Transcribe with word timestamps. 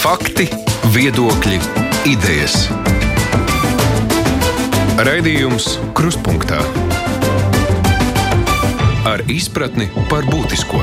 Fakti, 0.00 0.46
viedokļi, 0.94 1.58
idejas. 2.08 2.54
Raidījums 4.96 5.66
Kruspunkta 5.92 6.62
ar 9.04 9.20
izpratni 9.28 9.90
par 10.08 10.24
būtisko. 10.24 10.80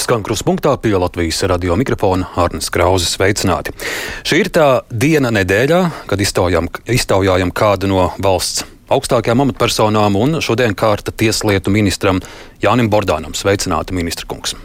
Skan 0.00 0.24
kruspunktā 0.24 0.72
pie 0.80 0.94
Latvijas 0.96 1.42
radio 1.52 1.76
mikrofona 1.76 2.30
Arnēs 2.40 2.72
Krauzes 2.72 3.12
sveicināti. 3.18 3.76
Šī 4.24 4.40
ir 4.46 4.52
tā 4.56 4.70
diena 4.88 5.28
nedēļā, 5.28 5.84
kad 6.08 6.24
iztaujām, 6.24 6.72
iztaujājam 6.96 7.52
kādu 7.52 7.92
no 7.92 8.08
valsts 8.24 8.64
augstākajām 8.88 9.44
amatpersonām, 9.44 10.16
un 10.16 10.40
šodien 10.40 10.72
kārta 10.72 11.12
tieslietu 11.12 11.68
ministram 11.68 12.24
Jānim 12.64 12.88
Bordānam. 12.88 13.36
Sveicināti, 13.36 13.92
ministra 13.92 14.32
kungs! 14.32 14.56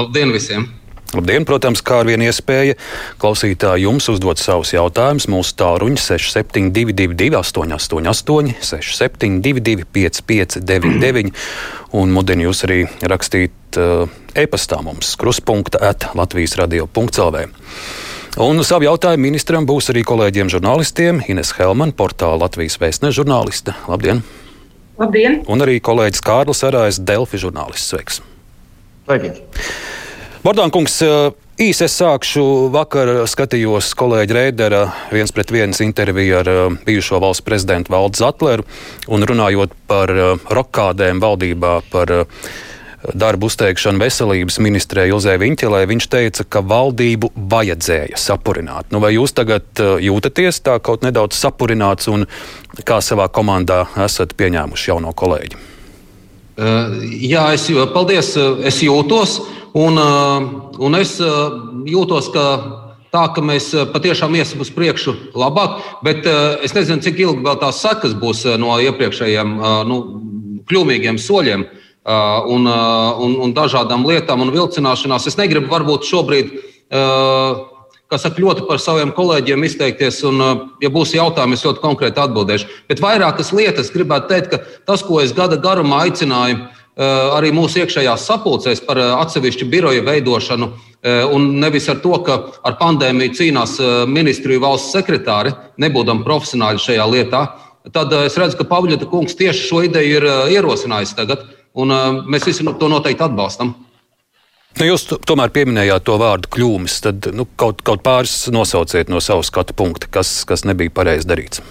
Labdien 0.00 0.32
visiem! 0.32 0.77
Labdien, 1.16 1.46
protams, 1.48 1.80
kā 1.80 2.02
ar 2.02 2.08
vienu 2.08 2.26
iespēju 2.28 2.74
klausītāji 3.22 3.86
jums 3.86 4.10
uzdot 4.12 4.40
savus 4.42 4.74
jautājumus. 4.74 5.24
Mūsu 5.32 5.54
tālruņa 5.56 6.02
6722, 6.04 7.30
888, 7.38 8.50
672, 8.60 9.86
559, 9.96 11.32
un 11.96 12.12
mudinu 12.12 12.50
jūs 12.50 12.60
arī 12.68 12.82
rakstīt 13.08 13.78
uh, 13.80 14.04
e-pastā 14.36 14.82
mums 14.84 15.14
kruspunkta 15.16 15.80
at 15.88 16.10
Latvijas 16.18 16.58
radio.clv. 16.60 17.46
Un 18.44 18.60
savu 18.62 18.84
jautājumu 18.84 19.30
ministram 19.30 19.64
būs 19.66 19.88
arī 19.90 20.04
kolēģiem 20.06 20.52
žurnālistiem 20.52 21.24
Ines 21.32 21.54
Helman, 21.56 21.96
portāla 21.96 22.44
Latvijas 22.44 22.76
vēstnes 22.82 23.16
žurnāliste. 23.16 23.72
Labdien! 23.88 24.20
Labdien! 25.00 25.40
Un 25.48 25.64
arī 25.64 25.80
kolēģis 25.80 26.22
Kārlis 26.26 26.60
Arājs, 26.68 27.00
Delfi 27.00 27.40
žurnālists. 27.40 27.94
Sveiks! 27.96 28.20
Sveiki! 30.48 30.56
Bordānkungs, 30.56 31.02
īsi 31.60 31.84
es 31.84 31.94
sākšu. 31.98 32.42
Vakar 32.72 33.26
skatījos 33.28 33.90
kolēģa 33.98 34.34
Rēdera 34.34 34.78
viens 35.12 35.32
pret 35.34 35.50
viens 35.52 35.80
interviju 35.84 36.38
ar 36.38 36.48
bijušo 36.86 37.20
valsts 37.20 37.44
prezidentu 37.44 37.92
Valdu 37.92 38.16
Zatleru 38.16 38.64
un 39.12 39.26
runājot 39.28 39.74
par 39.86 40.08
rokādēm 40.48 41.20
valdībā, 41.20 41.74
par 41.92 42.14
darbu 43.12 43.50
uzteikšanu 43.50 44.00
veselības 44.00 44.56
ministrē 44.64 45.04
Ilzē 45.10 45.36
Viņķelē, 45.36 45.84
viņš 45.90 46.08
teica, 46.08 46.48
ka 46.48 46.64
valdību 46.64 47.28
vajadzēja 47.36 48.16
sapurināt. 48.16 48.88
Nu, 48.88 49.04
vai 49.04 49.12
jūs 49.18 49.36
tagad 49.36 49.68
jūtaties 49.76 50.64
tā 50.64 50.78
kaut 50.80 51.04
nedaudz 51.04 51.36
sapurināts 51.36 52.08
un 52.08 52.24
kā 52.88 53.02
savā 53.04 53.28
komandā 53.28 53.84
esat 54.00 54.32
pieņēmuši 54.40 54.94
jauno 54.94 55.12
kolēģi? 55.12 55.60
Uh, 56.58 57.04
jā, 57.20 57.44
es, 57.54 57.68
paldies, 57.92 58.32
es 58.66 58.80
jūtos. 58.82 59.36
Un, 59.76 59.98
un 60.80 60.96
es 60.96 61.18
jūtos, 61.20 62.30
ka 62.32 62.44
tā, 63.12 63.24
ka 63.34 63.44
mēs 63.44 63.70
patiešām 63.92 64.36
iesim 64.38 64.62
uz 64.64 64.70
priekšu 64.72 65.14
labāk, 65.36 65.80
bet 66.04 66.28
es 66.64 66.74
nezinu, 66.76 67.02
cik 67.04 67.20
ilgi 67.20 67.44
vēl 67.44 67.58
tās 67.60 67.82
sekas 67.84 68.16
būs 68.16 68.46
no 68.60 68.78
iepriekšējiem 68.80 69.56
nu, 69.88 69.98
kļūmīgiem 70.68 71.20
soļiem 71.20 71.66
un, 71.68 72.68
un, 72.68 73.36
un 73.44 73.56
dažādām 73.56 74.06
lietām 74.08 74.44
un 74.44 74.52
vilcināšanās. 74.54 75.28
Es 75.28 75.36
negribu 75.40 75.68
varbūt 75.72 76.08
šobrīd. 76.08 76.54
Kas 78.08 78.22
saka, 78.24 78.40
ļoti 78.40 78.64
par 78.64 78.80
saviem 78.80 79.10
kolēģiem 79.12 79.66
izteikties, 79.68 80.22
un, 80.24 80.40
ja 80.80 80.88
būs 80.88 81.12
jautājumi, 81.12 81.58
es 81.58 81.64
ļoti 81.66 81.82
konkrēti 81.82 82.22
atbildēšu. 82.22 82.70
Bet 82.88 83.02
vairākas 83.04 83.52
lietas 83.52 83.92
gribētu 83.92 84.30
teikt, 84.30 84.54
ka 84.54 84.62
tas, 84.88 85.04
ko 85.04 85.20
es 85.20 85.34
gada 85.36 85.58
garumā 85.60 86.06
aicināju, 86.06 86.56
uh, 86.56 86.77
Eh, 86.77 86.77
arī 86.98 87.52
mūsu 87.54 87.78
iekšējās 87.84 88.24
sapulcēs 88.26 88.82
par 88.82 88.98
eh, 88.98 89.08
atsevišķu 89.22 89.68
biroju 89.70 90.02
veidošanu. 90.06 90.68
Eh, 90.98 91.22
un 91.30 91.60
nevis 91.62 91.86
ar 91.92 92.00
to, 92.02 92.16
ka 92.26 92.38
ar 92.66 92.74
pandēmiju 92.80 93.36
cīnās 93.38 93.76
ministriju 94.10 94.64
valsts 94.64 94.96
sekretāri, 94.96 95.54
nebūdam 95.78 96.24
profesionāļi 96.26 96.82
šajā 96.82 97.06
lietā, 97.12 97.42
tad 97.94 98.12
es 98.24 98.36
redzu, 98.36 98.58
ka 98.58 98.66
Pavļota 98.68 99.06
kungs 99.08 99.38
tieši 99.38 99.68
šo 99.68 99.84
ideju 99.86 100.16
ir 100.18 100.26
ierosinājis 100.56 101.14
tagad, 101.16 101.46
un 101.78 101.94
mēs 102.26 102.48
visi 102.50 102.66
to 102.66 102.90
noteikti 102.90 103.24
atbalstam. 103.24 103.76
Nu, 104.78 104.84
jūs 104.84 105.06
tomēr 105.26 105.54
pieminējāt 105.54 106.04
to 106.04 106.18
vārdu 106.20 106.50
kļūmes. 106.52 106.98
Tad 107.06 107.30
nu, 107.34 107.46
kaut, 107.58 107.80
kaut 107.86 108.02
pāris 108.04 108.34
nosauciet 108.52 109.08
no 109.08 109.22
savas 109.24 109.48
skatu 109.48 109.74
punkta, 109.78 110.10
kas, 110.18 110.42
kas 110.46 110.66
nebija 110.68 110.92
pareizi 110.94 111.30
darīts. 111.30 111.62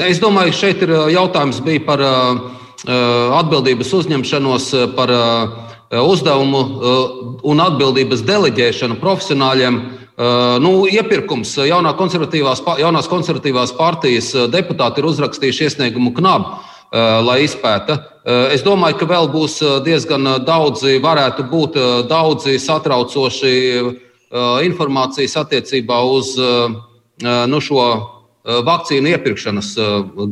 Es 0.00 0.18
domāju, 0.20 0.56
šeit 0.56 0.82
ir 0.82 0.96
jautājums 1.12 1.60
par 1.86 2.02
uh, 2.02 2.42
Eh, 2.42 2.61
atbildības 2.86 3.92
uzņemšanos 3.94 4.68
eh, 4.74 4.86
par 4.96 5.10
eh, 5.14 5.98
uzdevumu 6.02 6.62
un 7.44 7.60
atbildības 7.60 8.22
deleģēšanu 8.24 8.96
profesionāļiem. 9.02 9.82
Nu, 10.62 10.70
iepirkums 10.86 11.54
jaunā 11.66 11.94
konservatīvās, 11.96 12.60
jaunās 12.78 13.08
konservatīvās 13.08 13.72
partijas 13.76 14.28
deputāti 14.52 15.00
ir 15.00 15.08
uzrakstījuši 15.08 15.64
iesniegumu 15.66 16.12
knabu, 16.14 16.52
lai 17.26 17.38
izpēta. 17.46 17.96
Es 18.52 18.62
domāju, 18.64 19.00
ka 19.00 19.08
vēl 19.08 19.30
būs 19.32 19.58
diezgan 19.84 20.28
daudzi, 20.46 20.98
varētu 21.02 21.48
būt 21.50 21.80
daudzi 22.12 22.58
satraucoši 22.60 23.54
informācijas 24.68 25.38
attiecībā 25.42 26.00
uz 26.12 26.36
nu, 26.38 27.60
šo 27.64 27.86
vakcīnu 28.68 29.16
iepirkšanas 29.16 29.74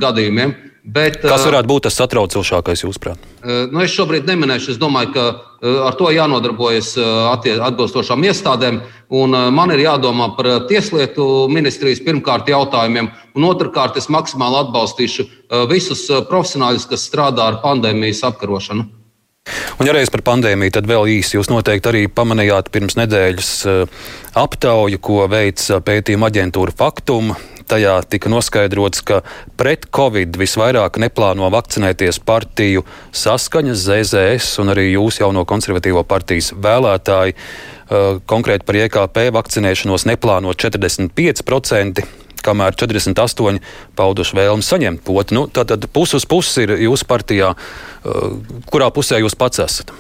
gadījumiem. 0.05 0.70
Bet, 0.85 1.19
Kas 1.21 1.45
varētu 1.45 1.69
būt 1.69 1.85
tas 1.87 1.97
satraucošākais, 2.01 2.83
jūsuprāt? 2.87 3.25
Nu, 3.45 3.83
es 3.85 3.93
šobrīd 3.93 4.29
neminēšu. 4.29 4.75
Es 4.75 4.79
domāju, 4.81 5.13
ka 5.13 5.25
ar 5.61 5.97
to 5.99 6.09
jānodarbojas 6.15 6.95
atbilstošām 7.37 8.25
iestādēm. 8.25 8.81
Man 9.53 9.75
ir 9.75 9.85
jādomā 9.85 10.31
par 10.39 10.49
tieslietu 10.71 11.27
ministrijas 11.53 12.01
pirmkārt 12.05 12.49
jautājumiem, 12.49 13.11
un 13.37 13.49
otrkārt 13.51 14.01
es 14.01 14.09
maksimāli 14.09 14.63
atbalstīšu 14.63 15.29
visus 15.69 16.07
profesionāļus, 16.31 16.89
kas 16.89 17.05
strādā 17.11 17.51
ar 17.51 17.61
pandēmijas 17.65 18.25
apkarošanu. 18.31 18.89
Un, 19.81 19.87
ja 19.89 19.93
reiz 19.97 20.11
par 20.13 20.23
pandēmiju, 20.25 20.73
tad 20.77 20.89
vēl 20.89 21.09
īsi 21.17 21.39
jūs 21.39 21.49
noteikti 21.53 21.89
arī 21.89 22.03
pamanījāt 22.13 22.69
pirms 22.73 22.97
nedēļas 23.01 23.53
aptauju, 24.39 25.01
ko 25.01 25.25
veica 25.33 25.81
pētījuma 25.85 26.29
aģentūra 26.29 26.77
Faktum 26.77 27.33
tajā 27.71 27.97
tika 28.11 28.31
noskaidrots, 28.33 29.03
ka 29.07 29.21
pret 29.61 29.87
covid 29.95 30.39
visvairāk 30.41 30.99
neplāno 31.03 31.51
vakcinēties 31.55 32.21
partiju 32.27 32.85
saskaņas, 33.17 33.85
ZZS 33.87 34.61
un 34.63 34.75
arī 34.75 34.91
jūs 34.93 35.21
jauno 35.23 35.47
konservatīvo 35.49 36.05
partijas 36.09 36.53
vēlētāji. 36.57 37.37
Uh, 37.91 38.21
konkrēti 38.31 38.67
par 38.67 38.77
IKP 38.79 39.25
vakcinēšanos 39.35 40.07
neplāno 40.07 40.53
45% 40.55 42.05
kamēr 42.41 42.77
48 42.79 43.59
pauduši 43.99 44.39
vēlmi 44.39 44.65
saņemt 44.65 45.03
poti. 45.05 45.37
Nu, 45.37 45.49
Tātad 45.51 45.89
puses 45.93 46.23
uz 46.23 46.29
puses 46.31 46.63
ir 46.63 46.77
jūsu 46.87 47.09
partijā, 47.11 47.51
uh, 47.57 48.31
kurā 48.71 48.93
pusē 48.95 49.19
jūs 49.23 49.37
pats 49.39 49.65
esat. 49.67 49.93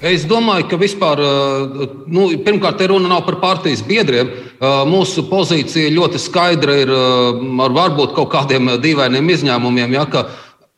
Es 0.00 0.22
domāju, 0.24 0.64
ka 0.70 0.76
vispār, 0.80 1.20
eh, 1.20 1.88
nu, 2.08 2.30
pirmkārt, 2.40 2.80
runa 2.88 3.08
nav 3.08 3.26
par 3.26 3.36
partijas 3.40 3.82
biedriem. 3.84 4.28
Eh, 4.28 4.66
mūsu 4.88 5.28
pozīcija 5.28 5.92
ļoti 5.92 6.18
skaidra 6.18 6.76
ir 6.80 6.88
eh, 6.88 7.60
ar 7.60 7.70
varbūt 7.70 8.14
kaut 8.16 8.30
kādiem 8.32 8.80
dīvainiem 8.80 9.28
izņēmumiem. 9.28 9.92
Ja, 9.92 10.06
ka, 10.06 10.28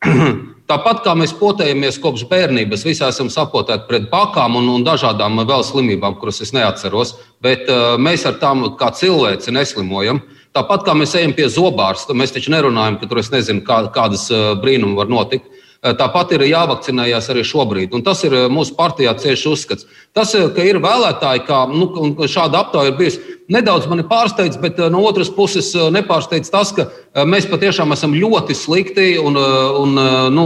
Tāpat 0.72 1.02
kā 1.04 1.12
mēs 1.18 1.34
potējamies 1.36 1.98
kopš 2.00 2.22
bērnības, 2.30 2.84
visi 2.86 3.02
esam 3.04 3.28
sapotēti 3.28 3.84
pret 3.88 4.04
pakām 4.08 4.54
un, 4.56 4.68
un 4.72 4.84
dažādām 4.86 5.42
vēl 5.44 5.64
slimībām, 5.66 6.14
kuras 6.16 6.40
es 6.40 6.54
neatceros, 6.54 7.16
bet 7.44 7.66
uh, 7.68 7.98
mēs 8.00 8.24
ar 8.24 8.38
tām 8.40 8.62
kā 8.78 8.88
cilvēci 8.94 9.52
neslimojam. 9.52 10.22
Tāpat 10.56 10.86
kā 10.86 10.94
mēs 10.96 11.12
ejam 11.18 11.34
pie 11.36 11.50
zobārsta, 11.52 12.16
mēs 12.16 12.32
taču 12.32 12.54
nerunājam, 12.54 12.96
ka 12.96 13.10
tur 13.10 13.20
es 13.20 13.28
nezinu, 13.34 13.60
kā, 13.66 13.82
kādas 13.92 14.30
brīnumi 14.62 14.96
var 14.96 15.10
notikt. 15.12 15.50
Tāpat 15.82 16.36
ir 16.36 16.44
jāvakcinējas 16.46 17.26
arī 17.32 17.42
šobrīd. 17.42 17.94
Un 17.96 18.04
tas 18.06 18.20
ir 18.22 18.36
mūsu 18.54 18.76
partijā 18.76 19.16
cieši 19.18 19.48
uzskats. 19.50 19.88
Tas, 20.14 20.30
ka 20.30 20.62
ir 20.62 20.78
vēlētāji, 20.78 21.42
kā 21.48 21.64
nu, 21.72 21.88
šāda 22.30 22.60
aptaujā 22.62 22.92
ir 22.92 22.98
bijusi, 23.00 23.22
nedaudz 23.50 23.88
mani 23.90 24.04
pārsteidz, 24.06 24.60
bet 24.62 24.78
no 24.92 25.00
otras 25.08 25.32
puses 25.34 25.72
nepārsteidz 25.74 26.52
tas, 26.54 26.70
ka 26.76 26.86
mēs 27.26 27.48
patiešām 27.50 27.90
esam 27.96 28.14
ļoti 28.14 28.54
slikti 28.54 29.08
un, 29.18 29.34
un 29.82 29.98
nu, 30.36 30.44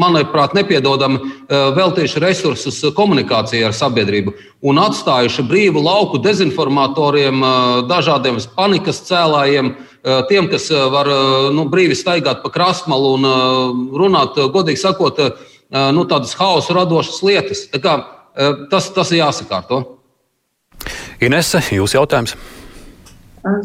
manuprāt, 0.00 0.56
nepiedodami 0.56 1.20
veltījuši 1.76 2.24
resursus 2.24 2.80
komunikācijai 2.96 3.68
ar 3.68 3.76
sabiedrību 3.76 4.32
un 4.72 4.80
atstājuši 4.82 5.44
brīvu 5.52 5.84
lauku 5.84 6.22
dezinformatoriem, 6.24 7.44
dažādiem 7.90 8.40
panikas 8.56 9.04
cēlājiem 9.06 9.74
tiem, 10.30 10.48
kas 10.52 10.68
var 10.92 11.08
nu, 11.54 11.66
brīvi 11.70 11.96
staigāt 11.98 12.42
pa 12.44 12.52
krastmalu 12.54 13.14
un 13.18 13.28
runāt, 13.98 14.38
godīgi 14.54 14.80
sakot, 14.80 15.20
nu, 15.94 16.04
tādas 16.10 16.34
hausa 16.38 16.76
radošas 16.76 17.22
lietas. 17.26 17.64
Tā 17.72 17.82
kā, 17.84 17.96
tas, 18.72 18.90
tas 18.94 19.12
ir 19.12 19.22
jāsakārto. 19.22 19.82
Inese, 21.24 21.60
jūs 21.74 21.96
jautājums? 21.96 22.36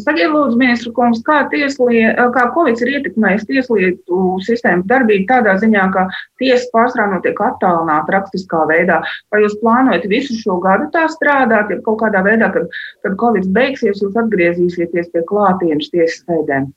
Saģē 0.04 0.28
lūdzu, 0.32 0.58
ministru 0.60 0.92
kungs, 0.98 1.22
kā, 1.28 1.42
tieslie, 1.52 2.06
kā 2.36 2.44
Covid 2.56 2.82
ir 2.84 2.92
ietekmējis 2.98 3.48
tieslietu 3.50 4.20
sistēmu 4.48 4.86
darbību 4.90 5.28
tādā 5.32 5.56
ziņā, 5.62 5.88
ka 5.96 6.06
tiesa 6.42 6.70
pārsvarā 6.76 7.10
notiek 7.14 7.42
attālināta 7.48 8.18
rakstiskā 8.18 8.64
veidā. 8.70 9.02
Vai 9.34 9.44
jūs 9.44 9.58
plānojat 9.64 10.08
visu 10.12 10.38
šo 10.40 10.60
gadu 10.64 10.92
tā 10.94 11.08
strādāt, 11.16 11.74
ja 11.74 11.82
kaut 11.88 12.02
kādā 12.04 12.24
veidā, 12.26 12.52
kad, 12.56 12.70
kad 13.06 13.20
Covid 13.24 13.50
beigsies, 13.56 14.04
jūs 14.04 14.22
atgriezīsieties 14.26 15.12
pie 15.14 15.28
klātienes 15.30 15.92
tiesas 15.94 16.24
sēdēm? 16.24 16.72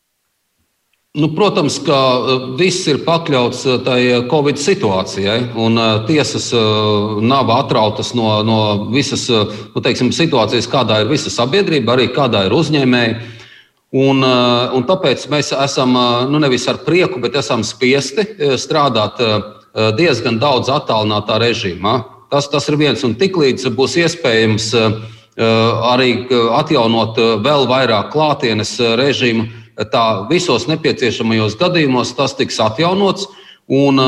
Nu, 1.17 1.31
protams, 1.33 1.79
ka 1.81 1.99
viss 2.61 2.85
ir 2.93 2.99
pakļauts 3.07 3.63
tai 3.87 4.01
Covid 4.29 4.59
situācijai, 4.61 5.39
un 5.57 5.81
tiesas 6.05 6.51
nav 7.25 7.49
atrautas 7.55 8.11
no, 8.13 8.43
no 8.45 8.59
visas 8.93 9.25
nu, 9.33 9.81
teiksim, 9.81 10.11
situācijas, 10.13 10.69
kādā 10.69 11.01
ir 11.01 11.09
visa 11.09 11.33
sabiedrība, 11.33 11.95
arī 11.95 12.11
kādā 12.13 12.45
ir 12.45 12.57
uzņēmēji. 12.59 13.17
Un, 13.97 14.21
un 14.21 14.85
tāpēc 14.85 15.25
mēs 15.33 15.55
esam 15.57 15.97
nu, 16.29 16.43
nevis 16.43 16.69
ar 16.69 16.83
prieku, 16.85 17.23
bet 17.25 17.41
esam 17.41 17.65
spiesti 17.65 18.27
strādāt 18.61 19.23
diezgan 19.97 20.37
daudz 20.43 20.69
attālinātā 20.69 21.41
režīmā. 21.41 21.97
Tas, 22.29 22.51
tas 22.53 22.69
ir 22.69 22.77
viens, 22.77 23.09
un 23.09 23.17
tiklīdz 23.17 23.71
būs 23.73 23.97
iespējams 24.05 24.73
arī 25.97 26.27
atjaunot 26.61 27.25
vēl 27.41 27.71
vairāk 27.73 28.13
klātienes 28.13 28.77
režīmu 29.01 29.65
tā 29.93 30.05
visos 30.31 30.67
nepieciešamajos 30.71 31.59
gadījumos 31.61 32.15
tas 32.17 32.37
tiks 32.39 32.61
atjaunots. 32.63 33.29
Un 33.67 34.01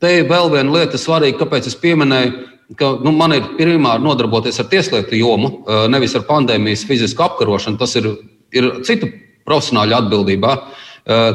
te 0.00 0.12
ir 0.20 0.28
vēl 0.30 0.50
viena 0.54 0.74
lieta 0.78 0.98
svarīga, 0.98 1.42
kāpēc 1.42 1.68
es 1.70 1.76
pieminēju, 1.78 2.32
ka 2.78 2.94
nu, 3.04 3.12
man 3.16 3.36
ir 3.36 3.46
primāri 3.58 4.04
nodarboties 4.04 4.58
ar 4.60 4.68
tieslietu 4.72 5.16
jomu, 5.18 5.52
nevis 5.92 6.16
ar 6.18 6.26
pandēmijas 6.28 6.84
fizisku 6.88 7.24
apkarošanu. 7.24 7.78
Tas 7.80 7.96
ir, 8.00 8.10
ir 8.52 8.70
citu 8.88 9.10
profesionāļu 9.48 9.96
atbildībā. 10.02 10.54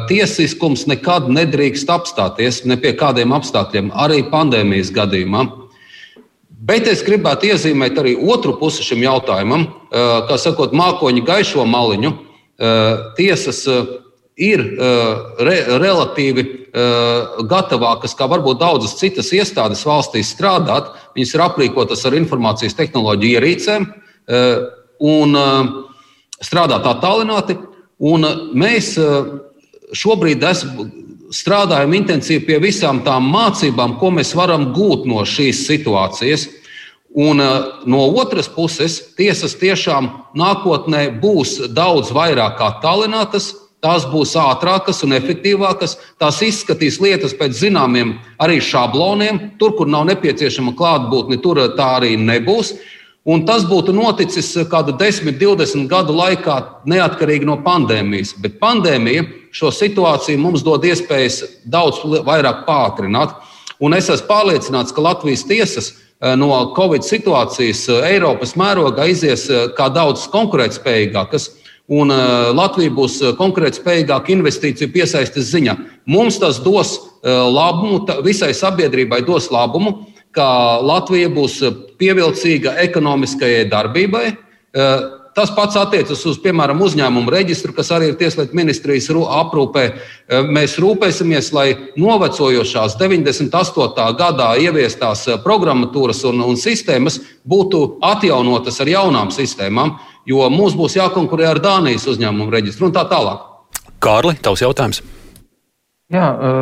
Tiesiskums 0.08 0.84
nekad 0.86 1.26
nedrīkst 1.34 1.88
apstāties 1.90 2.62
ne 2.68 2.76
pie 2.78 2.92
kādiem 2.98 3.34
apstākļiem, 3.34 3.90
arī 4.04 4.22
pandēmijas 4.30 4.92
gadījumā. 4.94 5.48
Bet 6.64 6.86
es 6.88 7.02
gribētu 7.04 7.50
iezīmēt 7.50 7.98
arī 8.00 8.14
otru 8.16 8.54
pusi 8.56 8.86
šim 8.86 9.02
jautājumam, 9.04 9.66
kā 9.90 10.38
sakot, 10.40 10.72
mākoņu 10.72 11.24
gaišo 11.26 11.66
maliņu. 11.68 12.12
Eh, 12.14 12.33
tiesas 13.16 13.66
eh, 13.66 13.86
ir 14.36 14.60
eh, 14.60 15.14
re, 15.46 15.56
relatīvi 15.80 16.46
gatavākas, 16.74 18.16
kā 18.18 18.26
varbūt 18.26 18.58
daudzas 18.58 18.96
citas 18.98 19.28
iestādes 19.30 19.84
valstīs 19.86 20.32
strādāt. 20.34 20.88
Viņas 21.14 21.34
ir 21.36 21.42
aprīkotas 21.44 22.00
ar 22.08 22.16
informācijas 22.18 22.74
tehnoloģiju 22.74 23.36
ierīcēm 23.38 23.86
un 25.06 25.38
strādāt 26.42 26.88
attālināti. 26.90 27.54
Un 28.02 28.26
mēs 28.58 28.96
šobrīd 29.94 30.42
esam 30.50 30.90
strādājam 31.30 31.94
intensīvi 31.94 32.42
pie 32.48 32.58
visām 32.66 33.04
tām 33.06 33.30
mācībām, 33.30 33.94
ko 34.02 34.10
mēs 34.18 34.34
varam 34.34 34.72
gūt 34.74 35.06
no 35.06 35.22
šīs 35.22 35.62
situācijas. 35.68 36.48
Un 37.14 37.38
uh, 37.40 37.46
no 37.86 38.08
otras 38.10 38.48
puses, 38.50 38.96
tiesas 39.14 39.52
tiešām 39.60 40.08
nākotnē 40.34 41.12
būs 41.22 41.60
daudz 41.70 42.10
vairāk 42.10 42.58
attālinātas, 42.58 43.52
tās 43.78 44.02
būs 44.10 44.32
ātrākas 44.40 45.04
un 45.06 45.14
efektīvākas, 45.14 45.94
tās 46.18 46.40
izskatīs 46.42 46.98
lietas 46.98 47.36
pēc 47.38 47.54
zināmiem 47.60 48.16
arī 48.42 48.58
šabloniem. 48.58 49.38
Tur, 49.62 49.76
kur 49.78 49.86
nav 49.86 50.08
nepieciešama 50.10 50.74
klātbūtne, 50.74 51.38
tur 51.38 51.62
tā 51.78 51.88
arī 52.00 52.16
nebūs. 52.18 52.74
Un 53.30 53.46
tas 53.46 53.62
būtu 53.64 53.94
noticis 53.94 54.50
kādu 54.68 54.98
10, 54.98 55.38
20 55.38 55.86
gadu 55.88 56.18
laikā, 56.18 56.60
neatkarīgi 56.90 57.46
no 57.46 57.60
pandēmijas. 57.62 58.34
Bet 58.42 58.58
pandēmija 58.58 59.28
šo 59.54 59.70
situāciju 59.70 60.42
mums 60.42 60.66
dod 60.66 60.82
iespējas 60.82 61.44
daudz 61.62 62.02
vairāk 62.26 62.66
pātrināt. 62.66 63.38
Un 63.78 63.94
es 63.94 64.10
esmu 64.10 64.26
pārliecināts, 64.26 64.90
ka 64.90 65.12
Latvijas 65.12 65.46
tiesas 65.46 65.94
Eh, 65.94 66.03
no 66.36 66.72
Covid 66.76 67.04
situācijas 67.04 67.84
eh, 67.88 68.06
Eiropas 68.14 68.54
mērogā 68.56 69.06
izies 69.12 69.46
eh, 69.50 69.68
kā 69.76 69.90
daudz 69.92 70.26
konkurētspējīgākas. 70.32 71.50
Un 71.92 72.08
Latvija 72.56 72.88
būs 72.96 73.18
konkurētspējīgāka 73.36 74.32
investīciju 74.32 74.88
piesaistes 74.94 75.50
ziņā. 75.50 75.74
Mums 76.08 76.38
tas 76.40 76.56
dos 76.64 76.94
labumu, 77.20 77.98
visai 78.24 78.54
sabiedrībai 78.56 79.18
dos 79.26 79.50
labumu, 79.52 79.92
ka 80.32 80.46
Latvija 80.80 81.28
būs 81.28 81.58
pievilcīga 82.00 82.72
ekonomiskajai 82.86 83.66
darbībai 83.68 84.24
Tas 85.34 85.50
pats 85.50 85.74
attiecas 85.74 86.20
uz, 86.30 86.36
piemēram, 86.38 86.78
uzņēmumu 86.86 87.32
reģistru, 87.34 87.72
kas 87.74 87.88
arī 87.94 88.12
ir 88.12 88.18
Tieslietu 88.20 88.54
ministrijas 88.54 89.08
aprūpē. 89.10 89.84
E, 89.90 90.42
mēs 90.46 90.76
rūpēsimies, 90.78 91.48
lai 91.56 91.66
novecojošās 91.98 92.94
98. 93.00 94.04
gadā 94.20 94.52
ieviestās 94.62 95.26
e, 95.26 95.38
programmatūras 95.42 96.22
un, 96.30 96.44
un 96.46 96.54
sistēmas 96.60 97.18
būtu 97.42 97.98
atjaunotas 98.06 98.78
ar 98.84 98.92
jaunām 98.92 99.34
sistēmām, 99.34 99.96
jo 100.26 100.46
mums 100.54 100.78
būs 100.78 101.00
jākonkurē 101.00 101.50
ar 101.50 101.62
Dānijas 101.64 102.06
uzņēmumu 102.14 102.54
reģistru 102.54 102.92
un 102.92 102.94
tā 102.94 103.02
tālāk. 103.10 103.42
Kārli, 104.04 104.36
tavs 104.38 104.62
jautājums? 104.62 105.02
Jā, 106.14 106.30
e, 106.30 106.54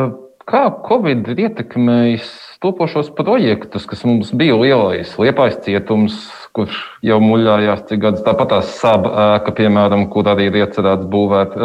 kā 0.48 0.64
Covid 0.88 1.28
ir 1.34 1.44
ietekmējis 1.50 2.32
topošos 2.64 3.12
projektus, 3.18 3.84
kas 3.90 4.06
mums 4.08 4.32
bija 4.32 4.56
lielais 4.56 5.12
liepais 5.20 5.60
cietums, 5.64 6.22
kurš 6.52 6.76
jau 7.06 7.16
muļājās 7.22 7.86
cik 7.88 8.00
gadus. 8.02 8.24
Tāpat 8.26 8.50
tās 8.52 8.74
saba 8.76 9.12
ēka, 9.38 9.54
piemēram, 9.56 10.06
kur 10.12 10.28
arī 10.28 10.50
ir 10.50 10.60
iecerēts 10.62 11.08
būvēt. 11.12 11.56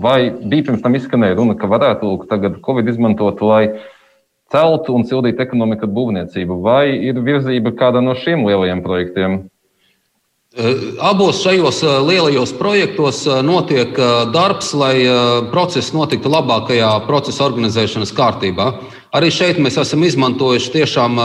Vai 0.00 0.18
bija 0.40 0.70
pirms 0.70 0.84
tam 0.84 0.96
izskanēja 0.96 1.36
runa, 1.36 1.56
ka 1.60 1.68
varētu 1.68 2.08
lūk, 2.08 2.28
tagad 2.30 2.56
Covid 2.64 2.88
izmantot, 2.88 3.42
lai 3.44 3.64
celtu 4.50 4.96
un 4.96 5.04
sildītu 5.06 5.44
ekonomiku 5.44 5.84
ar 5.86 5.92
būvniecību? 5.94 6.60
Vai 6.64 6.84
ir 6.96 7.20
virzība 7.24 7.76
kādā 7.76 8.00
no 8.04 8.16
šiem 8.16 8.46
lielajiem 8.48 8.80
projektiem? 8.86 9.42
Abos 11.06 11.44
šajos 11.44 11.84
lielajos 12.08 12.50
projektos 12.58 13.20
notiek 13.46 13.94
darbs, 14.34 14.72
lai 14.74 15.04
process 15.52 15.92
notiktu 15.94 16.32
labākajā 16.32 16.88
procesa 17.06 17.44
organizēšanas 17.46 18.10
kārtībā. 18.16 18.66
Arī 19.14 19.30
šeit 19.30 19.60
mēs 19.62 19.78
esam 19.78 20.02
izmantojuši 20.08 20.72
tiešām 20.74 21.20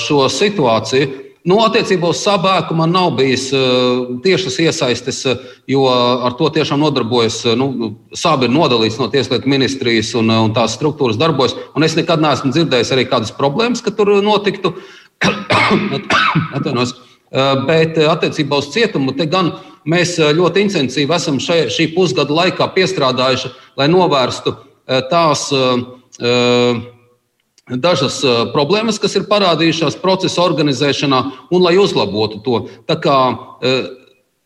šo 0.00 0.22
situāciju 0.32 1.29
Nu, 1.48 1.56
attiecībā 1.64 2.10
uz 2.12 2.20
sabēku 2.20 2.74
man 2.76 2.90
nav 2.92 3.14
bijis 3.16 3.46
uh, 3.56 4.18
tiešas 4.20 4.58
iesaistes, 4.60 5.22
uh, 5.24 5.38
jo 5.70 5.86
ar 5.88 6.34
to 6.36 6.50
tiešām 6.52 6.82
nodarbojas. 6.82 7.38
Uh, 7.46 7.56
nu, 7.56 7.88
Sāba 8.12 8.44
ir 8.44 8.52
nodalīts 8.52 8.98
no 9.00 9.08
Tieslietu 9.08 9.48
ministrijas 9.48 10.12
un, 10.20 10.28
un 10.28 10.52
tās 10.56 10.76
struktūras 10.76 11.16
darbojas. 11.20 11.56
Es 11.86 11.96
nekad 11.96 12.20
neesmu 12.20 12.52
dzirdējis 12.52 12.92
arī 12.92 13.06
kādas 13.08 13.32
problēmas, 13.36 13.80
ka 13.80 13.94
tur 13.96 14.12
notiktu. 14.24 14.74
Atvainojos. 16.56 16.94
Bet 17.66 17.94
attiecībā 18.02 18.58
uz 18.58 18.72
cietumu 18.74 19.12
te 19.14 19.24
gan 19.30 19.52
mēs 19.88 20.16
ļoti 20.18 20.64
intensīvi 20.66 21.14
esam 21.14 21.38
šai, 21.40 21.68
šī 21.70 21.92
pusgada 21.94 22.34
laikā 22.34 22.66
piestrādājuši, 22.74 23.52
lai 23.78 23.86
novērstu 23.92 24.56
tās. 25.12 25.46
Uh, 25.54 26.82
dažas 27.78 28.20
problēmas, 28.54 28.98
kas 28.98 29.14
ir 29.18 29.28
parādījušās 29.30 29.98
procesa 30.02 30.42
organizēšanā, 30.42 31.22
un 31.50 31.62
lai 31.62 31.76
uzlabotu 31.78 32.42
to. 32.44 32.60
Tā 32.88 32.96
kā 33.02 33.18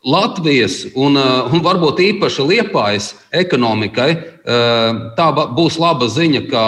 Latvijas 0.04 0.82
un, 0.92 1.16
un 1.16 1.62
varbūt 1.64 2.02
īpaši 2.04 2.44
Liepājas 2.44 3.14
ekonomikai 3.32 4.10
tā 5.16 5.28
būs 5.56 5.78
laba 5.80 6.10
ziņa, 6.12 6.42
ka 6.50 6.64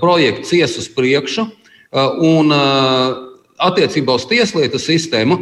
projekts 0.00 0.50
ies 0.56 0.74
uz 0.80 0.88
priekšu. 0.90 1.46
Un 2.26 2.50
attiecībā 3.56 4.16
uz 4.18 4.26
tieslietu 4.26 4.80
sistēmu 4.82 5.38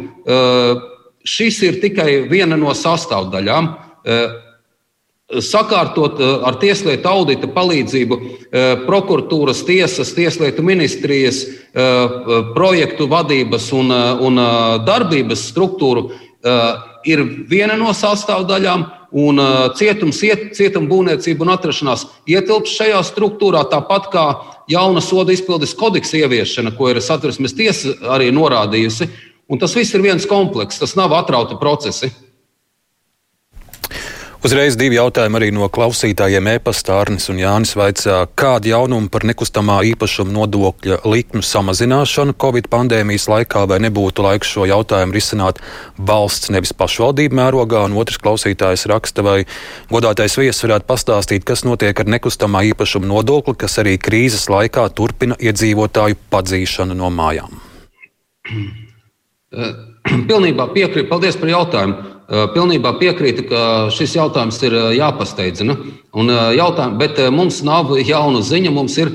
šis 1.25 1.61
ir 1.65 1.81
tikai 1.81 2.27
viena 2.29 2.59
no 2.59 2.75
sastāvdaļām 2.77 3.73
sakārtot 5.29 6.19
eh, 6.21 6.33
ar 6.45 6.57
tieslietu 6.61 7.09
audita 7.09 7.49
palīdzību 7.49 8.17
eh, 8.17 8.83
prokuratūras, 8.85 9.63
tiesas, 9.65 10.13
tieslietu 10.13 10.63
ministrijas, 10.65 11.45
eh, 11.45 12.17
projektu 12.55 13.07
vadības 13.09 13.71
un, 13.73 13.91
un 14.21 14.39
darbības 14.85 15.49
struktūru 15.51 16.09
ir 17.05 17.21
viena 17.49 17.73
no 17.77 17.89
sastāvdaļām. 17.95 18.91
Un 19.15 19.39
cietums, 19.79 20.17
cietuma 20.57 20.89
būvniecība 20.89 21.45
un 21.45 21.53
atrašanās 21.53 22.01
ietilpst 22.27 22.75
šajā 22.75 22.99
struktūrā, 23.07 23.61
tāpat 23.71 24.09
kā 24.11 24.25
jauna 24.69 24.99
soda 25.01 25.31
izpildes 25.31 25.71
kodeksa 25.77 26.19
ieviešana, 26.19 26.73
ko 26.75 26.89
ir 26.91 26.99
satversmes 26.99 27.55
tiesa 27.55 27.95
arī 28.11 28.27
norādījusi. 28.35 29.07
Un 29.47 29.61
tas 29.61 29.73
viss 29.77 29.95
ir 29.95 30.03
viens 30.03 30.27
komplekss, 30.27 30.81
tas 30.83 30.97
nav 30.99 31.15
atrauti 31.15 31.55
procesi. 31.61 32.11
Uzreiz 34.45 34.75
divi 34.77 34.99
jautājumi 34.99 35.39
arī 35.39 35.47
no 35.55 35.65
klausītājiem. 35.73 36.45
E-pastā 36.51 36.99
Arnis 37.01 37.31
un 37.33 37.39
Jānis 37.41 37.71
vaicā, 37.73 38.19
kāda 38.37 38.69
jaunuma 38.75 39.09
par 39.09 39.23
nekustamā 39.25 39.79
īpašuma 39.89 40.29
nodokļa 40.35 40.99
likmu 41.09 41.41
samazināšanu 41.41 42.35
Covid 42.43 42.67
pandēmijas 42.69 43.25
laikā, 43.31 43.63
vai 43.71 43.79
nebūtu 43.81 44.21
laiks 44.21 44.51
šo 44.53 44.67
jautājumu 44.69 45.17
risināt 45.17 45.63
valsts 46.11 46.53
nevis 46.53 46.75
pašvaldību 46.77 47.39
mērogā? 47.39 47.81
Un 47.89 47.97
otrs 47.97 48.21
klausītājs 48.21 48.85
raksta, 48.91 49.25
vai 49.25 49.39
godātais 49.89 50.37
viesis 50.37 50.61
varētu 50.67 50.89
pastāstīt, 50.93 51.47
kas 51.47 51.65
notiek 51.65 51.97
ar 52.05 52.13
nekustamā 52.13 52.61
īpašuma 52.69 53.09
nodokli, 53.15 53.57
kas 53.65 53.79
arī 53.81 53.97
krīzes 53.97 54.45
laikā 54.53 54.85
turpina 54.93 55.39
iedzīvotāju 55.41 56.21
padzīšanu 56.29 57.01
no 57.01 57.09
mājām. 57.17 57.49
Pilnībā 60.29 60.69
piekrītu. 60.73 61.09
Paldies 61.09 61.37
par 61.39 61.51
jautājumu. 61.51 62.11
Pilnībā 62.55 62.95
piekrītu, 62.97 63.43
ka 63.51 63.59
šis 63.93 64.15
jautājums 64.17 64.57
ir 64.65 64.73
jāpasteidzina. 64.97 65.75
Un, 66.17 66.31
jautājum, 66.57 66.95
bet 66.97 67.19
mums 67.33 67.59
nav 67.65 67.91
jaunu 67.99 68.41
ziņu, 68.41 68.71
mums 68.73 68.95
ir 68.97 69.11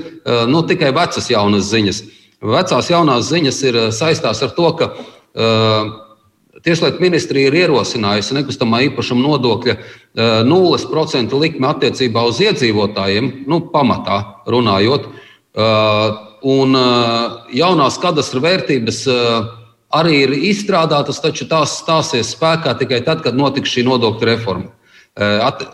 nu, 0.47 0.61
tikai 0.67 0.93
vecas 0.95 1.27
jaunas 1.31 1.67
ziņas. 1.73 1.99
Vecās 2.41 2.87
jaunās 2.89 3.27
ziņas 3.27 3.59
ir 3.67 3.79
saistās 3.93 4.39
ar 4.45 4.55
to, 4.55 4.69
ka 4.79 4.87
uh, 4.95 5.91
Tieslietu 6.61 7.01
ministrija 7.01 7.49
ir 7.49 7.55
ierosinājusi 7.63 8.35
nekustamā 8.37 8.83
īpašuma 8.85 9.23
nodokļa 9.23 9.75
0% 10.45 11.39
likmi 11.41 11.65
attiecībā 11.65 12.21
uz 12.29 12.41
iedzīvotājiem, 12.43 13.31
nu, 13.49 13.63
pamatā 13.73 14.19
runājot. 14.51 15.07
Un 16.51 16.77
jaunās 17.57 17.97
kadastra 18.03 18.43
vērtības 18.45 19.01
arī 19.95 20.21
ir 20.25 20.35
izstrādātas, 20.51 21.19
taču 21.23 21.47
tās 21.49 21.77
stāsies 21.81 22.31
spēkā 22.35 22.73
tikai 22.79 23.01
tad, 23.05 23.23
kad 23.25 23.37
notiks 23.37 23.71
šī 23.73 23.85
nodokļu 23.87 24.29
reforma. 24.29 24.71
Eh, 25.19 25.65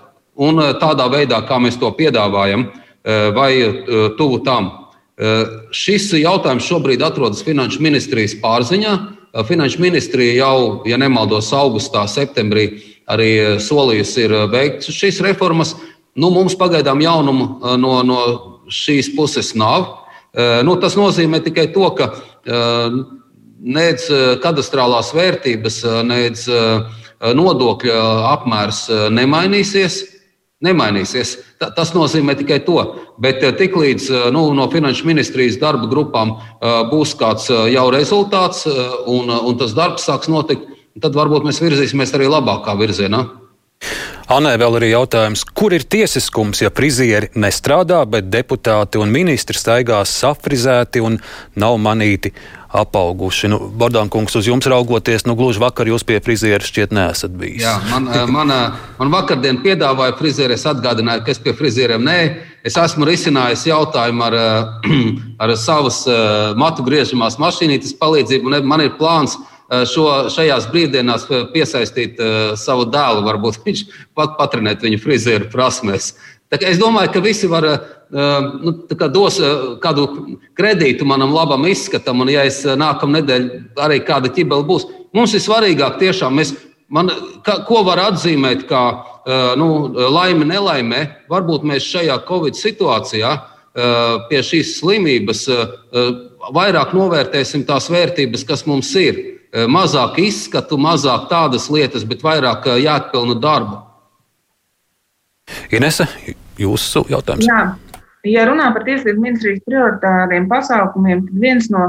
un 0.42 0.62
eh, 0.64 0.74
tādā 0.82 1.08
veidā, 1.14 1.42
kā 1.46 1.60
mēs 1.62 1.78
to 1.80 1.92
piedāvājam, 1.94 2.68
eh, 3.06 3.30
vai 3.36 3.52
tuvu 4.18 4.44
tam. 4.46 4.74
Šis 5.74 6.12
jautājums 6.14 6.68
šobrīd 6.70 7.02
atrodas 7.02 7.40
Finanšu 7.42 7.82
ministrijas 7.82 8.36
pārziņā. 8.38 8.92
Finanšu 9.50 9.80
ministrija 9.82 10.36
jau, 10.44 10.84
ja 10.86 11.00
nemaldos, 11.02 11.50
augustā, 11.58 12.04
septembrī 12.06 12.68
arī 13.10 13.58
solījusi 13.58 14.28
veikt 14.52 14.86
šīs 14.94 15.18
reformas. 15.26 15.74
Nu, 16.14 16.30
mums 16.30 16.54
pagaidām 16.54 17.02
jaunumu 17.02 17.48
no, 17.82 17.96
no 18.06 18.20
šīs 18.70 19.10
puses 19.18 19.56
nav. 19.58 20.06
Nu, 20.38 20.78
tas 20.78 20.94
nozīmē 20.94 21.42
tikai 21.50 21.72
to, 21.74 21.90
ka 21.98 22.12
nec 23.60 24.04
eh, 24.10 24.36
kadastrālās 24.44 25.14
vērtības, 25.16 25.82
eh, 25.86 25.98
nec 26.08 26.44
eh, 26.50 27.02
nodokļa 27.18 28.02
apmērs 28.36 28.86
nemainīsies. 29.10 30.04
Nemainīsies. 30.66 31.36
Tas 31.78 31.92
nozīmē 31.94 32.34
tikai 32.38 32.60
to. 32.66 32.80
Bet 33.22 33.44
tiklīdz 33.60 34.08
nu, 34.34 34.48
no 34.58 34.66
finanšu 34.74 35.06
ministrijas 35.06 35.60
darba 35.62 35.86
grupām 35.90 36.36
būs 36.90 37.14
kāds 37.18 37.46
jau 37.74 37.84
rezultāts 37.94 38.66
un, 39.06 39.30
un 39.30 39.58
tas 39.58 39.76
darbs 39.78 40.06
sāks 40.10 40.30
notikt, 40.34 40.66
tad 41.02 41.18
varbūt 41.18 41.46
mēs 41.46 41.62
virzīsimies 41.62 42.14
arī 42.18 42.30
labākā 42.34 42.74
virzienā. 42.78 43.22
Anē 44.28 44.58
vēl 44.60 44.82
ir 44.82 44.90
jautājums, 44.90 45.46
kur 45.56 45.72
ir 45.72 45.86
tiesiskums, 45.88 46.60
ja 46.60 46.68
frizieri 46.76 47.30
nestrādā, 47.40 48.02
bet 48.12 48.28
deputāti 48.28 49.00
un 49.00 49.08
ministri 49.08 49.56
staigās 49.56 50.12
safrizēti 50.20 51.00
un 51.00 51.16
nav 51.56 51.78
manīti 51.80 52.34
apauguši. 52.76 53.48
Nu, 53.54 53.62
Bordānkungs, 53.80 54.36
uz 54.36 54.50
jums 54.50 54.68
raugoties, 54.68 55.24
nu, 55.30 55.38
gluži 55.40 55.64
vakar 55.64 55.88
jūs 55.88 56.04
pie 56.04 56.20
friziera 56.20 56.60
šķiet 56.60 56.92
neesat 56.92 57.40
bijis. 57.40 57.64
Jā, 57.64 57.78
man, 57.88 58.12
eh, 58.12 58.26
man, 58.28 58.52
eh, 58.52 58.86
man 59.00 59.16
vakardien 59.16 59.62
piedāvāja 59.64 60.18
frizieri, 60.20 60.60
es 60.60 60.68
atgādināju, 60.68 61.24
ka 61.24 61.32
es 61.32 61.40
pie 61.40 61.56
frizieriem 61.56 62.04
nē. 62.04 62.20
Es 62.68 62.76
esmu 62.76 63.08
risinājis 63.08 63.64
jautājumu 63.72 64.28
ar, 64.28 64.36
eh, 64.36 64.92
ar 65.48 65.56
savas 65.56 66.04
matu 66.60 66.84
griežamās 66.84 67.40
mašīnītes 67.40 67.96
palīdzību. 67.96 68.60
Man 68.60 68.82
ir 68.82 68.98
plāns 69.00 69.40
šo, 69.90 70.08
šajās 70.34 70.70
brīvdienās 70.72 71.28
piesaistīt 71.54 72.22
savu 72.60 72.88
dēlu, 72.94 73.26
varbūt 73.28 73.62
viņš 73.68 73.84
pat 74.18 74.38
patrenēt 74.40 74.86
viņu 74.86 75.02
frizieru 75.04 75.52
prasmēs. 75.54 76.14
Es 76.48 76.80
domāju, 76.80 77.12
ka 77.12 77.20
visi 77.20 77.50
var 77.52 77.66
nu, 78.64 78.72
dos 79.12 79.42
kādu 79.84 80.06
kredītu 80.56 81.06
manam 81.08 81.34
labam 81.36 81.66
izskatam, 81.68 82.24
un 82.24 82.32
ja 82.32 82.46
es 82.48 82.62
nākamā 82.64 83.20
nedēļa 83.20 83.60
arī 83.84 84.00
kāda 84.08 84.32
ķibela 84.32 84.64
būs, 84.68 84.88
mums 85.16 85.36
ir 85.36 85.44
svarīgāk 85.44 86.00
tiešām, 86.00 86.40
mēs, 86.40 86.54
man, 86.88 87.12
ka, 87.44 87.60
ko 87.68 87.84
var 87.84 88.00
atzīmēt 88.06 88.64
kā 88.70 88.84
nu, 89.60 89.70
laime, 90.14 90.48
nelaimē. 90.48 91.04
Varbūt 91.32 91.68
mēs 91.68 91.88
šajā 91.92 92.16
Covid 92.28 92.56
situācijā 92.56 93.36
pie 94.30 94.40
šīs 94.42 94.78
slimības 94.80 95.44
vairāk 96.56 96.94
novērtēsim 96.96 97.66
tās 97.68 97.92
vērtības, 97.92 98.46
kas 98.48 98.66
mums 98.70 98.94
ir. 98.98 99.20
Mazāk 99.72 100.18
izskatu, 100.20 100.76
mazāk 100.82 101.30
tādas 101.32 101.70
lietas, 101.72 102.04
bet 102.08 102.24
vairāk 102.26 102.68
jāatpilna 102.84 103.38
darbu. 103.40 103.80
Inese, 105.72 106.08
jūsu 106.60 107.06
jautājums? 107.12 107.48
Jā. 107.48 107.62
Ja 108.28 108.44
runā 108.50 108.68
par 108.76 108.84
tieslietu 108.84 109.22
ministrijas 109.22 109.64
prioritāriem 109.68 110.48
pasākumiem, 110.52 111.24
tad 111.28 111.44
viens 111.44 111.70
no 111.72 111.88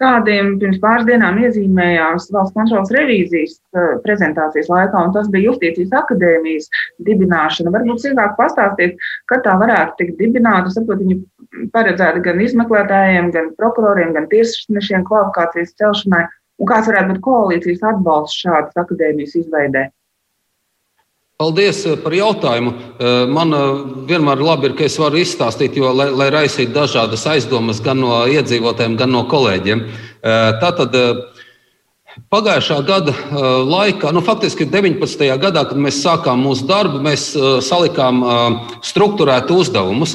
tādiem 0.00 0.54
pirms 0.60 0.78
pāris 0.80 1.06
dienām 1.08 1.38
iezīmējās 1.42 2.30
valsts 2.32 2.54
kontrolas 2.56 2.92
revīzijas 2.94 3.56
eh, 3.58 3.96
prezentācijas 4.04 4.70
laikā, 4.72 5.02
un 5.02 5.12
tas 5.16 5.28
bija 5.32 5.50
Justīcijas 5.50 5.92
akadēmijas 6.00 6.70
dibināšana. 7.08 7.72
Varbūt 7.74 8.04
sīkāk 8.04 8.36
pastāstīt, 8.38 8.96
kad 9.32 9.44
tā 9.44 9.56
varētu 9.60 9.98
tikt 9.98 10.20
dibināta. 10.22 10.72
Saprot, 10.72 11.02
viņa 11.02 11.68
paredzēta 11.74 12.22
gan 12.24 12.40
izmeklētājiem, 12.46 13.32
gan 13.34 13.52
prokuroriem, 13.60 14.14
gan 14.16 14.28
tiesnešiem 14.32 15.04
kvalifikācijas 15.08 15.76
celšanai, 15.80 16.24
un 16.60 16.68
kāds 16.68 16.90
varētu 16.90 17.14
būt 17.14 17.24
koalīcijas 17.24 17.88
atbalsts 17.94 18.44
šādas 18.44 18.84
akadēmijas 18.84 19.38
izveidē. 19.40 19.88
Paldies 21.40 21.86
eh, 21.88 21.96
par 21.96 22.12
jautājumu. 22.12 22.70
Eh, 22.76 23.26
man 23.32 23.56
eh, 23.56 23.68
vienmēr 24.10 24.42
labi 24.44 24.68
ir, 24.68 24.76
ka 24.76 24.84
es 24.84 24.98
varu 25.00 25.22
izstāstīt, 25.22 25.78
jo, 25.80 25.88
lai, 25.96 26.10
lai 26.12 26.28
raisītu 26.34 26.74
dažādas 26.76 27.24
aizdomas 27.32 27.80
gan 27.84 28.02
no 28.02 28.26
iedzīvotājiem, 28.28 28.98
gan 29.00 29.14
no 29.14 29.24
kolēģiem. 29.30 29.86
Tātad 30.60 30.92
pagājušā 32.28 32.76
gada 32.84 33.14
laikā, 33.64 34.10
nu, 34.12 34.20
faktiski 34.20 34.66
19. 34.68 35.22
gadā, 35.40 35.62
kad 35.70 35.80
mēs 35.80 36.02
sākām 36.04 36.42
mūsu 36.44 36.66
darbu, 36.68 37.00
mēs 37.00 37.30
salikām 37.64 38.20
struktūrētu 38.84 39.56
uzdevumus, 39.62 40.12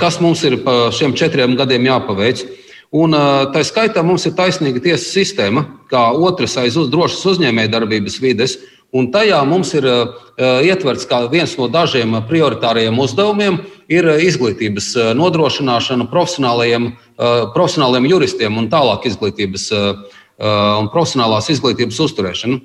kas 0.00 0.16
mums 0.24 0.40
ir 0.48 0.56
pa 0.64 0.86
šiem 0.88 1.12
četriem 1.20 1.52
gadiem 1.60 1.84
jāpaveic. 1.90 2.46
Un, 2.92 3.16
tā 3.54 3.62
skaitā 3.64 4.02
mums 4.04 4.26
ir 4.28 4.34
taisnīga 4.36 4.82
tiesas 4.84 5.14
sistēma, 5.14 5.64
kā 5.88 6.10
otrs 6.12 6.58
aiz 6.60 6.76
uz 6.76 6.90
drošas 6.92 7.24
uzņēmējdarbības 7.32 8.18
vides. 8.20 8.58
Un 8.92 9.06
tajā 9.08 9.38
mums 9.48 9.70
ir 9.72 9.86
uh, 9.88 10.18
ietverts 10.60 11.08
kā 11.08 11.22
viens 11.32 11.54
no 11.56 11.70
dažiem 11.72 12.18
prioritāriem 12.28 12.98
uzdevumiem 13.00 13.62
ir 13.88 14.10
izglītības 14.20 14.90
nodrošināšana 15.16 16.10
profesionālajiem, 16.12 16.90
uh, 16.92 17.46
profesionālajiem 17.54 18.10
juristiem 18.10 18.60
un 18.60 18.68
tālāk 18.72 19.08
izglītības 19.08 19.70
uh, 19.72 20.20
un 20.42 20.88
profesionālās 20.92 21.48
izglītības 21.52 22.00
uzturēšanu. 22.02 22.58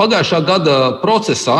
Pagājušā 0.00 0.40
gada 0.46 0.76
procesā 1.02 1.58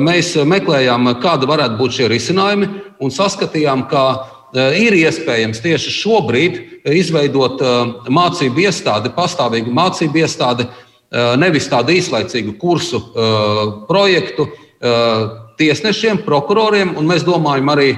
mēs 0.00 0.30
meklējām, 0.48 1.10
kāda 1.20 1.48
varētu 1.50 1.76
būt 1.76 1.98
šie 1.98 2.08
risinājumi, 2.08 2.68
un 3.04 3.12
saskatījām, 3.12 3.84
ka 3.90 4.04
ir 4.54 4.94
iespējams 4.94 5.60
tieši 5.64 5.92
šobrīd 5.98 6.58
izveidot 6.94 7.62
mācību 8.12 8.66
iestādi, 8.68 9.10
pastāvīgu 9.16 9.72
mācību 9.74 10.22
iestādi, 10.22 10.68
Eh, 11.14 11.34
nevis 11.38 11.68
tādu 11.70 11.94
īslaicīgu 11.94 12.56
kursu 12.58 12.98
eh, 12.98 13.58
projektu 13.86 14.48
eh, 14.48 15.20
tiesnešiem, 15.60 16.24
prokuroriem, 16.26 16.96
un 16.98 17.06
mēs 17.06 17.22
domājam 17.22 17.68
arī 17.70 17.92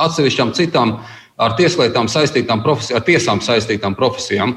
atsevišķām 0.00 0.54
citām 0.56 0.94
ar 1.36 1.56
tieslietām 1.58 2.08
saistītām 2.08 2.62
profesijām, 2.64 2.96
ar 2.96 3.04
tiesām 3.04 3.42
saistītām 3.44 3.92
profesijām. 3.98 4.54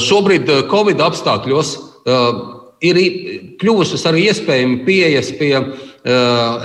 Šobrīd 0.00 0.48
Covid 0.70 1.02
apstākļos 1.04 1.74
ir 2.88 3.00
kļuvušas 3.60 4.06
arī 4.08 4.24
iespējami 4.30 4.78
pieejas 4.86 5.28
pie 5.36 5.52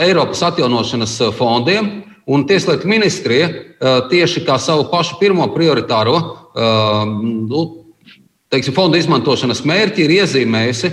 Eiropas 0.08 0.46
atjaunošanas 0.48 1.18
fondiem, 1.36 1.92
un 2.26 2.46
Tieslietu 2.48 2.88
ministrija 2.88 3.50
tieši 4.10 4.46
kā 4.48 4.58
savu 4.62 4.88
pašu 4.92 5.20
pirmo 5.20 5.48
prioritāro 5.56 6.18
nu, 7.50 7.64
teiksim, 8.54 8.76
fonda 8.76 9.00
izmantošanas 9.02 9.64
mērķi 9.66 10.06
ir 10.06 10.16
iezīmējusi 10.20 10.92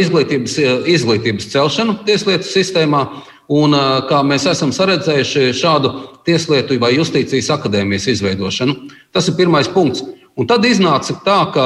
izglītības, 0.00 0.54
izglītības 0.88 1.50
celšanu 1.52 1.98
tieslietu 2.08 2.48
sistēmā. 2.48 3.06
Un, 3.48 3.72
kā 4.04 4.18
mēs 4.28 4.44
esam 4.50 4.74
saredzējuši 4.76 5.54
šādu 5.56 5.92
tieslietu 6.28 6.76
vai 6.82 6.90
justīcijas 6.98 7.48
akadēmijas 7.54 8.10
izveidošanu. 8.12 8.74
Tas 9.12 9.30
ir 9.30 9.38
pirmais 9.38 9.70
punkts. 9.72 10.04
Un 10.36 10.46
tad 10.46 10.66
iznāca 10.68 11.16
tā, 11.24 11.38
ka 11.54 11.64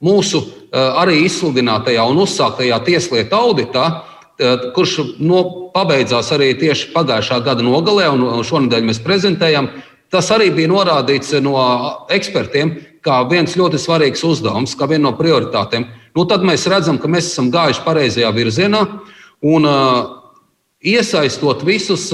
mūsu 0.00 0.44
arī 0.70 1.24
izsludinātajā 1.26 2.04
un 2.12 2.22
uzsāktajā 2.22 2.78
tieslietu 2.86 3.36
auditā, 3.36 3.88
kurš 4.74 4.96
no, 5.20 5.44
pabeidzās 5.74 6.32
arī 6.34 6.52
tieši 6.58 6.90
pagājušā 6.94 7.40
gada 7.46 7.64
nogalē, 7.64 8.08
un 8.14 8.44
šonadēļ 8.46 8.86
mēs 8.88 9.02
prezentējam. 9.04 9.70
Tas 10.10 10.30
arī 10.34 10.50
bija 10.54 10.70
norādīts 10.72 11.36
no 11.44 11.54
ekspertiem 12.10 12.74
kā 13.04 13.22
viens 13.30 13.56
ļoti 13.56 13.78
svarīgs 13.80 14.24
uzdevums, 14.26 14.76
kā 14.76 14.88
viena 14.90 15.08
no 15.08 15.16
prioritātēm. 15.16 15.86
Nu, 16.16 16.26
tad 16.28 16.44
mēs 16.44 16.66
redzam, 16.68 16.98
ka 17.00 17.08
mēs 17.08 17.30
esam 17.30 17.52
gājuši 17.52 17.84
pareizajā 17.86 18.32
virzienā. 18.36 18.82
Un, 19.40 19.64
uh, 19.64 20.20
iesaistot 20.80 21.60
visus, 21.64 22.08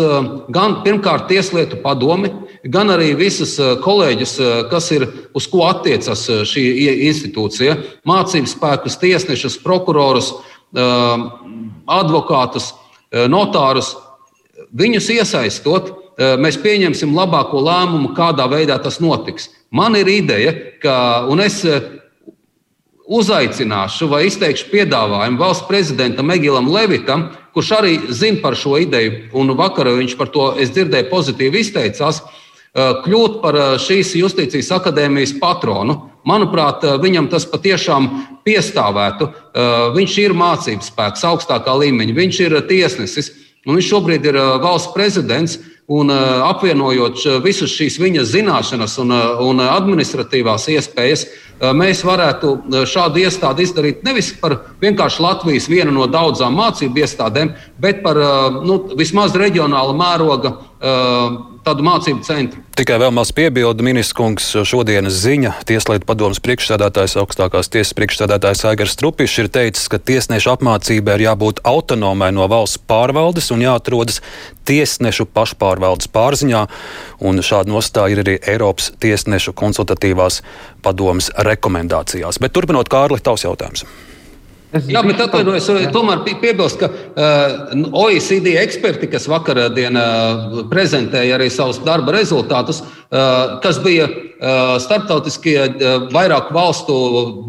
gan 0.51 0.81
pirmkārt 0.83 1.29
Tieslietu 1.31 1.79
padomi, 1.83 2.33
gan 2.67 2.91
arī 2.91 3.13
visus 3.15 3.55
kolēģus, 3.83 4.33
kas 4.73 4.91
ir 4.97 5.07
uz 5.39 5.47
ko 5.51 5.69
attiecas 5.69 6.27
šī 6.51 6.65
institūcija- 7.07 7.77
mācību 8.11 8.51
spēkus, 8.51 8.99
tiesnešus, 8.99 9.61
prokurorus, 9.63 10.33
advokātus, 11.99 12.73
notārus. 13.31 13.95
Viņus 14.77 15.11
iesaistot, 15.15 15.93
mēs 16.41 16.59
pieņemsim 16.63 17.15
labāko 17.17 17.61
lēmumu, 17.65 18.15
kādā 18.17 18.49
veidā 18.51 18.79
tas 18.83 18.99
notiks. 19.01 19.51
Man 19.71 19.97
ir 19.99 20.09
ideja, 20.09 20.55
ka, 20.83 20.97
un 21.31 21.43
es 21.45 21.61
uzaicināšu 23.07 24.09
vai 24.11 24.27
izteikšu 24.27 24.71
piedāvājumu 24.73 25.39
valsts 25.39 25.67
prezidentam 25.69 26.31
Egilam 26.35 26.71
Levitam, 26.73 27.29
kurš 27.55 27.71
arī 27.79 27.95
zina 28.11 28.43
par 28.43 28.57
šo 28.59 28.77
ideju, 28.83 29.31
un 29.39 29.55
vakar 29.57 29.93
viņš 29.95 30.17
par 30.19 30.33
to, 30.35 30.49
dzirdēju, 30.59 31.09
pozitīvi 31.13 31.63
izteicās, 31.63 32.21
kļūt 32.77 33.39
par 33.41 33.59
šīs 33.81 34.17
justīcijas 34.19 34.73
akadēmijas 34.77 35.37
patronu. 35.41 36.11
Manuprāt, 36.27 36.83
viņam 37.03 37.29
tas 37.31 37.47
patiešām 37.47 38.09
piestāvētu. 38.47 39.31
Viņš 39.95 40.19
ir 40.25 40.35
mācības 40.35 40.91
spēks 40.91 41.25
augstākā 41.29 41.77
līmeņa, 41.85 42.17
viņš 42.17 42.43
ir 42.49 42.59
tiesnesis, 42.67 43.31
un 43.67 43.79
viņš 43.79 43.91
šobrīd 43.93 44.31
ir 44.33 44.43
valsts 44.63 44.95
prezidents. 44.97 45.59
Un 45.87 46.11
apvienojot 46.11 47.21
visas 47.45 47.71
šīs 47.71 48.01
viņa 48.03 48.25
zināšanas 48.27 48.97
un, 48.99 49.13
un 49.47 49.61
administratīvās 49.63 50.65
iespējas, 50.75 51.23
mēs 51.79 52.01
varētu 52.03 52.51
šādu 52.91 53.23
iestādi 53.23 53.63
izdarīt 53.63 54.03
nevis 54.03 54.33
par 54.41 54.57
vienkārši 54.83 55.23
Latvijas 55.23 55.69
vienu 55.71 55.95
no 55.95 56.09
daudzām 56.11 56.59
mācību 56.59 57.05
iestādēm, 57.05 57.55
bet 57.79 58.03
par 58.03 58.19
nu, 58.67 58.81
vismaz 58.99 59.39
reģionāla 59.39 59.95
mēroga 59.95 60.57
tādu 61.67 61.83
mācību 61.87 62.23
centru. 62.27 62.63
Tikai 62.79 62.99
vēl 63.03 63.13
maz 63.17 63.33
piebildu, 63.35 63.85
ministrs 63.87 64.53
šodienas 64.69 65.17
ziņa. 65.25 65.57
Tieslietu 65.67 66.07
padomas 66.07 66.39
priekšsēdētājs, 66.45 67.17
augstākās 67.19 67.71
tiesas 67.73 67.95
priekšsēdētājs 67.99 68.65
Aigars 68.71 68.95
Strupišs 68.95 69.41
ir 69.43 69.51
teicis, 69.53 69.89
ka 69.91 69.99
tiesnešu 69.99 70.53
apmācībai 70.55 71.19
ir 71.19 71.27
jābūt 71.27 71.63
autonomai 71.67 72.31
no 72.37 72.47
valsts 72.53 72.79
pārvaldes 72.79 73.51
un 73.55 73.65
jāatrodas 73.67 74.21
tiesnešu 74.69 75.27
pašpārvaldes 75.35 76.11
pārziņā. 76.15 76.67
Un 77.27 77.43
šāda 77.43 77.73
nostāja 77.73 78.15
ir 78.15 78.23
arī 78.23 78.37
Eiropas 78.55 78.93
tiesnešu 79.03 79.57
konsultatīvās 79.57 80.43
padomas 80.87 81.33
rekomendācijās. 81.49 82.39
Bet 82.43 82.55
turpinot, 82.55 82.93
Kārli, 82.93 83.19
tavs 83.25 83.49
jautājums. 83.49 83.87
Jā, 84.91 85.03
bet 85.07 85.21
atvainojos, 85.23 85.69
tomēr 85.95 86.23
piebilst, 86.27 86.81
ka 86.81 86.89
uh, 86.91 87.75
OECD 88.05 88.57
eksperti, 88.61 89.09
kas 89.13 89.29
vakarā 89.31 89.69
prezentēja 90.71 91.37
arī 91.39 91.49
savus 91.53 91.79
darba 91.85 92.15
rezultātus, 92.17 92.83
uh, 92.83 93.57
kas 93.65 93.79
bija 93.85 94.09
uh, 94.09 94.77
starptautiskie 94.83 95.57
uh, 95.63 96.07
vairāku 96.13 96.55
valstu 96.57 96.97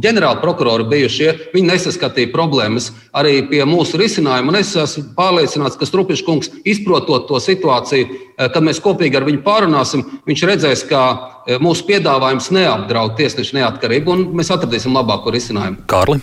ģenerāli 0.03 0.41
prokurori 0.43 0.87
bijušie, 0.93 1.33
viņi 1.55 1.71
nesaskatīja 1.71 2.31
problēmas 2.33 2.91
arī 3.17 3.41
pie 3.49 3.63
mūsu 3.67 3.99
risinājuma. 4.01 4.53
Un 4.53 4.61
es 4.61 4.75
esmu 4.77 5.09
pārliecināts, 5.17 5.79
ka 5.79 5.89
Strupišs 5.89 6.25
kungs, 6.27 6.51
izprotot 6.67 7.27
to 7.29 7.41
situāciju, 7.43 8.07
uh, 8.07 8.47
kad 8.53 8.63
mēs 8.65 8.81
kopīgi 8.83 9.19
ar 9.19 9.27
viņu 9.27 9.43
pārunāsim, 9.47 10.05
viņš 10.29 10.47
redzēs, 10.53 10.87
ka 10.89 11.05
uh, 11.11 11.61
mūsu 11.63 11.87
piedāvājums 11.89 12.51
neapdraud 12.55 13.17
tiesnešu 13.19 13.59
neatkarību, 13.59 14.13
un 14.13 14.27
mēs 14.37 14.53
atradīsim 14.53 14.95
labāko 14.95 15.33
risinājumu. 15.35 15.87
Kārli. 15.91 16.21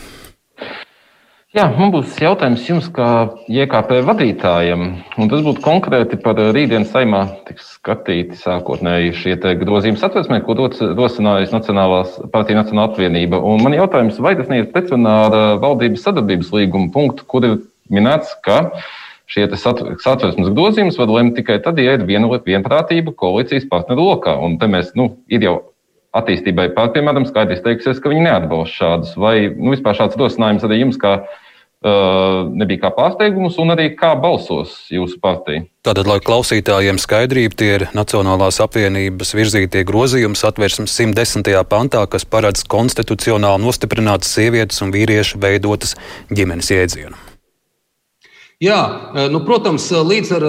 Jā, 1.54 1.68
man 1.70 1.92
būs 1.94 2.16
jautājums 2.18 2.64
jums, 2.66 2.86
kā 2.90 3.08
JKP 3.46 4.00
vadītājam. 4.08 4.80
Un 5.22 5.28
tas 5.30 5.42
būtu 5.46 5.60
konkrēti 5.62 6.16
par 6.18 6.34
rītdienas 6.34 6.88
saimā 6.90 7.20
tiks 7.46 7.68
skatīti 7.76 8.34
sākotnēji 8.40 9.12
šie 9.20 9.36
grozījumi 9.60 10.00
satversmē, 10.00 10.40
ko 10.42 10.56
rosinājusi 10.58 11.54
Nacionālās 11.54 12.16
partija 12.32 12.58
Nacionāla 12.58 12.88
apvienība. 12.90 13.38
Un 13.38 13.62
man 13.62 13.76
jautājums, 13.78 14.18
vai 14.18 14.32
tas 14.34 14.50
neiet 14.50 14.72
pretrunā 14.74 15.12
ar 15.28 15.36
valdības 15.62 16.02
sadarbības 16.08 16.50
līguma 16.56 16.90
punktu, 16.96 17.22
kur 17.30 17.46
ir 17.46 17.54
minēts, 17.86 18.34
ka 18.42 18.74
šie 19.30 19.46
satversmes 19.54 20.50
grozījumus 20.58 20.98
var 20.98 21.14
lemt 21.20 21.38
tikai 21.38 21.60
tad, 21.62 21.78
ja 21.78 21.94
ir 21.94 22.02
vienprātība 22.10 23.14
koalīcijas 23.14 23.70
partneru 23.70 24.10
lokā. 24.10 24.34
Un 24.42 24.58
te 24.58 24.66
mēs, 24.74 24.90
nu, 24.98 25.12
ir 25.30 25.46
jau 25.46 25.54
attīstībai 26.18 26.72
pār, 26.74 26.90
piemēram, 26.98 27.30
skaidrs 27.30 27.62
teiksies, 27.62 28.02
ka 28.02 28.10
viņi 28.10 28.26
neatbalsta 28.26 28.74
šādus. 28.74 29.16
Vai 29.22 29.36
nu, 29.54 29.70
vispār 29.74 30.02
šāds 30.02 30.18
rosinājums 30.18 30.66
arī 30.66 30.82
jums, 30.82 30.98
kā 30.98 31.20
nebija 31.84 32.86
kā 32.86 32.90
pārsteigums, 32.96 33.58
un 33.60 33.74
arī 33.74 33.90
kā 33.98 34.14
balsos 34.16 34.76
jūsu 34.92 35.18
partija. 35.22 35.66
Tātad, 35.84 36.08
lai 36.08 36.16
klausītājiem 36.24 36.96
skaidrība, 37.00 37.58
tie 37.60 37.68
ir 37.74 37.86
Nacionālās 37.92 38.62
apvienības 38.64 39.34
virzītie 39.36 39.84
grozījumi 39.84 40.38
satversmes 40.38 40.96
110. 40.96 41.52
pantā, 41.68 42.06
kas 42.08 42.24
paredz 42.24 42.64
konstitucionāli 42.64 43.66
nostiprinātas 43.66 44.32
sievietes 44.32 44.80
un 44.80 44.94
vīriešu 44.94 45.42
veidotas 45.44 45.92
ģimenes 46.32 46.72
jēdzienu. 46.72 47.20
Jā, 48.64 48.80
e, 49.12 49.26
nu, 49.28 49.42
protams, 49.44 49.90
līdz 49.92 50.30
ar, 50.38 50.46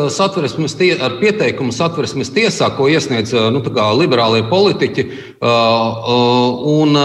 tie, 0.80 0.94
ar 0.96 1.18
pieteikumu 1.20 1.74
satversmes 1.76 2.30
tiesā, 2.32 2.70
ko 2.78 2.88
iesniedz 2.88 3.34
nu, 3.52 3.64
liberālie 4.00 4.46
politiķi, 4.48 5.08
un 5.42 7.00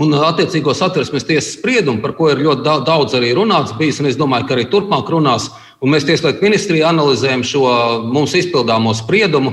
Un 0.00 0.14
attiecīgo 0.16 0.72
satversmes 0.72 1.26
tiesas 1.28 1.50
spriedumu, 1.58 2.00
par 2.00 2.14
ko 2.16 2.30
ir 2.32 2.38
ļoti 2.40 2.64
daudz 2.86 3.12
arī 3.18 3.34
runāts, 3.36 3.74
bijis, 3.76 3.98
un 4.00 4.08
es 4.08 4.16
domāju, 4.16 4.46
ka 4.48 4.54
arī 4.56 4.64
turpmāk 4.72 5.10
runās, 5.12 5.50
un 5.84 5.92
mēs 5.92 6.06
Tieslietu 6.08 6.40
ministrijā 6.40 6.88
analizējam 6.88 7.42
šo 7.44 7.66
mums 8.08 8.32
izpildāmo 8.38 8.94
spriedumu. 8.96 9.52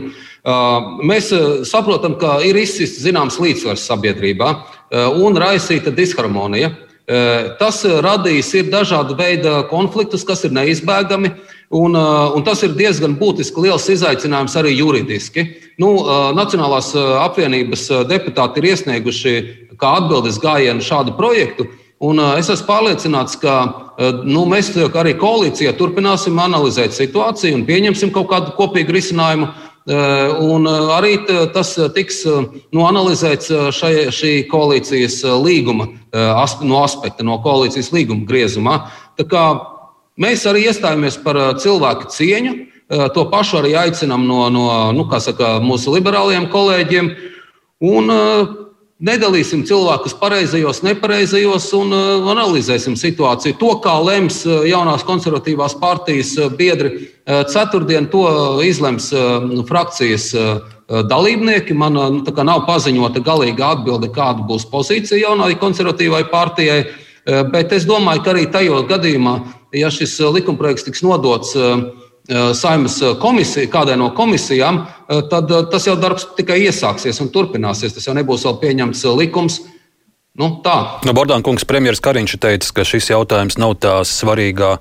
Mēs 1.03 1.33
saprotam, 1.67 2.15
ka 2.21 2.37
ir 2.47 2.55
izsists 2.55 3.03
zināms 3.03 3.35
līdzsvars 3.43 3.83
sabiedrībā 3.91 4.53
un 5.19 5.35
raisīta 5.43 5.91
disharmonija. 5.91 6.71
Tas 7.59 7.83
radīs 7.83 8.53
dažādu 8.71 9.19
veidu 9.19 9.57
konfliktus, 9.67 10.23
kas 10.23 10.45
ir 10.47 10.55
neizbēgami. 10.55 11.33
Un, 11.69 11.93
un 11.93 12.41
tas 12.41 12.63
ir 12.65 12.73
diezgan 12.73 13.13
būtiski 13.19 13.61
liels 13.61 13.85
izaicinājums 13.93 14.55
arī 14.57 14.71
juridiski. 14.73 15.43
Nu, 15.77 15.91
Nacionālās 16.33 16.95
apvienības 16.97 17.83
deputāti 18.09 18.57
ir 18.57 18.71
iesnieguši 18.71 19.33
kā 19.77 19.91
atbildes 19.99 20.41
gājienu 20.41 20.81
šādu 20.81 21.13
projektu. 21.17 21.67
Un 22.01 22.17
es 22.39 22.49
esmu 22.49 22.65
pārliecināts, 22.65 23.37
ka 23.37 23.55
nu, 24.23 24.45
mēs 24.49 24.71
arī 24.87 25.13
koalīcijā 25.19 25.75
turpināsim 25.77 26.39
analizēt 26.41 26.95
situāciju 26.95 27.59
un 27.59 27.65
pieņemsim 27.67 28.13
kaut 28.15 28.31
kādu 28.31 28.55
kopīgu 28.57 28.95
risinājumu. 28.95 29.51
Un 30.49 30.65
arī 30.95 31.15
tas 31.53 31.75
tiks 31.95 32.23
nu, 32.25 32.85
analizēts 32.85 33.51
šai, 33.77 33.93
šī 34.15 34.33
koalīcijas 34.49 35.21
līguma 35.43 35.89
no 36.65 36.81
aspekta, 36.81 37.25
no 37.27 37.37
koalīcijas 37.45 37.91
līguma 37.93 38.25
griezumā. 38.29 38.79
Mēs 40.19 40.45
arī 40.49 40.65
iestājāmies 40.67 41.19
par 41.23 41.39
cilvēku 41.63 42.09
cieņu. 42.11 42.55
To 43.15 43.25
pašu 43.29 43.61
arī 43.61 43.75
aicinām 43.77 44.25
no, 44.27 44.47
no 44.51 44.65
nu, 44.95 45.05
saka, 45.21 45.57
mūsu 45.63 45.93
liberālajiem 45.95 46.49
kolēģiem. 46.51 47.13
Un, 47.87 48.17
Nedalīsim 48.99 49.61
cilvēkus 49.63 50.11
pareizajos, 50.19 50.81
nepareizajos 50.83 51.69
un 51.77 51.93
analizēsim 52.33 52.97
situāciju. 52.99 53.55
To, 53.61 53.69
kā 53.79 53.93
lems 54.03 54.41
jaunās 54.43 55.05
konservatīvās 55.07 55.77
partijas 55.79 56.33
biedri, 56.59 57.05
ceturtdien 57.47 58.09
to 58.11 58.25
izlems 58.67 59.07
frakcijas 59.69 60.33
dalībnieki. 61.07 61.77
Man 61.79 61.95
nu, 61.95 62.33
nav 62.43 62.65
paziņota 62.67 63.23
galīga 63.23 63.71
atbilde, 63.77 64.11
kāda 64.11 64.43
būs 64.49 64.67
pozīcija 64.67 65.21
jaunai 65.29 65.53
konservatīvai 65.63 66.25
partijai. 66.27 66.81
Bet 67.25 67.73
es 67.75 67.85
domāju, 67.85 68.23
ka 68.23 68.31
arī 68.33 68.45
tajā 68.51 68.83
gadījumā, 68.89 69.33
ja 69.75 69.89
šis 69.93 70.17
likumprojekts 70.33 70.87
tiks 70.87 71.03
nodots 71.05 71.55
Eh, 72.29 72.53
Saimas 72.53 73.01
eh, 73.01 73.15
komisija, 73.21 73.65
kādai 73.73 73.95
no 73.97 74.11
komisijām, 74.13 74.83
eh, 75.09 75.21
tad 75.31 75.49
tas 75.71 75.87
jau 75.87 75.95
darbs 75.97 76.27
tikai 76.37 76.59
iesāksies 76.67 77.23
un 77.23 77.31
turpināsies. 77.33 77.95
Tas 77.95 78.05
jau 78.05 78.13
nebūs 78.13 78.45
vēl 78.45 78.59
pieņemts 78.61 79.01
likums. 79.17 79.63
Nu, 80.37 80.51
tā. 80.63 80.75
no, 81.09 81.15
Bordāna 81.17 81.41
kungs, 81.43 81.65
premjerministrs 81.65 82.05
Kariņš 82.05 82.37
teica, 82.37 82.71
ka 82.77 82.85
šis 82.85 83.09
jautājums 83.09 83.57
nav 83.57 83.79
tā 83.81 83.97
svarīgā 84.05 84.75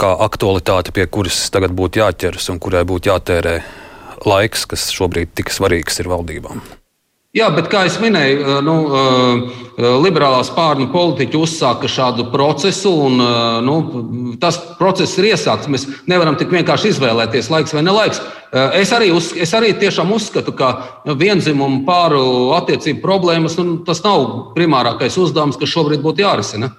kā 0.00 0.14
aktualitāte, 0.24 0.96
pie 0.96 1.04
kuras 1.04 1.44
tagad 1.52 1.76
būtu 1.76 2.00
jāķeras 2.00 2.48
un 2.48 2.58
kurai 2.64 2.86
būtu 2.88 3.12
jātērē 3.12 3.58
laiks, 4.24 4.64
kas 4.72 4.88
šobrīd 4.96 5.36
tik 5.36 5.52
svarīgs 5.52 6.00
ir 6.00 6.08
valdībām. 6.08 6.64
Jā, 7.30 7.46
bet 7.54 7.68
kā 7.70 7.84
jau 7.86 8.00
minēju, 8.02 8.56
nu, 8.66 8.72
liberālā 10.02 10.40
spārna 10.42 10.88
politiķi 10.90 11.38
uzsāka 11.38 11.86
šādu 11.86 12.24
procesu, 12.32 12.90
un 13.06 13.20
nu, 13.62 13.74
tas 14.42 14.58
process 14.80 15.14
ir 15.20 15.28
iesākts. 15.28 15.70
Mēs 15.70 15.84
nevaram 16.10 16.34
tik 16.40 16.50
vienkārši 16.50 16.90
izvēlēties, 16.90 17.50
laiks 17.54 17.76
vai 17.76 17.84
nelaiks. 17.86 18.18
Es 18.80 18.90
arī, 18.96 19.12
uz, 19.14 19.28
es 19.38 19.54
arī 19.54 19.70
tiešām 19.78 20.10
uzskatu, 20.16 20.56
ka 20.58 20.72
vienzimumu 21.06 21.84
pāru 21.86 22.22
attiecību 22.56 22.98
problēmas 23.04 23.54
nu, 23.60 23.76
tas 23.86 24.02
nav 24.02 24.26
primārākais 24.56 25.20
uzdevums, 25.22 25.60
kas 25.60 25.70
šobrīd 25.70 26.02
būtu 26.02 26.26
jārisina. 26.26 26.72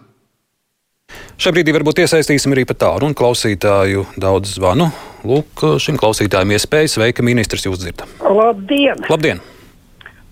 Šajā 1.39 1.55
brīdī 1.55 1.77
varbūt 1.77 2.03
iesaistīsim 2.03 2.51
arī 2.51 2.67
pat 2.67 2.81
tālu 2.83 3.07
un 3.07 3.15
klausītāju 3.15 4.03
daudz 4.19 4.57
zvanu. 4.59 4.91
Lūk, 5.23 5.63
šim 5.79 5.95
klausītājam 6.01 6.51
iespējas 6.57 6.99
sveika 6.99 7.23
ministrs 7.23 7.65
jūs 7.69 7.79
dzirdat. 7.85 8.19
Labdien! 8.19 9.07
Labdien! 9.07 9.41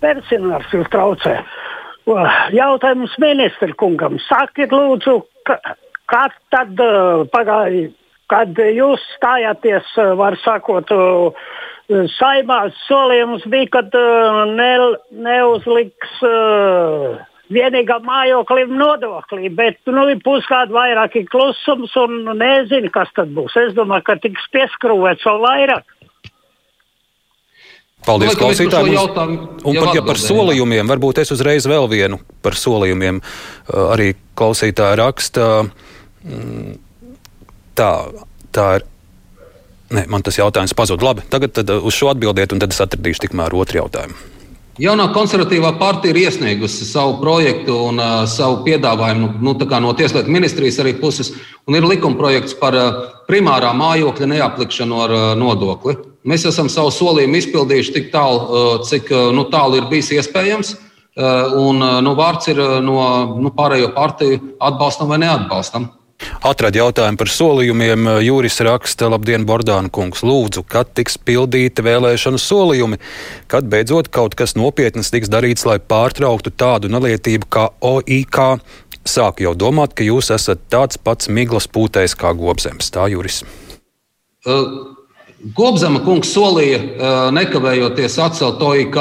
Pensionārs 0.00 0.72
jūs 0.74 0.88
traucē. 0.92 1.38
Jautājums 2.56 3.14
ministra 3.22 3.74
kungam. 3.78 4.18
Sakiet, 4.26 4.72
lūdzu, 4.74 5.20
kad 5.46 6.36
tad 6.50 6.80
pagāja, 7.34 7.90
kad 8.30 8.58
jūs 8.58 9.04
stājāties, 9.16 9.92
var 10.18 10.38
sakot, 10.42 10.90
saimās 12.16 12.78
solījums 12.86 13.46
bija, 13.50 13.70
kad 13.78 13.98
ne, 14.56 14.72
neuzliks 15.28 16.20
vienīgā 17.50 17.98
mājoklim 18.06 18.74
nodoklī, 18.78 19.50
bet 19.54 19.78
nu, 19.90 20.06
pusgadu 20.24 20.76
vairāk 20.76 21.16
ir 21.18 21.30
klusums 21.30 21.94
un 21.98 22.22
nezinu, 22.38 22.90
kas 22.94 23.10
tad 23.16 23.32
būs. 23.34 23.56
Es 23.58 23.74
domāju, 23.78 24.06
ka 24.06 24.18
tiks 24.22 24.46
pieskrūvēts 24.54 25.26
vēl 25.26 25.42
vairāk. 25.46 25.96
Paldies, 28.06 28.36
klausītājiem. 28.38 28.96
Un 29.68 29.76
pat 29.76 29.94
ja 29.96 30.02
par 30.04 30.20
solījumiem, 30.20 30.88
varbūt 30.88 31.20
es 31.20 31.32
uzreiz 31.34 31.66
vēl 31.68 31.88
vienu 31.90 32.20
par 32.40 32.56
solījumiem 32.56 33.20
arī 33.90 34.14
klausītāja 34.38 34.96
raksta. 35.02 35.50
Mm, 36.24 36.78
tā, 37.76 37.92
tā 38.56 38.70
ir. 38.78 38.88
Nē, 39.90 40.04
man 40.06 40.22
tas 40.22 40.36
jautājums 40.38 40.72
pazuda. 40.78 41.02
Labi, 41.08 41.24
tagad 41.26 41.56
uz 41.80 41.96
šo 41.96 42.12
atbildiet, 42.12 42.52
un 42.54 42.60
tad 42.62 42.70
es 42.70 42.78
atradīšu 42.84 43.26
tikmēr 43.26 43.56
otru 43.58 43.82
jautājumu. 43.82 44.30
Jaunā 44.80 45.10
konservatīvā 45.12 45.74
partija 45.80 46.14
ir 46.14 46.20
iesniegusi 46.22 46.86
savu 46.88 47.18
projektu 47.20 47.74
un 47.90 47.98
uh, 48.00 48.22
savu 48.30 48.62
piedāvājumu 48.64 49.32
nu, 49.42 49.52
no 49.82 49.90
Tieslietu 49.98 50.32
ministrijas 50.32 50.78
arī 50.80 50.94
puses, 51.00 51.34
un 51.68 51.76
ir 51.76 51.84
likumprojekts 51.84 52.54
par 52.62 52.78
uh, 52.78 53.02
primārā 53.28 53.74
mājokļa 53.76 54.30
neaplikšanu 54.30 55.02
ar 55.04 55.16
uh, 55.16 55.26
nodokli. 55.36 55.98
Mēs 56.28 56.44
esam 56.44 56.68
savu 56.68 56.90
solījumu 56.92 57.38
izpildījuši 57.38 57.94
tik 57.94 58.10
tālu, 58.12 58.40
uh, 58.40 58.72
cik 58.84 59.08
uh, 59.14 59.30
nu, 59.32 59.46
tālu 59.52 59.80
ir 59.80 59.88
bijis 59.92 60.12
iespējams. 60.18 60.74
Uh, 61.20 61.56
un 61.58 61.80
nu, 62.04 62.12
vārds 62.16 62.46
ir 62.52 62.60
no 62.84 63.00
nu, 63.42 63.50
pārējo 63.56 63.90
partiju 63.96 64.38
atbalstam 64.62 65.10
vai 65.10 65.18
neatbalstam. 65.24 65.88
Atrad 66.44 66.76
jautājumu 66.76 67.18
par 67.20 67.30
solījumiem. 67.32 68.06
Jūris 68.24 68.60
raksta, 68.64 69.08
labdien, 69.10 69.46
Bordāna 69.48 69.90
kungs, 69.92 70.22
lūdzu, 70.24 70.62
kad 70.68 70.92
tiks 70.96 71.16
pildīti 71.18 71.84
vēlēšanu 71.84 72.40
solījumi, 72.40 73.00
kad 73.50 73.68
beidzot 73.72 74.12
kaut 74.12 74.36
kas 74.38 74.54
nopietns 74.60 75.10
tiks 75.12 75.32
darīts, 75.32 75.66
lai 75.68 75.80
pārtrauktu 75.80 76.52
tādu 76.52 76.92
nelietību 76.92 77.48
kā 77.50 77.66
OIK. 77.80 78.40
Sāku 79.08 79.48
jau 79.48 79.56
domāt, 79.56 79.96
ka 79.96 80.04
jūs 80.04 80.30
esat 80.36 80.68
tāds 80.72 81.00
pats 81.00 81.32
miglas 81.32 81.66
pūtējs 81.72 82.14
kā 82.20 82.36
gobzems. 82.36 82.92
Tā 82.92 83.08
Jūris. 83.10 83.42
Uh. 84.44 84.99
Gobzema 85.56 86.02
kungs 86.04 86.34
solīja 86.34 87.30
nekavējoties 87.32 88.18
atcelt 88.20 88.60
OIK. 88.60 88.98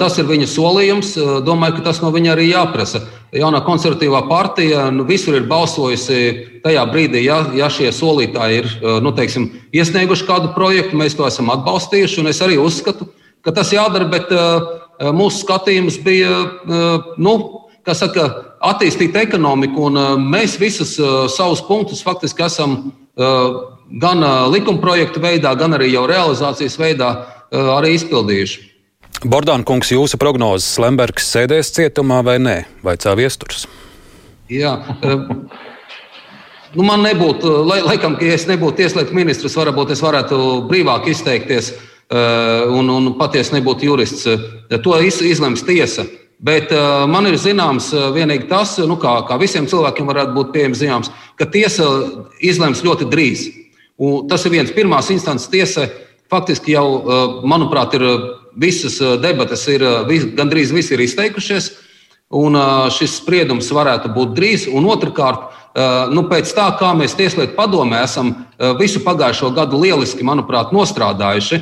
Tas 0.00 0.16
ir 0.20 0.28
viņa 0.28 0.46
solījums. 0.48 1.14
Domāju, 1.44 1.78
ka 1.78 1.86
tas 1.90 2.00
no 2.00 2.10
viņa 2.12 2.34
arī 2.34 2.50
jāprasa. 2.50 3.02
Jaunā 3.36 3.60
konservatīvā 3.64 4.22
partija 4.28 4.88
nu, 4.92 5.04
visur 5.08 5.36
ir 5.38 5.46
balsojusi 5.48 6.60
tajā 6.64 6.82
brīdī, 6.90 7.22
ja, 7.24 7.38
ja 7.56 7.68
šie 7.72 7.92
solītāji 7.94 8.58
ir 8.60 8.68
nu, 9.04 9.12
teiksim, 9.16 9.46
iesnieguši 9.76 10.26
kādu 10.28 10.50
projektu, 10.56 10.98
mēs 11.00 11.16
to 11.16 11.28
esam 11.28 11.52
atbalstījuši. 11.54 12.26
Es 12.32 12.42
arī 12.44 12.58
uzskatu, 12.60 13.08
ka 13.44 13.54
tas 13.56 13.72
jādara, 13.72 14.08
bet 14.10 14.32
mūsu 15.16 15.44
skatījums 15.44 16.00
bija 16.04 16.40
nu, 17.20 17.34
saka, 17.88 18.26
attīstīt 18.72 19.16
ekonomiku, 19.16 19.88
un 19.88 20.24
mēs 20.32 20.58
visus 20.60 20.96
savus 21.36 21.62
punktus 21.68 22.04
faktiski 22.04 22.44
esam 22.48 22.80
gan 23.90 24.22
likumprojektu 24.52 25.22
veidā, 25.22 25.54
gan 25.58 25.74
arī 25.74 25.90
jau 25.92 26.06
realizācijas 26.10 26.78
veidā 26.78 27.10
arī 27.50 27.96
izpildījuši. 27.98 28.66
Bordāna 29.26 29.66
kungs, 29.66 29.90
jūsu 29.92 30.16
prognozes 30.20 30.78
Lembergs 30.80 31.26
sēdēs 31.28 31.74
cietumā 31.76 32.22
vai 32.24 32.38
nē, 32.40 32.56
vai 32.86 32.94
cēl 33.00 33.18
viesturs? 33.20 33.66
Jā. 34.50 34.78
Nu, 36.70 36.84
man 36.86 37.02
nebūtu, 37.02 37.50
lai, 37.66 37.80
laikam, 37.82 38.14
ja 38.22 38.36
es 38.36 38.46
nebūtu 38.46 38.78
tieslietu 38.78 39.14
ministrs, 39.16 39.56
varbūt 39.58 39.90
es 39.90 40.02
varētu 40.04 40.36
brīvāk 40.70 41.08
izteikties 41.10 41.72
un, 42.10 42.90
un 42.94 43.08
patiesi 43.18 43.56
nebūtu 43.56 43.88
jurists. 43.88 44.28
To 44.70 44.98
izlems 45.02 45.64
tiesa. 45.66 46.06
Bet 46.40 46.70
man 47.10 47.26
ir 47.28 47.36
zināms 47.36 47.90
vienīgi 48.14 48.46
tas, 48.48 48.76
nu, 48.86 48.96
kā, 49.02 49.18
kā 49.28 49.36
visiem 49.42 49.66
cilvēkiem 49.68 50.08
varētu 50.08 50.36
būt 50.38 50.52
pieejams 50.54 50.80
zināms, 50.80 51.10
ka 51.36 51.50
tiesa 51.50 51.88
izlems 52.38 52.84
ļoti 52.86 53.10
drīz. 53.10 53.42
Un 54.00 54.24
tas 54.30 54.46
ir 54.48 54.54
viens 54.54 54.72
pirmās 54.72 55.10
instances 55.12 55.50
tiesa. 55.52 55.84
Faktiski 56.30 56.72
jau, 56.72 56.86
eh, 57.04 57.40
manuprāt, 57.44 57.94
ir 57.98 58.04
eh, 58.06 58.26
visas 58.56 59.00
eh, 59.00 59.16
debatas, 59.20 59.66
ir, 59.68 59.84
gandrīz 60.38 60.72
visi 60.72 60.94
ir 60.94 61.02
izteikušies, 61.04 61.72
un 62.30 62.54
šis 62.94 63.16
spriedums 63.18 63.68
varētu 63.74 64.12
būt 64.14 64.36
drīz. 64.36 64.68
Un 64.70 64.86
otrkārt, 64.86 65.50
nu, 66.10 66.24
pēc 66.30 66.50
tā, 66.56 66.66
kā 66.78 66.90
mēs 66.98 67.14
Tieslietu 67.18 67.54
padomē 67.54 68.00
esam 68.02 68.32
visu 68.78 69.02
pagājušo 69.04 69.52
gadu 69.54 69.78
lieliski, 69.78 70.26
manuprāt, 70.26 70.72
nostrādājuši, 70.74 71.60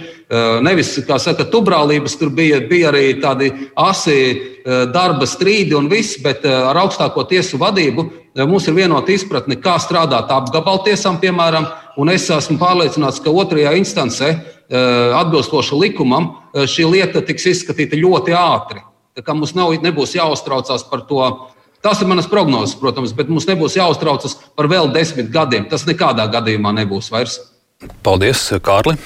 nevis, 0.65 0.95
kā 1.05 1.19
saka, 1.21 1.45
tubrālības, 1.45 2.17
tur 2.17 2.33
bija, 2.35 2.63
bija 2.65 2.89
arī 2.89 3.19
tādi 3.21 3.51
asi 3.77 4.17
darba 4.65 5.29
strīdi 5.29 5.77
un 5.77 5.91
viss, 5.93 6.17
bet 6.25 6.47
ar 6.49 6.81
augstāko 6.81 7.27
tiesu 7.29 7.61
vadību 7.61 8.09
mums 8.49 8.67
ir 8.69 8.79
vienota 8.81 9.13
izpratne, 9.13 9.61
kā 9.61 9.77
strādāt 9.83 10.33
apgabaltiesām, 10.33 11.21
piemēram, 11.21 11.69
Un 11.99 12.13
es 12.13 12.29
esmu 12.31 12.61
pārliecināts, 12.61 13.19
ka 13.23 13.33
otrajā 13.35 13.73
instancē, 13.81 14.29
eh, 14.31 15.15
atbilstoši 15.19 15.75
likumam, 15.75 16.31
eh, 16.55 16.63
šī 16.63 16.87
lieta 16.93 17.23
tiks 17.27 17.47
izskatīta 17.51 17.99
ļoti 17.99 18.31
ātri. 18.39 18.83
Tā 19.17 19.23
kā 19.23 19.35
mums 19.35 19.55
nav, 19.55 19.75
nebūs 19.83 20.15
jāuztraucās 20.15 20.89
par 20.89 21.01
to. 21.09 21.49
Tas 21.85 22.01
ir 22.03 22.11
manas 22.11 22.27
prognozes, 22.27 22.75
protams, 22.79 23.15
bet 23.15 23.31
mums 23.31 23.47
nebūs 23.47 23.77
jāuztraucas 23.79 24.35
par 24.59 24.67
vēl 24.71 24.91
desmit 24.95 25.31
gadiem. 25.31 25.69
Tas 25.71 25.87
nekādā 25.87 26.27
gadījumā 26.33 26.75
nebūs 26.81 27.13
vairs. 27.15 27.39
Paldies, 28.03 28.49
Kārli! 28.67 28.97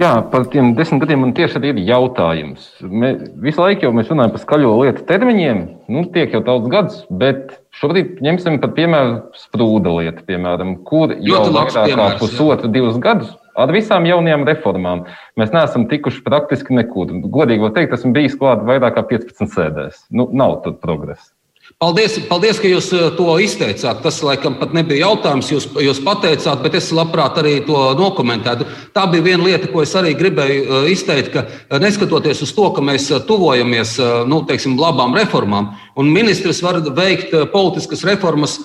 Jā, 0.00 0.14
par 0.32 0.46
tiem 0.48 0.72
desmit 0.78 1.02
gadiem 1.02 1.20
man 1.20 1.34
tieši 1.36 1.60
ir 1.68 1.78
jautājums. 1.84 2.70
Mē, 2.80 3.10
visu 3.44 3.60
laiku 3.60 3.84
jau 3.84 3.90
mēs 3.92 4.08
runājam 4.08 4.32
par 4.32 4.42
skaļo 4.42 4.70
lietu 4.80 5.04
termiņiem. 5.06 5.60
Nu, 5.92 6.06
tiek 6.14 6.32
jau 6.32 6.40
daudz 6.46 6.70
gadus, 6.72 7.02
bet 7.20 7.58
šobrīd 7.76 8.22
ņemsim 8.24 8.56
par 8.62 8.72
piemēru 8.78 9.18
sprūda 9.36 9.92
lietu, 9.98 10.24
piemēram, 10.30 10.78
kur 10.88 11.12
jau 11.20 11.44
vairāk 11.52 11.92
kā 11.92 12.08
pusotru, 12.22 12.72
divus 12.72 12.96
gadus 13.02 13.36
ar 13.56 13.72
visām 13.74 14.06
jaunajām 14.08 14.46
reformām 14.48 15.04
mēs 15.40 15.52
neesam 15.54 15.88
tikuši 15.90 16.24
praktiski 16.26 16.76
nekur. 16.78 17.12
Godīgi 17.32 17.66
var 17.66 17.74
teikt, 17.76 17.98
esmu 17.98 18.14
bijis 18.16 18.38
klāt 18.40 18.64
vairāk 18.66 18.98
kā 18.98 19.06
15 19.16 19.54
sēdēs. 19.56 20.06
Nu, 20.10 20.28
nav 20.32 20.60
tur 20.64 20.78
progresa. 20.82 21.32
Paldies, 21.78 22.16
paldies, 22.26 22.58
ka 22.58 22.68
jūs 22.68 22.88
eh, 22.92 23.04
to 23.14 23.36
izteicāt. 23.40 24.00
Tas, 24.02 24.18
laikam, 24.26 24.56
pat 24.58 24.74
nebija 24.74 25.06
jautājums, 25.06 25.48
jūs, 25.52 25.68
jūs 25.80 26.00
pateicāt, 26.04 26.64
bet 26.64 26.74
es 26.80 26.90
labprāt 26.92 27.38
arī 27.40 27.54
to 27.64 27.78
nokomentētu. 27.96 28.66
Tā 28.96 29.06
bija 29.12 29.24
viena 29.28 29.46
lieta, 29.46 29.70
ko 29.70 29.84
es 29.84 29.94
arī 29.96 30.16
gribēju 30.18 30.64
eh, 30.66 30.90
izteikt, 30.92 31.30
ka 31.32 31.44
eh, 31.46 31.78
neskatoties 31.80 32.42
uz 32.44 32.52
to, 32.56 32.66
ka 32.74 32.84
mēs 32.84 33.06
tuvojamies 33.28 33.94
nu, 34.28 34.42
teiksim, 34.50 34.74
labām 34.80 35.14
reformām, 35.16 35.70
un 35.96 36.10
ministrs 36.12 36.60
var 36.66 36.82
veikt 36.96 37.32
politiskas 37.54 38.04
reformas 38.08 38.58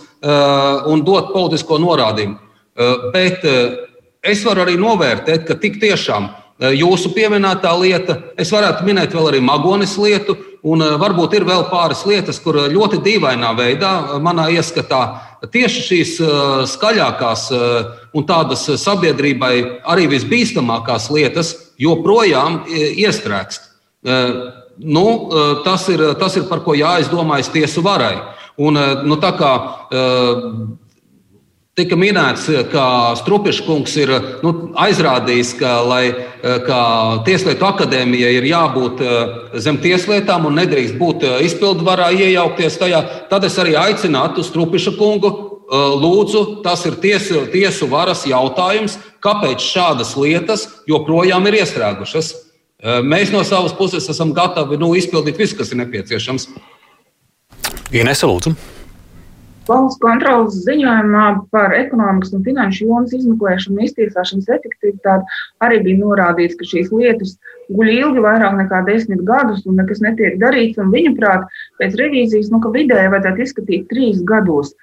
un 0.90 1.04
dot 1.06 1.30
politisko 1.34 1.78
norādījumu. 1.84 2.40
Bet 3.14 3.44
es 4.26 4.44
varu 4.46 4.66
arī 4.66 4.76
novērtēt, 4.82 5.46
ka 5.48 5.58
tik 5.62 5.80
tiešām 5.84 6.32
jūsu 6.76 7.12
pieminētā 7.12 7.72
lieta, 7.78 8.18
es 8.40 8.52
varētu 8.54 8.86
minēt 8.88 9.16
vēl 9.16 9.32
arī 9.34 9.42
Magonis 9.44 9.98
lietu, 10.00 10.38
Un 10.66 10.82
eh, 10.82 10.96
varbūt 10.98 11.36
ir 11.38 11.46
vēl 11.46 11.68
pāris 11.70 12.02
lietas, 12.10 12.40
kur 12.42 12.58
eh, 12.58 12.70
ļoti 12.74 13.00
dīvainā 13.06 13.52
veidā, 13.58 13.92
manā 14.24 14.48
ieskatā, 14.56 15.02
tieši 15.54 15.82
šīs 15.86 16.12
skaļākās 16.72 17.42
un 18.18 18.24
tādas 18.26 18.64
sabiedrībai 18.82 19.52
arī 19.94 20.08
visbīstamākās 20.10 21.12
lietas 21.14 21.52
joprojām 21.78 22.64
iestrēgst. 22.74 23.68
Nu, 24.82 25.06
tas, 25.68 25.86
ir, 25.94 26.02
tas 26.18 26.40
ir 26.40 26.48
par 26.50 26.64
ko 26.66 26.74
jāizdomājas 26.74 27.52
tiesu 27.54 27.84
varai. 27.86 28.16
Un, 28.58 28.80
nu, 29.06 29.20
tā 29.22 29.36
kā 29.38 29.52
Tika 31.76 31.98
minēts, 32.00 32.46
ka 32.72 32.82
Strupiškungs 33.20 33.96
ir 34.00 34.12
nu, 34.46 34.52
aizrādījis, 34.80 35.50
ka, 35.60 35.72
lai, 35.84 36.06
ka 36.40 36.78
Tieslietu 37.28 37.66
akadēmija 37.68 38.30
ir 38.32 38.46
jābūt 38.48 39.02
zem 39.60 39.82
tieslietām 39.84 40.48
un 40.48 40.56
nedrīkst 40.56 40.96
būt 40.96 41.26
izpildvarā 41.44 42.14
iejaukties 42.16 42.78
tajā. 42.80 43.02
Tad 43.28 43.44
es 43.44 43.60
arī 43.60 43.76
aicinātu 43.76 44.46
Strupiša 44.48 44.96
kungu. 44.96 45.34
Lūdzu, 45.66 46.62
tas 46.64 46.84
ir 46.86 46.96
tiesu, 47.02 47.42
tiesu 47.50 47.90
varas 47.92 48.22
jautājums, 48.30 49.00
kāpēc 49.26 49.66
šādas 49.66 50.14
lietas 50.14 50.68
joprojām 50.88 51.50
ir 51.50 51.58
iestrēgušas. 51.64 52.30
Mēs 53.04 53.34
no 53.34 53.42
savas 53.44 53.74
puses 53.76 54.08
esam 54.14 54.32
gatavi 54.38 54.78
nu, 54.80 54.94
izpildīt 54.96 55.42
visu, 55.42 55.58
kas 55.60 55.74
ir 55.74 55.82
nepieciešams. 55.82 56.48
Inese, 57.98 58.30
lūdzu. 58.30 58.56
Valsts 59.66 59.98
kontrolas 60.02 60.58
ziņojumā 60.62 61.26
par 61.54 61.74
ekonomikas 61.74 62.34
un 62.38 62.44
finanšu 62.46 62.86
jomas 62.86 63.14
izmeklēšanu 63.18 63.80
un 63.80 63.88
iztiesāšanas 63.88 64.50
efektivitāti 64.58 65.40
arī 65.66 65.80
bija 65.88 66.02
norādīts, 66.04 66.58
ka 66.60 66.68
šīs 66.70 66.92
lietas 66.94 67.36
guļ 67.74 67.90
ilgi, 67.96 68.22
vairāk 68.26 68.60
nekā 68.60 68.84
desmit 68.90 69.24
gadus, 69.26 69.64
un 69.66 69.80
nekas 69.82 70.04
netiek 70.06 70.38
darīts. 70.42 70.78
Viņuprāt, 70.78 71.48
pēc 71.82 71.98
revīzijas, 72.02 72.52
nu, 72.54 72.62
vidēji 72.76 73.14
vajadzētu 73.14 73.46
izskatīt 73.46 73.88
trīs 73.90 74.22
gados. 74.30 74.76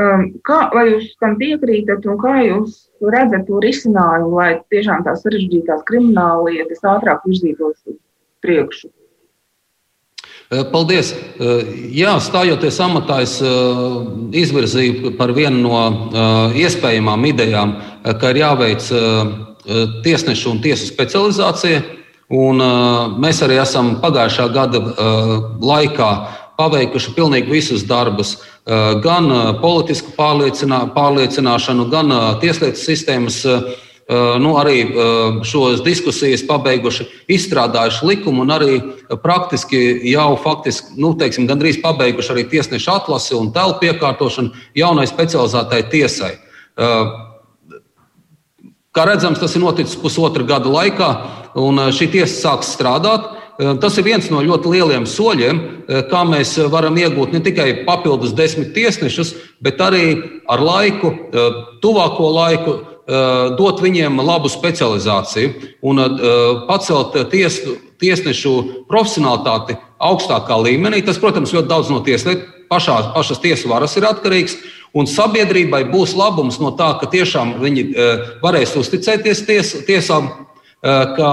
Um, 0.00 0.30
kā, 0.48 0.62
vai 0.72 0.86
jūs 0.88 1.10
tam 1.20 1.36
piekrītat, 1.40 2.06
un 2.08 2.16
kā 2.22 2.38
jūs 2.46 2.86
redzat 3.12 3.44
to 3.50 3.60
risinājumu, 3.60 4.32
lai 4.38 4.54
tiešām 4.72 5.04
tās 5.04 5.20
sarežģītās 5.26 5.84
krimināla 5.90 6.48
lietas 6.48 6.80
ātrāk 6.94 7.26
virzītos 7.28 7.76
uz 7.90 7.98
priekšu? 8.40 8.88
Eh, 10.50 10.64
paldies! 10.66 11.12
Eh, 11.14 11.60
jā, 11.94 12.16
stājoties 12.18 12.80
amatā, 12.82 13.20
es 13.22 13.36
eh, 13.38 13.82
izvirzīju 14.34 15.12
par 15.14 15.30
vienu 15.30 15.60
no 15.62 15.82
iespējamām 16.58 17.26
idejām, 17.28 17.76
ka 18.18 18.32
ir 18.32 18.40
jāveic 18.40 18.88
tiesnešu 20.02 20.50
un 20.50 20.58
tiesu 20.64 20.88
specializācija. 20.88 21.84
Un 22.34 22.62
mēs 23.22 23.42
arī 23.42 23.58
esam 23.62 23.96
pagājušā 24.02 24.46
gada 24.54 24.80
laikā 25.62 26.10
paveikuši 26.58 27.14
pilnīgi 27.16 27.50
visus 27.50 27.82
darbus, 27.86 28.36
gan 29.04 29.28
politisku 29.60 30.14
pārliecinā, 30.16 30.84
pārliecināšanu, 30.94 31.88
gan 31.90 32.14
tieslietu 32.42 32.78
sistēmas 32.78 33.42
nu, 34.42 34.56
arī 34.58 34.80
eh, 34.82 35.36
šos 35.46 35.84
diskusijas 35.86 36.42
pabeiguši, 36.48 37.04
izstrādājuši 37.30 38.08
likumu 38.08 38.42
un 38.42 38.50
arī 38.50 38.80
praktiski 39.22 39.78
jau 40.10 40.32
faktiski, 40.42 40.96
nu, 40.98 41.12
teiksim, 41.18 41.46
gandrīz 41.46 41.78
pabeiguši 41.82 42.32
arī 42.34 42.44
tiesnešu 42.50 42.90
atlasi 42.90 43.36
un 43.38 43.52
telpu 43.54 43.86
iekārtošanu 43.86 44.50
jaunai 44.74 45.06
specializētai 45.06 45.84
tiesai. 45.92 46.32
Eh, 46.34 47.14
kā 48.90 49.06
redzams, 49.06 49.38
tas 49.38 49.54
ir 49.54 49.62
noticis 49.62 50.00
pusotra 50.02 50.42
gada 50.42 50.66
laikā, 50.66 51.12
un 51.62 51.78
šī 51.94 52.10
tiesa 52.10 52.34
sāks 52.48 52.74
strādāt. 52.74 53.36
Tas 53.60 53.92
ir 54.00 54.06
viens 54.06 54.24
no 54.32 54.40
ļoti 54.40 54.70
lieliem 54.72 55.04
soļiem, 55.04 55.58
kā 56.08 56.20
mēs 56.24 56.54
varam 56.72 56.96
iegūt 56.96 57.34
ne 57.34 57.42
tikai 57.44 57.82
papildus 57.84 58.32
desmit 58.32 58.70
tiesnešus, 58.72 59.34
bet 59.60 59.82
arī 59.84 60.14
ar 60.48 60.62
laiku, 60.64 61.10
tuvāko 61.84 62.30
laiku, 62.32 62.78
Eh, 62.80 62.89
dot 63.58 63.80
viņiem 63.82 64.20
labu 64.22 64.50
specializāciju 64.50 65.70
un 65.82 66.02
eh, 66.02 66.10
pacelt 66.68 67.16
tiesu, 67.32 67.76
tiesnešu 68.00 68.52
profesionālitāti 68.90 69.78
augstākā 70.00 70.58
līmenī. 70.62 71.02
Tas, 71.04 71.18
protams, 71.18 71.54
ļoti 71.56 71.70
daudz 71.70 71.90
no 71.90 72.00
tieslietu 72.06 72.46
pašā, 72.70 73.00
pašas 73.16 73.42
tiesu 73.42 73.72
varas 73.72 73.96
ir 73.98 74.06
atkarīgs. 74.08 74.56
Un 74.94 75.06
sabiedrībai 75.06 75.84
būs 75.90 76.16
labums 76.18 76.58
no 76.62 76.72
tā, 76.78 76.92
ka 77.00 77.10
tiešām 77.10 77.56
viņi 77.62 77.84
eh, 77.90 78.24
varēs 78.44 78.76
uzticēties 78.78 79.44
ties, 79.48 79.74
tiesām, 79.88 80.30
ka 80.80 81.30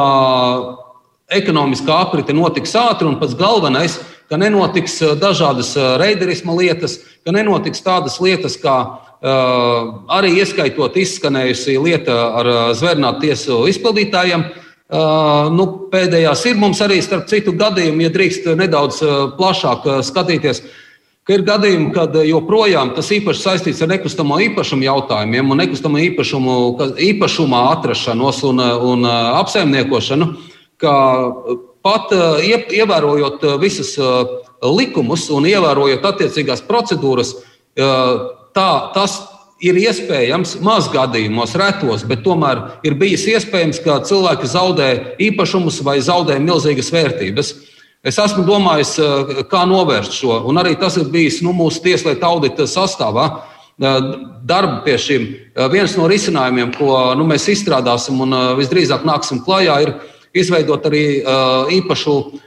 ekonomiskā 1.31 2.01
aprite 2.03 2.33
notiks 2.35 2.73
ātri 2.75 3.07
un 3.07 3.15
pats 3.15 3.31
galvenais, 3.39 3.93
ka 4.27 4.35
nenotiks 4.35 4.97
dažādas 5.21 5.69
reiderisma 6.01 6.51
lietas, 6.57 6.97
ka 7.23 7.31
nenotiks 7.31 7.79
tādas 7.85 8.17
lietas 8.19 8.57
kā 8.59 8.75
arī 9.21 10.37
ieskaitot 10.37 10.97
izskanējusi 10.97 11.77
lieta 11.81 12.15
ar 12.37 12.49
zvērnātu 12.77 13.25
tiesu 13.25 13.59
izpildītājiem. 13.71 14.45
Nu, 15.57 15.65
pēdējās 15.91 16.45
ir 16.47 16.59
mums 16.59 16.79
arī, 16.85 17.01
starp 17.03 17.27
citu, 17.27 17.51
gadījumi, 17.57 18.05
ja 18.05 18.11
drīkst 18.13 18.45
nedaudz 18.55 19.01
plašāk 19.35 19.89
skatīties, 20.05 20.61
ka 21.27 21.35
ir 21.35 21.43
gadījumi, 21.47 21.89
kad 21.95 22.13
joprojām 22.23 22.93
tas 22.95 23.09
īpaši 23.11 23.43
saistīts 23.43 23.81
ar 23.83 23.91
nekustamo 23.91 24.37
īpašumu 24.45 24.85
jautājumiem 24.87 25.51
un 25.51 25.59
nekustamo 25.59 25.99
īpašumu, 26.05 26.53
īpašumā 27.09 27.63
atrašanos 27.73 28.39
un, 28.47 28.63
un 28.93 29.03
apsaimniekošanu, 29.09 30.29
ka 30.79 30.93
pat 31.83 32.13
ievērojot 32.77 33.43
visus 33.59 33.97
likumus 34.63 35.27
un 35.33 35.49
ievērojot 35.49 36.05
attiecīgās 36.13 36.63
procedūras, 36.69 37.35
tā, 38.57 38.69
tas 38.95 39.21
ir 39.63 39.77
iespējams 39.81 40.57
maz 40.65 40.89
gadījumos, 40.93 41.55
retos, 41.57 42.03
bet 42.07 42.23
tomēr 42.25 42.61
ir 42.85 42.97
bijis 42.99 43.25
iespējams, 43.31 43.81
ka 43.85 44.01
cilvēki 44.05 44.49
zaudē 44.51 44.89
īpašumus 45.29 45.81
vai 45.85 45.97
zaudē 46.03 46.37
milzīgas 46.41 46.91
vērtības. 46.93 47.53
Es 48.05 48.19
esmu 48.21 48.45
domājis, 48.47 48.93
eh, 49.01 49.43
kā 49.51 49.65
novērst 49.67 50.13
šo, 50.13 50.43
un 50.47 50.55
arī 50.61 50.77
tas 50.79 50.97
ir 50.97 51.09
bijis 51.11 51.41
nu, 51.41 51.53
mūsu 51.53 51.81
tieslietu 51.81 52.23
audita 52.23 52.63
sastāvā. 52.63 53.41
Eh, 53.79 53.99
darbu 54.45 54.83
pie 54.85 54.97
šīm. 54.97 55.23
Eh, 55.55 55.67
viens 55.69 55.97
no 55.97 56.07
risinājumiem, 56.07 56.77
ko 56.77 57.15
nu, 57.15 57.25
mēs 57.25 57.49
izstrādāsim 57.49 58.19
un 58.21 58.31
visdrīzāk 58.57 59.03
nāksim 59.03 59.43
klajā, 59.45 59.81
ir 59.81 59.93
izveidot 60.33 60.83
arī 60.83 61.23
īpašu 61.71 62.39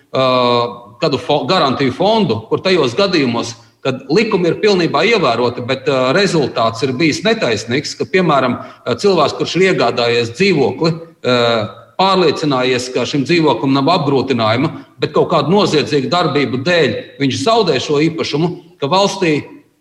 garantiju 1.46 1.92
fondu, 1.92 2.48
kur 2.48 2.58
tajos 2.60 2.94
gadījumos, 2.94 3.54
kad 3.84 4.06
likumi 4.12 4.50
ir 4.50 4.58
pilnībā 4.62 5.02
ievēroti, 5.14 5.64
bet 5.68 5.88
uh, 5.88 6.10
rezultāts 6.16 6.84
ir 6.84 6.94
bijis 6.98 7.22
netaisnīgs, 7.26 7.94
ka, 7.98 8.08
piemēram, 8.12 8.58
cilvēks, 9.00 9.36
kurš 9.38 9.56
ir 9.56 9.68
iegādājies 9.70 10.34
dzīvokli, 10.36 10.92
uh, 10.96 11.76
pārliecinājies, 12.00 12.90
ka 12.94 13.04
šim 13.08 13.26
dzīvoklim 13.28 13.74
nav 13.76 13.90
apgrūtinājuma, 13.98 14.72
bet 15.00 15.12
kaut 15.16 15.30
kādu 15.32 15.52
noziedzīgu 15.52 16.08
darbību 16.12 16.62
dēļ 16.64 16.94
viņš 17.20 17.40
zaudē 17.44 17.76
šo 17.82 18.00
īpašumu, 18.06 18.52
ka 18.80 18.88
valstī 18.88 19.34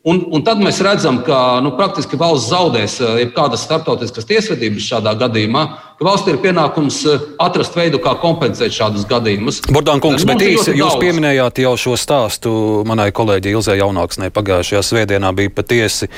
Un, 0.07 0.21
un 0.31 0.43
tad 0.47 0.61
mēs 0.63 0.77
redzam, 0.79 1.17
ka 1.27 1.59
nu, 1.59 1.73
praktiski 1.75 2.15
valsts 2.19 2.53
zaudēs 2.53 2.93
eh, 3.03 3.17
jebkādas 3.25 3.65
starptautiskas 3.65 4.27
tiesvedības 4.29 4.85
šādā 4.93 5.11
gadījumā, 5.25 5.63
ka 5.99 6.07
valsts 6.07 6.31
ir 6.31 6.39
pienākums 6.39 7.01
eh, 7.03 7.25
atrast 7.43 7.75
veidu, 7.75 7.99
kā 7.99 8.13
kompensēt 8.21 8.71
šādus 8.77 9.03
gadījumus. 9.09 9.59
Bordāna 9.67 9.99
kungs, 10.05 10.23
bet 10.29 10.45
īsi 10.45 10.71
jūs 10.71 10.95
daudz. 10.95 11.03
pieminējāt 11.03 11.59
jau 11.65 11.75
šo 11.83 11.99
stāstu 11.99 12.55
manai 12.87 13.09
kolēģi 13.11 13.51
Ilzē 13.57 13.75
Jaunāksnē 13.81 14.31
pagājušajā 14.39 14.85
svētdienā 14.87 15.35
bija 15.35 15.51
patiesi 15.59 16.07
eh, 16.07 16.15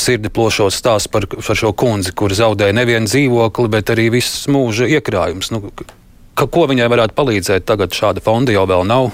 sirdi 0.00 0.32
plošos 0.32 0.80
stāsts 0.80 1.12
par, 1.12 1.28
par 1.28 1.60
šo 1.60 1.76
kundzi, 1.76 2.16
kur 2.16 2.32
zaudēja 2.32 2.72
nevienu 2.72 3.12
dzīvokli, 3.12 3.72
bet 3.76 3.92
arī 3.92 4.14
visus 4.16 4.48
mūža 4.48 4.88
iekrājumus. 4.96 5.52
Nu, 5.52 5.66
ka, 5.76 6.48
ko 6.48 6.70
viņai 6.72 6.88
varētu 6.88 7.20
palīdzēt 7.20 7.68
tagad? 7.68 7.92
Šāda 7.92 8.24
fonda 8.24 8.56
jau 8.56 8.64
vēl 8.64 8.88
nav, 8.88 9.12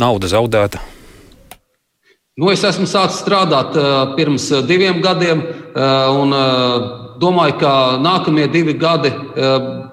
nauda 0.00 0.32
zaudēta. 0.32 0.80
Nu, 2.38 2.46
es 2.52 2.60
esmu 2.62 2.86
sācis 2.86 3.18
strādāt 3.18 3.74
pirms 4.14 4.44
diviem 4.68 5.00
gadiem, 5.02 5.40
un 5.74 6.34
domāju, 7.18 7.56
ka 7.58 7.72
nākamie 7.98 8.44
divi 8.52 8.76
gadi 8.78 9.10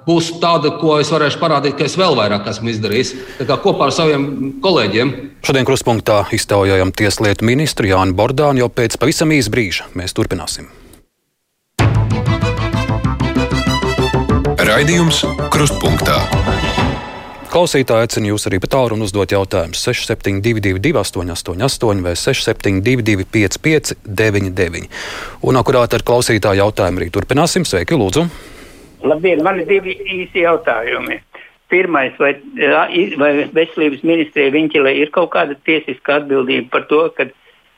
būs 0.05 0.27
tādi, 0.43 0.69
ko 0.77 0.99
es 1.01 1.09
varēšu 1.09 1.41
parādīt, 1.41 1.73
ka 1.79 1.87
es 1.89 1.97
vēl 1.97 2.13
vairāk 2.19 2.45
esmu 2.53 2.69
izdarījis 2.69 3.15
kopā 3.49 3.87
ar 3.89 3.95
saviem 3.97 4.27
kolēģiem. 4.61 5.15
Šodien 5.41 5.65
kruspunktā 5.65 6.21
iztaujājam 6.37 6.93
tieslietu 6.93 7.49
ministru 7.49 7.89
Jānu 7.89 8.13
Bordānu 8.13 8.61
jau 8.61 8.69
pēc 8.69 9.01
pavisam 9.01 9.33
īsa 9.33 9.49
brīža. 9.49 9.89
Mēs 9.97 10.13
turpināsim. 10.13 10.69
Raidījums 14.61 15.25
Krustpunktā. 15.49 16.21
Klausītāji 17.55 18.03
aicinu 18.03 18.33
jūs 18.33 18.49
arī 18.49 18.57
pa 18.59 18.67
tālruni 18.67 19.05
uzdot 19.05 19.31
jautājumus 19.31 19.79
6722, 19.87 20.89
888, 20.99 22.01
vai 22.03 22.11
672, 22.19 23.23
559, 23.31 24.89
Un 25.47 25.55
akurāt 25.61 25.95
ar 25.95 26.03
klausītāju 26.03 26.59
jautājumu 26.59 26.99
arī 26.99 27.07
turpināsim. 27.15 27.63
Sveiki, 27.63 27.95
Lūdzu! 27.95 28.25
Labdien, 29.07 29.39
man 29.47 29.61
ir 29.63 29.69
divi 29.71 29.95
īsi 30.17 30.43
jautājumi. 30.43 31.21
Pirmais, 31.71 32.19
vai, 32.19 32.33
vai 33.23 33.31
veselības 33.55 34.03
ministrijai 34.03 34.51
Viņķilē 34.51 34.95
ir 35.05 35.15
kaut 35.15 35.31
kāda 35.37 35.55
tiesiska 35.55 36.19
atbildība 36.19 36.67
par 36.75 36.89
to, 36.91 37.05
ka 37.15 37.29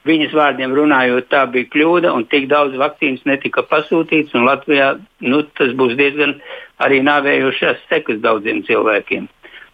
viņas 0.09 0.33
vārdiem 0.41 0.73
runājot, 0.73 1.29
tā 1.29 1.45
bija 1.53 1.69
kļūda 1.69 2.17
un 2.17 2.25
tik 2.33 2.49
daudz 2.49 2.81
vakcīnas 2.81 3.29
netika 3.29 3.61
pasūtīts, 3.69 4.33
un 4.33 4.49
Latvijā 4.49 4.95
nu, 5.21 5.45
tas 5.53 5.77
būs 5.77 5.93
diezgan 6.01 6.39
arī 6.81 7.03
nāvējošas 7.05 7.85
sekas 7.93 8.25
daudziem 8.25 8.65
cilvēkiem. 8.65 9.29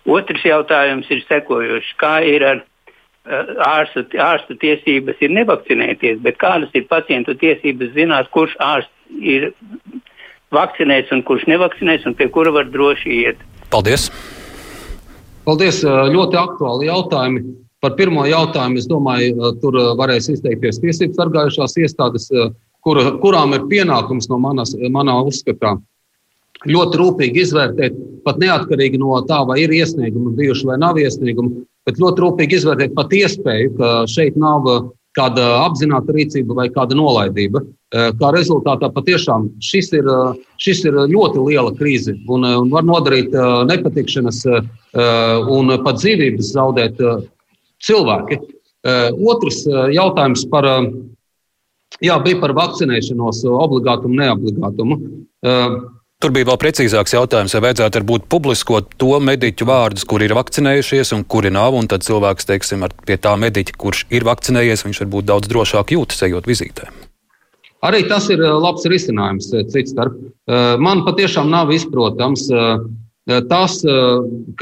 Otrs 0.09 0.43
jautājums 0.43 1.07
ir 1.13 1.23
sekojošs. 1.29 1.93
Kā 2.01 2.17
ir 2.27 2.43
ar 2.43 2.63
ārstu, 3.23 4.03
ārstu 4.19 4.57
tiesības 4.59 5.21
ir 5.23 5.31
nevakcinēties, 5.31 6.19
bet 6.25 6.39
kādas 6.41 6.73
ir 6.75 6.87
pacientu 6.89 7.35
tiesības 7.39 7.93
zināt, 7.95 8.29
kurš 8.35 8.55
ārsts 8.59 8.91
ir 9.19 9.53
vakcinēts 10.53 11.13
un 11.15 11.23
kurš 11.23 11.47
nevakcinēts 11.49 12.05
un 12.09 12.17
pie 12.19 12.27
kura 12.29 12.51
var 12.51 12.67
droši 12.71 13.19
iet. 13.23 13.45
Paldies! 13.71 14.09
Paldies! 15.47 15.81
Ļoti 15.83 16.39
aktuāli 16.39 16.91
jautājumi. 16.91 17.45
Par 17.83 17.97
pirmo 17.99 18.23
jautājumu, 18.23 18.79
es 18.79 18.87
domāju, 18.87 19.49
tur 19.59 19.75
varēs 19.99 20.29
izteikties 20.31 20.79
tiesību 20.79 21.17
sargājušās 21.17 21.73
iestādes, 21.83 22.29
kur, 22.83 22.99
kurām 23.19 23.55
ir 23.57 23.65
pienākums 23.71 24.29
no 24.31 24.39
manas, 24.39 24.71
manā 24.91 25.17
uzskatā 25.27 25.75
ļoti 26.69 26.99
rūpīgi 26.99 27.43
izvērtēt, 27.43 27.95
pat 28.23 28.39
neatkarīgi 28.39 28.99
no 29.02 29.17
tā, 29.28 29.41
vai 29.47 29.60
ir 29.65 29.73
iesniegumi 29.76 30.36
bijuši 30.38 30.67
vai 30.69 30.80
nav 30.82 30.99
iesniegumi, 31.02 31.63
bet 31.88 31.99
ļoti 31.99 32.23
rūpīgi 32.23 32.60
izvērtēt 32.60 32.93
pat 32.97 33.15
iespēju, 33.19 33.73
ka 33.80 33.95
šeit 34.12 34.39
nav 34.39 34.69
kāda 35.13 35.45
apzināta 35.67 36.13
rīcība 36.15 36.56
vai 36.58 36.67
kāda 36.73 36.97
nolaidība. 36.97 37.62
Kā 37.93 38.32
rezultātā 38.34 38.89
patiešām 38.93 39.52
šis 39.62 39.91
ir, 39.99 40.08
šis 40.58 40.82
ir 40.89 40.97
ļoti 41.12 41.43
liela 41.45 41.73
krīze 41.78 42.15
un, 42.26 42.47
un 42.47 42.71
var 42.73 42.88
nodarīt 42.88 43.36
nepatikšanas 43.69 44.41
un 45.54 45.76
pat 45.86 46.02
dzīvības 46.02 46.54
zaudēt 46.56 47.02
cilvēki. 47.86 48.39
Otrs 49.30 49.62
jautājums 49.93 50.47
par, 50.49 50.67
jā, 52.02 52.17
bija 52.26 52.41
par 52.41 52.56
vakcinēšanos, 52.58 53.43
obligātumu, 53.54 54.17
neobligātumu. 54.23 54.97
Tur 56.23 56.31
bija 56.31 56.47
vēl 56.47 56.55
precīzāks 56.55 57.12
jautājums, 57.17 57.51
vai 57.57 57.59
vajadzētu 57.65 57.99
varbūt 57.99 58.27
publiskot 58.31 58.93
to 58.95 59.17
mediķu 59.19 59.65
vārdus, 59.67 60.05
kuri 60.07 60.29
ir 60.29 60.33
vakcinējušies 60.38 61.12
un 61.17 61.25
kuri 61.27 61.49
nav. 61.51 61.75
Un 61.75 61.89
tad 61.91 62.05
cilvēks, 62.05 62.47
teiksim, 62.47 62.86
pie 63.03 63.17
tā 63.19 63.33
mediķa, 63.41 63.75
kurš 63.75 64.05
ir 64.07 64.23
vakcinējies, 64.29 64.86
viņš 64.88 65.01
varbūt 65.03 65.27
daudz 65.27 65.51
drošāk 65.51 65.91
jūtas, 65.91 66.23
ejot 66.23 66.47
vizītē. 66.47 66.88
Arī 67.83 68.05
tas 68.07 68.29
ir 68.31 68.39
labs 68.39 68.88
risinājums 68.88 69.51
cits 69.51 69.91
starp. 69.91 70.15
Man 70.79 71.03
patiešām 71.03 71.51
nav 71.51 71.75
izprotams 71.75 72.47
tas, 73.51 73.77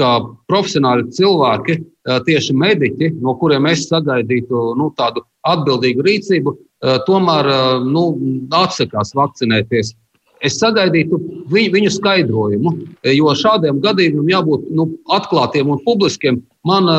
ka 0.01 0.11
profesionāli 0.49 1.11
cilvēki, 1.13 1.77
tieši 2.25 2.57
mediķi, 2.57 3.13
no 3.21 3.37
kuriem 3.37 3.69
es 3.69 3.85
sagaidītu 3.85 4.71
nu, 4.81 4.89
tādu 4.97 5.27
atbildīgu 5.45 6.09
rīcību, 6.09 6.57
tomēr 7.05 7.53
nu, 7.85 8.07
atsakās 8.49 9.13
vakcinēties. 9.13 9.93
Es 10.41 10.57
sagaidītu 10.57 11.19
viņu 11.53 11.91
skaidrojumu, 11.93 12.71
jo 13.13 13.33
šādiem 13.37 13.81
gadījumiem 13.83 14.31
jābūt 14.33 14.69
nu, 14.73 14.87
atklātiem 15.13 15.69
un 15.69 15.81
publiskiem. 15.85 16.39
Man, 16.65 16.89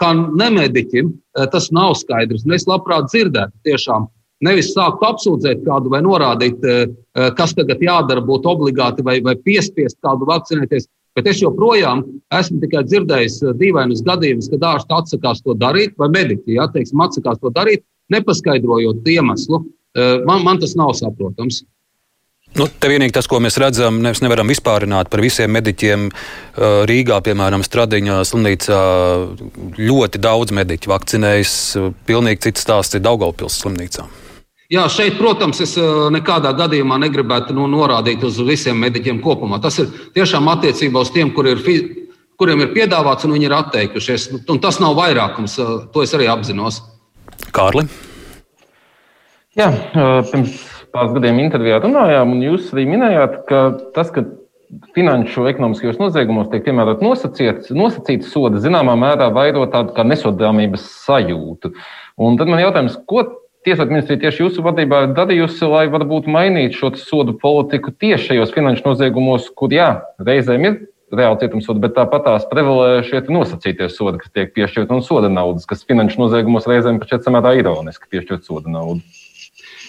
kā 0.00 0.12
nemediķim, 0.16 1.10
tas 1.52 1.68
nav 1.76 1.94
skaidrs. 2.00 2.46
Es 2.56 2.64
labprāt 2.68 3.10
dzirdētu 3.12 3.68
tiešām. 3.68 4.08
Nevis 4.44 4.74
sākt 4.74 5.04
apsūdzēt 5.04 5.62
kādu 5.64 5.92
vai 5.92 6.02
norādīt, 6.04 6.64
kas 7.36 7.54
tagad 7.56 7.84
jādara, 7.84 8.24
būt 8.24 8.48
obligāti 8.48 9.04
vai, 9.04 9.18
vai 9.24 9.36
piespiest 9.36 9.96
kādu 10.04 10.28
vakcinēties. 10.28 10.88
Bet 11.16 11.28
es 11.32 11.40
joprojām 11.40 12.02
esmu 12.36 12.60
tikai 12.64 12.82
dzirdējis 12.84 13.38
dīvainus 13.60 14.02
gadījumus, 14.04 14.50
kad 14.52 14.66
ārsts 14.72 14.96
atsakās 14.98 15.40
to 15.44 15.56
darīt, 15.56 15.94
vai 16.00 16.10
mediķi 16.12 16.58
ja, 16.58 16.68
teiksim, 16.72 17.00
atsakās 17.00 17.40
to 17.40 17.52
darīt, 17.56 17.84
nepaskaidrojot 18.12 19.08
iemeslu. 19.08 19.64
Man, 20.28 20.44
man 20.44 20.60
tas 20.60 20.76
nav 20.76 20.92
saprotams. 20.98 21.62
Nu, 22.56 22.64
te 22.72 22.88
vienīgi 22.88 23.12
tas, 23.12 23.26
ko 23.28 23.36
mēs 23.42 23.58
redzam, 23.60 23.98
mēs 24.00 24.22
nevaram 24.24 24.48
vispārināt 24.48 25.10
par 25.12 25.20
visiem 25.20 25.50
mediķiem. 25.52 26.06
Rīgā, 26.88 27.18
piemēram, 27.26 27.64
Stradiņā 27.66 28.20
slimnīcā 28.24 28.78
ļoti 29.76 30.20
daudz 30.24 30.54
mediķu 30.56 30.92
vakcinējas. 30.92 31.56
Pilnīgi 32.08 32.46
cits 32.46 32.64
stāsts 32.64 32.96
ir 32.96 33.04
Daugaupils 33.04 33.58
slimnīcā. 33.60 34.06
Jā, 34.72 34.86
šeit, 34.90 35.18
protams, 35.20 35.60
es 35.62 35.76
nekādā 36.14 36.50
gadījumā 36.56 36.96
negribētu 37.04 37.54
nu, 37.54 37.68
norādīt 37.70 38.24
uz 38.26 38.40
visiem 38.42 38.80
mediķiem 38.82 39.20
kopumā. 39.22 39.60
Tas 39.62 39.76
ir 39.82 39.92
tiešām 40.16 40.48
attiecībā 40.56 41.04
uz 41.04 41.12
tiem, 41.14 41.30
kur 41.36 41.50
ir, 41.50 41.60
kuriem 42.40 42.64
ir 42.64 42.72
piedāvāts 42.72 43.28
un 43.28 43.36
viņi 43.36 43.50
ir 43.50 43.56
atteikušies. 43.58 44.30
Un 44.48 44.62
tas 44.64 44.80
nav 44.82 44.96
vairākums, 44.98 45.58
to 45.92 46.06
es 46.06 46.16
arī 46.16 46.30
apzinos. 46.32 46.80
Kārli? 47.54 47.84
Jā, 49.56 49.68
pirms 50.32 50.56
pāris 50.94 51.14
gadiem 51.16 51.40
intervijā 51.44 51.80
runājām, 51.82 52.34
un 52.36 52.44
jūs 52.44 52.72
arī 52.74 52.86
minējāt, 52.90 53.38
ka 53.48 53.62
tas, 53.96 54.12
ka 54.14 54.26
finanšu 54.96 55.46
ekonomiskajos 55.52 56.00
noziegumos 56.02 56.50
tiek 56.50 56.64
piemērot 56.66 57.02
nosacīts, 57.04 58.30
soda, 58.32 58.60
zināmā 58.62 58.96
mērā 58.98 59.30
vairo 59.34 59.64
tādu 59.70 59.94
kā 59.96 60.04
nesodāmības 60.06 60.86
sajūtu. 61.06 61.72
Un 62.18 62.38
tad 62.40 62.50
man 62.50 62.64
jautājums, 62.64 62.98
ko 63.06 63.26
Tieslietu 63.66 63.90
ministrija 63.90 64.20
tieši 64.22 64.44
jūsu 64.44 64.62
vadībā 64.62 65.00
ir 65.02 65.14
darījusi, 65.16 65.66
lai 65.66 65.88
varbūt 65.90 66.28
mainītu 66.30 66.78
šo 66.78 66.90
sodu 67.00 67.32
politiku 67.40 67.90
tieši 67.90 68.28
šajos 68.28 68.52
finanšu 68.54 68.84
noziegumos, 68.84 69.48
kur 69.58 69.74
jā, 69.74 69.88
reizēm 70.22 70.68
ir 70.68 70.76
reāli 71.10 71.40
cietumsodi, 71.40 71.82
bet 71.82 71.96
tāpat 71.98 72.28
tās 72.28 72.46
prevalē 72.46 73.02
šie 73.08 73.24
nosacītie 73.26 73.88
sodi, 73.90 74.20
kas 74.22 74.30
tiek 74.30 74.54
piešķirti 74.54 74.94
un 74.94 75.02
soda 75.02 75.32
naudas, 75.32 75.66
kas 75.66 75.82
finanšu 75.86 76.22
noziegumos 76.22 76.70
reizēm 76.70 77.02
pat 77.02 77.10
šķiet 77.10 77.26
samērā 77.26 77.56
ironiski 77.58 78.06
piešķirt 78.14 78.46
soda 78.46 78.70
naudu. 78.70 79.02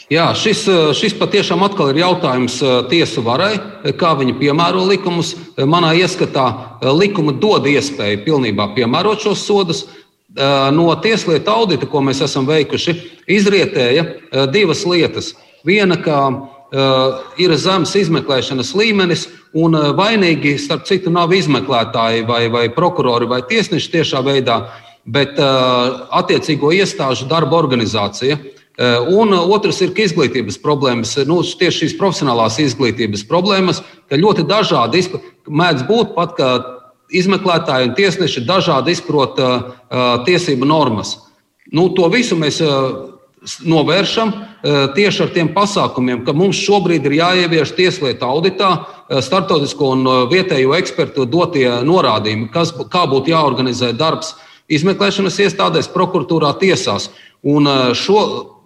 Jā, 0.07 0.29
šis, 0.31 0.61
eh, 0.71 0.93
šis 0.95 1.17
patiešām 1.19 1.59
ir 1.89 1.97
jautājums 1.99 2.61
eh, 2.63 2.87
tiesu 2.87 3.19
varai, 3.21 3.59
eh, 3.83 3.91
kā 3.91 4.15
viņi 4.15 4.39
piemēro 4.39 4.87
likumus. 4.87 5.35
Manā 5.57 5.91
ieskatā 5.99 6.79
likuma 6.95 7.33
dod 7.33 7.67
iespēju 7.67 8.23
pilnībā 8.23 8.73
piemērot 8.75 9.19
šos 9.19 9.45
sodus. 9.45 9.87
No 10.37 10.93
tieslietu 11.01 11.49
audita, 11.49 11.87
ko 11.89 11.97
mēs 11.99 12.21
esam 12.21 12.45
veikuši, 12.45 12.93
izrietēja 13.27 14.03
divas 14.51 14.83
lietas. 14.85 15.33
Viena, 15.65 15.97
ka 15.97 16.47
ir 17.41 17.55
zems 17.57 17.95
izmeklēšanas 17.95 18.75
līmenis, 18.77 19.27
un 19.55 19.73
vainīgi, 19.97 20.59
starp 20.59 20.85
citu, 20.85 21.09
nav 21.09 21.33
izmeklētāji 21.33 22.27
vai, 22.27 22.43
vai 22.53 22.67
prokurori 22.69 23.25
vai 23.25 23.41
tiesneši 23.49 23.91
tiešā 23.95 24.21
veidā, 24.21 24.59
bet 25.07 25.39
attiecīgo 25.39 26.69
iestāžu 26.75 27.25
darba 27.25 27.57
organizācija. 27.57 28.37
Eh, 28.77 28.97
un 29.09 29.33
otrs 29.33 29.79
ir 29.81 29.89
izglītības 29.97 30.59
problēmas, 30.61 31.15
nu, 31.25 31.39
tieši 31.41 31.79
šīs 31.79 31.93
profesionālās 31.97 32.59
izglītības 32.61 33.23
problēmas, 33.25 33.79
ka 34.05 34.19
ļoti 34.21 34.43
dažādi 34.45 35.01
mēdz 35.49 35.85
būt 35.87 36.11
pat, 36.13 36.35
ka 36.37 36.49
izmeklētāji 37.09 37.87
un 37.87 37.95
tiesneši 37.97 38.43
dažādi 38.45 38.93
izprot 38.93 39.39
uh, 39.41 39.71
tiesību 40.27 40.67
normas. 40.69 41.15
Nu, 41.73 41.87
to 41.95 42.05
visu 42.13 42.37
mēs 42.37 42.59
uh, 42.61 43.15
novēršam 43.65 44.33
uh, 44.35 44.75
tieši 44.93 45.23
ar 45.25 45.31
tiem 45.33 45.49
pasākumiem, 45.55 46.21
ka 46.27 46.35
mums 46.37 46.59
šobrīd 46.61 47.07
ir 47.07 47.15
jāievieš 47.17 47.71
tieslietu 47.79 48.27
auditā 48.27 48.69
starptautisko 49.23 49.89
un 49.95 50.11
vietējo 50.29 50.75
ekspertu 50.77 51.25
dotie 51.25 51.65
norādījumi, 51.87 52.51
kas, 52.53 52.75
kā 52.91 53.07
būtu 53.09 53.31
jāorganizē 53.31 53.93
darbs 53.97 54.35
izmeklēšanas 54.67 55.39
iestādēs, 55.47 55.89
prokuratūrā, 55.95 56.51
tiesās. 56.59 57.07
Un 57.47 57.71
šo 57.95 58.56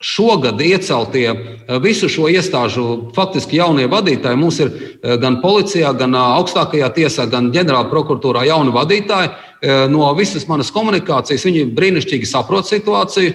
Šogad 0.00 0.60
ieceltie 0.60 1.26
eh, 1.30 1.78
visu 1.82 2.06
šo 2.06 2.28
iestāžu 2.30 3.10
faktiski 3.16 3.58
jaunie 3.58 3.88
vadītāji. 3.90 4.38
Mums 4.38 4.60
ir 4.62 4.68
eh, 4.70 5.16
gan 5.18 5.40
policijā, 5.42 5.90
gan 5.98 6.14
eh, 6.14 6.26
augstākajā 6.38 6.90
tiesā, 6.94 7.26
gan 7.26 7.48
ģenerāla 7.50 7.90
prokuratūrā 7.90 8.46
jauni 8.46 8.74
vadītāji. 8.74 9.34
No 9.90 10.12
visas 10.14 10.44
manas 10.46 10.68
komunikācijas 10.70 11.42
viņi 11.42 11.64
brīnišķīgi 11.74 12.28
saprot 12.30 12.68
situāciju. 12.68 13.32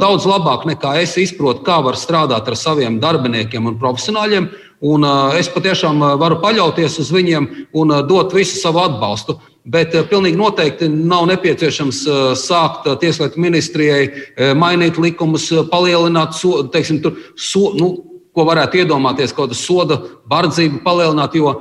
Daudz 0.00 0.24
labāk 0.24 0.62
nekā 0.64 0.94
es 1.02 1.18
izprotu, 1.20 1.60
kā 1.66 1.76
var 1.84 1.98
strādāt 2.00 2.48
ar 2.48 2.56
saviem 2.56 2.96
darbiniekiem 3.02 3.68
un 3.68 3.76
profesionāļiem. 3.82 4.46
Un 4.88 5.04
es 5.36 5.52
patiešām 5.52 6.00
varu 6.16 6.38
paļauties 6.40 6.96
uz 7.04 7.12
viņiem 7.12 7.50
un 7.76 7.92
dot 8.08 8.32
visu 8.32 8.56
savu 8.56 8.80
atbalstu. 8.86 9.36
Bet 9.64 9.94
uh, 9.94 10.06
pilnīgi 10.08 10.38
noteikti 10.40 10.88
nav 10.88 11.26
nepieciešams 11.28 12.04
uh, 12.08 12.20
sākt 12.38 12.86
uh, 12.88 12.96
Tieslietu 13.00 13.40
ministrijai 13.42 14.54
mainīt 14.56 14.96
likumus, 15.00 15.50
palielināt, 15.72 16.36
so, 16.38 16.62
teiksim, 16.72 17.02
tur, 17.04 17.18
so, 17.36 17.70
nu, 17.76 17.92
ko 18.36 18.46
varētu 18.48 18.80
iedomāties, 18.80 19.34
kaut 19.34 19.50
kāda 19.50 19.58
soda 19.58 20.00
bardzība 20.30 20.80
palielināt, 20.84 21.36
jo 21.36 21.52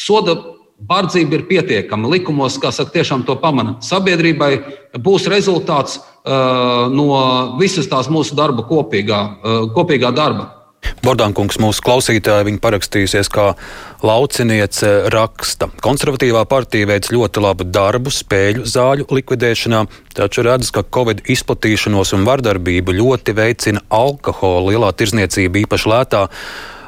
soda 0.00 0.34
bardzība 0.88 1.38
ir 1.38 1.46
pietiekama. 1.48 2.10
Likumos, 2.10 2.58
kā 2.60 2.72
saka, 2.74 2.92
tiešām 2.96 3.24
to 3.28 3.36
pamana. 3.40 3.76
Sabiedrībai 3.84 4.50
būs 5.04 5.28
rezultāts 5.30 6.00
uh, 6.00 6.90
no 6.92 7.08
visas 7.60 7.88
tās 7.90 8.10
mūsu 8.12 8.36
darba 8.38 8.66
kopīgā, 8.68 9.20
uh, 9.22 9.64
kopīgā 9.76 10.12
darba. 10.16 10.63
Bordānkungs, 11.04 11.58
mūsu 11.62 11.84
klausītāji, 11.84 12.48
viņa 12.48 12.60
parakstījusies 12.64 13.30
kā 13.32 13.46
lauciniece 14.04 14.92
raksta. 15.12 15.70
Konservatīvā 15.84 16.44
partija 16.50 16.88
veic 16.90 17.10
ļoti 17.12 17.44
labu 17.44 17.66
darbu 17.68 18.12
spēļu 18.14 18.66
zāļu 18.68 19.08
likvidēšanā, 19.12 19.84
taču 20.16 20.44
redz, 20.46 20.70
ka 20.74 20.84
Covid 20.84 21.24
izplatīšanos 21.30 22.14
un 22.16 22.28
vardarbību 22.28 22.96
ļoti 23.00 23.36
veicina 23.36 23.84
alkohola 23.92 24.70
lielā 24.70 24.94
tirzniecība, 24.96 25.64
īpaši 25.64 25.92
lētā 25.94 26.28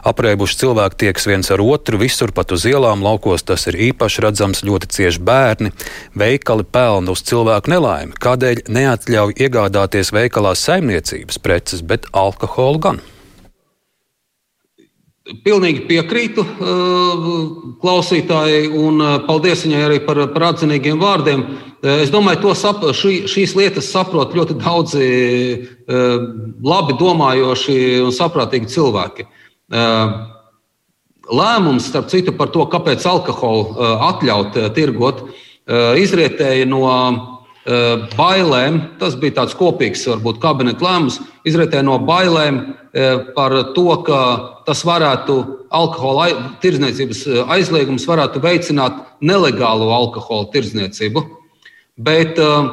Aprēbuši 0.06 0.60
cilvēki 0.60 1.00
tieks 1.00 1.24
viens 1.26 1.48
ar 1.50 1.58
otru, 1.64 1.98
visur 1.98 2.30
pat 2.34 2.52
uz 2.54 2.62
ielām, 2.70 3.02
laukos 3.02 3.42
tas 3.46 3.66
ir 3.66 3.78
īpaši 3.88 4.22
redzams, 4.22 4.62
ļoti 4.66 4.90
cieši 4.94 5.22
bērni. 5.26 5.72
Veikali 6.14 6.62
pelna 6.62 7.16
uz 7.16 7.24
cilvēku 7.26 7.72
nelaimi, 7.74 8.14
kādēļ 8.22 8.62
neatļauj 8.70 9.34
iegādāties 9.48 10.14
veikalā 10.14 10.54
saimniecības 10.54 11.42
preces, 11.42 11.82
bet 11.82 12.06
alkoholu 12.14 12.82
gan. 12.86 13.02
Pilnīgi 15.26 15.88
piekrītu 15.88 16.42
uh, 16.44 17.24
klausītājai, 17.82 18.68
un 18.78 19.00
uh, 19.02 19.16
paldies 19.26 19.64
viņai 19.66 19.80
arī 19.82 19.96
par, 20.06 20.20
par 20.30 20.44
atzinīgiem 20.52 21.00
vārdiem. 21.02 21.42
Uh, 21.42 21.96
es 22.04 22.12
domāju, 22.14 22.44
ka 22.44 22.54
sap, 22.54 22.84
šī, 22.94 23.24
šīs 23.30 23.56
lietas 23.58 23.90
saprot 23.90 24.36
ļoti 24.38 24.54
daudzi 24.60 25.08
labi 26.66 26.94
domājoši 26.98 27.76
un 28.02 28.14
saprātīgi 28.14 28.70
cilvēki. 28.72 29.26
Lēmums, 31.26 31.86
starp 31.90 32.08
citu, 32.10 32.34
par 32.38 32.50
to, 32.54 32.64
kāpēc 32.70 33.06
alkoholu 33.06 33.86
atļaut 34.08 34.58
tirgot, 34.74 35.22
izrietēja 36.02 36.66
no 36.70 36.82
bailēm. 38.16 38.80
Tas 39.00 39.16
bija 39.18 39.40
tāds 39.40 39.56
kopīgs, 39.58 40.04
varbūt, 40.06 40.38
kabineta 40.42 40.86
lēmums. 40.86 41.20
Izrietēja 41.46 41.82
no 41.86 41.98
bailēm 42.06 42.60
par 43.34 43.54
to, 43.74 43.88
ka 44.06 44.20
tas 44.66 44.84
varētu 44.86 45.40
alkohola 45.70 46.56
tirdzniecības 46.62 47.22
eh, 47.26 47.54
aizliegums 47.56 48.06
varētu 48.08 48.42
veicināt 48.42 48.98
nelegālo 49.24 49.90
alkohola 49.94 50.48
tirdzniecību. 50.52 51.22
Bet 51.96 52.38
eh, 52.42 52.68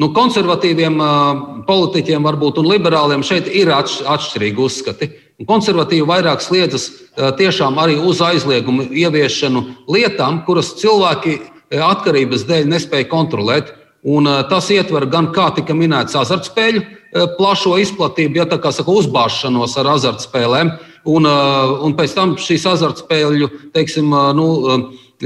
nu, 0.00 0.10
konservatīviem 0.16 1.00
eh, 1.00 1.44
politiķiem 1.68 2.26
varbūt, 2.26 2.60
un 2.62 2.70
liberāliem 2.72 3.24
šeit 3.26 3.50
ir 3.52 3.72
atšķirīgi 3.74 4.62
uzskati. 4.68 5.10
Konservatīvi 5.46 6.06
vairāk 6.08 6.40
sliedzas 6.40 6.86
tiešām 7.36 7.76
arī 7.82 7.98
uz 8.00 8.22
aizliegumu 8.24 8.86
ieviešanu 8.88 9.60
lietām, 9.92 10.38
kuras 10.46 10.70
cilvēki 10.80 11.34
atkarības 11.76 12.46
dēļ 12.48 12.70
nespēja 12.72 13.04
kontrolēt. 13.10 13.74
Un 14.06 14.28
tas 14.50 14.68
ietver 14.70 15.08
gan, 15.10 15.32
kā 15.34 15.48
tika 15.56 15.74
minēts, 15.74 16.14
azartspēļu 16.18 16.82
plašo 17.38 17.78
izplatību, 17.80 18.38
ja 18.38 18.46
tā 18.46 18.58
kā 18.62 18.70
saka, 18.74 18.92
uzbāzšanos 18.92 19.74
ar 19.80 19.88
azartspēlēm, 19.94 20.70
un, 21.06 21.26
uh, 21.26 21.72
un 21.86 21.94
pēc 21.96 22.14
tam 22.14 22.36
šīs 22.40 22.66
azartspēļu 22.70 23.50
teiksim, 23.74 24.12
nu, 24.36 24.46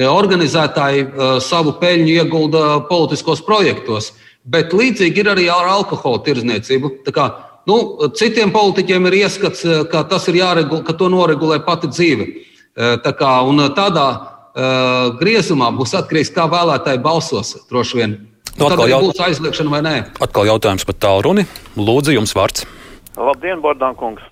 organizētāji 0.07 1.07
savu 1.43 1.75
peļņu 1.81 2.13
ieguldīja 2.23 2.81
politiskos 2.89 3.43
projektos. 3.43 4.13
Bet 4.45 4.73
līdzīgi 4.73 5.21
ir 5.21 5.31
arī 5.33 5.49
ar 5.53 5.69
alkohola 5.69 6.23
tirdzniecību. 6.25 6.93
Nu, 7.69 7.77
citiem 8.17 8.53
politiķiem 8.55 9.07
ir 9.11 9.19
ieskats, 9.25 9.67
ka 9.91 10.07
jāregulē, 10.09 10.85
ka 10.87 10.93
to 10.95 11.11
noregulē 11.13 11.61
pati 11.67 11.91
dzīve. 11.91 12.29
Tā 13.05 13.13
kā, 13.19 13.35
tādā 13.77 14.07
uh, 14.15 15.19
griezumā 15.21 15.71
būs 15.75 15.93
atkarīgs, 15.99 16.33
kā 16.33 16.47
vēlētāji 16.49 17.03
balsos. 17.03 17.57
Droši 17.69 17.97
vien. 17.99 18.30
Nu, 18.59 18.69
Tad 18.69 18.83
jaut... 18.91 19.11
būs 19.11 19.23
aizliegšana 19.29 19.73
vai 19.73 19.81
nē. 19.87 19.95
Atkal 20.25 20.49
jautājums 20.51 20.87
par 20.89 20.97
tālruni. 21.03 21.47
Lūdzu, 21.79 22.15
jums 22.17 22.35
vārds. 22.37 22.67
Labdien, 23.17 23.61
Bordānkungs! 23.63 24.23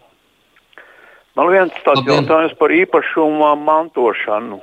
Man 1.39 1.53
viens 1.53 1.75
tāds 1.85 2.01
Labdien. 2.01 2.25
jautājums 2.25 2.57
par 2.59 2.75
īpašumu 2.75 3.53
mantošanu. 3.63 4.59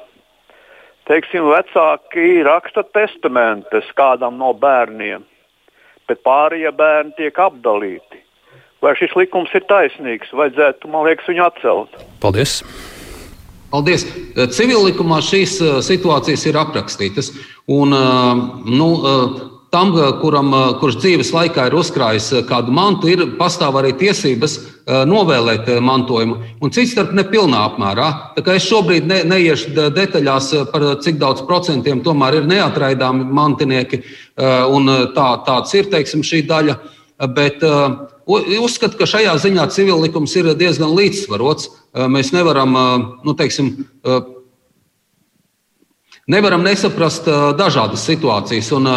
Teiksim, 1.06 1.46
vecāki 1.54 2.42
raksta 2.44 2.82
testamentus 2.98 3.88
kādam 3.96 4.40
no 4.42 4.52
bērniem, 4.58 5.22
bet 6.10 6.24
pārējie 6.26 6.72
bērni 6.76 7.14
tiek 7.20 7.38
apdalīti. 7.40 8.24
Vai 8.82 8.96
šis 9.00 9.14
likums 9.18 9.54
ir 9.56 9.64
taisnīgs? 9.70 10.34
Vajadzētu, 10.36 10.90
man 10.92 11.06
liekas, 11.08 11.30
viņu 11.30 11.46
atcelt. 11.46 11.96
Paldies! 12.22 12.60
Paldies! 13.76 14.06
Civillikumā 14.56 15.18
šīs 15.20 15.58
uh, 15.60 15.74
situācijas 15.84 16.46
ir 16.48 16.56
aprakstītas. 16.62 17.34
Un, 17.68 17.92
uh, 17.92 18.62
nu, 18.72 18.88
uh, 18.96 19.34
tam, 19.74 19.92
kuram, 20.22 20.54
kurš 20.80 20.96
dzīves 21.02 21.34
laikā 21.36 21.66
ir 21.68 21.76
uzkrājis 21.76 22.30
kādu 22.48 22.72
mantu, 22.72 23.10
ir 23.12 23.26
pastāv 23.36 23.76
arī 23.82 23.92
tiesības 24.00 24.54
novēlēt 25.10 25.68
mantojumu. 25.84 26.38
Un 26.64 26.72
cits 26.72 26.94
starp 26.94 27.12
nepilnā 27.18 27.66
apmērā. 27.74 28.08
Es 28.54 28.70
šobrīd 28.70 29.10
ne, 29.10 29.18
neiešu 29.28 29.74
detaļās 29.98 30.48
par 30.72 30.86
cik 31.04 31.20
daudz 31.20 31.44
procentiem 31.50 32.00
tomēr 32.06 32.40
ir 32.40 32.48
neatraidāmi 32.48 33.28
mantinieki. 33.36 34.00
Tā, 34.38 35.28
tāds 35.50 35.76
ir 35.76 35.92
teiksim, 35.92 36.24
šī 36.24 36.46
daļa. 36.48 36.78
Bet 37.36 37.68
uzskatu, 38.28 38.98
ka 39.00 39.08
šajā 39.10 39.36
ziņā 39.42 39.68
civillikums 39.74 40.36
ir 40.40 40.54
diezgan 40.58 40.96
līdzsvarots. 40.98 41.70
Mēs 42.12 42.34
nevaram 42.36 42.74
nu, 43.26 43.36
teiksim, 43.38 43.76
Nevaram 46.26 46.64
nesaprast 46.66 47.28
dažādas 47.54 48.02
situācijas, 48.08 48.72
un 48.74 48.90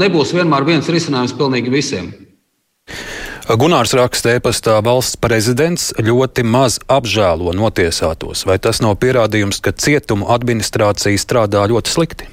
nebūs 0.00 0.30
vienmēr 0.32 0.64
viens 0.64 0.86
risinājums 0.88 1.34
pilnīgi 1.36 1.72
visiem. 1.74 2.06
Gunārs 3.50 3.92
raksta 3.98 4.36
e-pastā, 4.38 4.78
valsts 4.84 5.18
prezidents 5.20 5.90
ļoti 6.00 6.44
maz 6.46 6.78
apžēlo 6.88 7.52
notiesātos. 7.58 8.46
Vai 8.48 8.56
tas 8.62 8.80
nav 8.80 8.96
pierādījums, 9.02 9.60
ka 9.60 9.74
cietumu 9.76 10.30
administrācija 10.32 11.20
strādā 11.20 11.66
ļoti 11.68 11.92
slikti? 11.92 12.28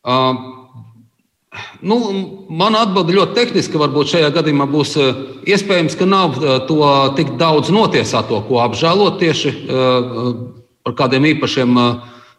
Uh, 0.00 0.59
nu, 1.82 1.96
mana 2.48 2.84
atbilde 2.86 3.16
ļoti 3.16 3.36
tehniska. 3.38 3.80
Varbūt 3.80 4.14
šajā 4.14 4.30
gadījumā 4.36 4.68
būs 4.70 4.94
uh, 5.00 5.26
iespējams, 5.48 5.98
ka 5.98 6.06
nav 6.06 6.38
uh, 6.38 6.60
to 6.68 6.80
tik 7.18 7.34
daudz 7.40 7.72
notiesāto, 7.74 8.42
ko 8.46 8.62
apžēlot 8.68 9.20
tieši 9.22 9.54
par 10.80 10.96
kādiem 10.96 11.26
īpašiem 11.34 11.76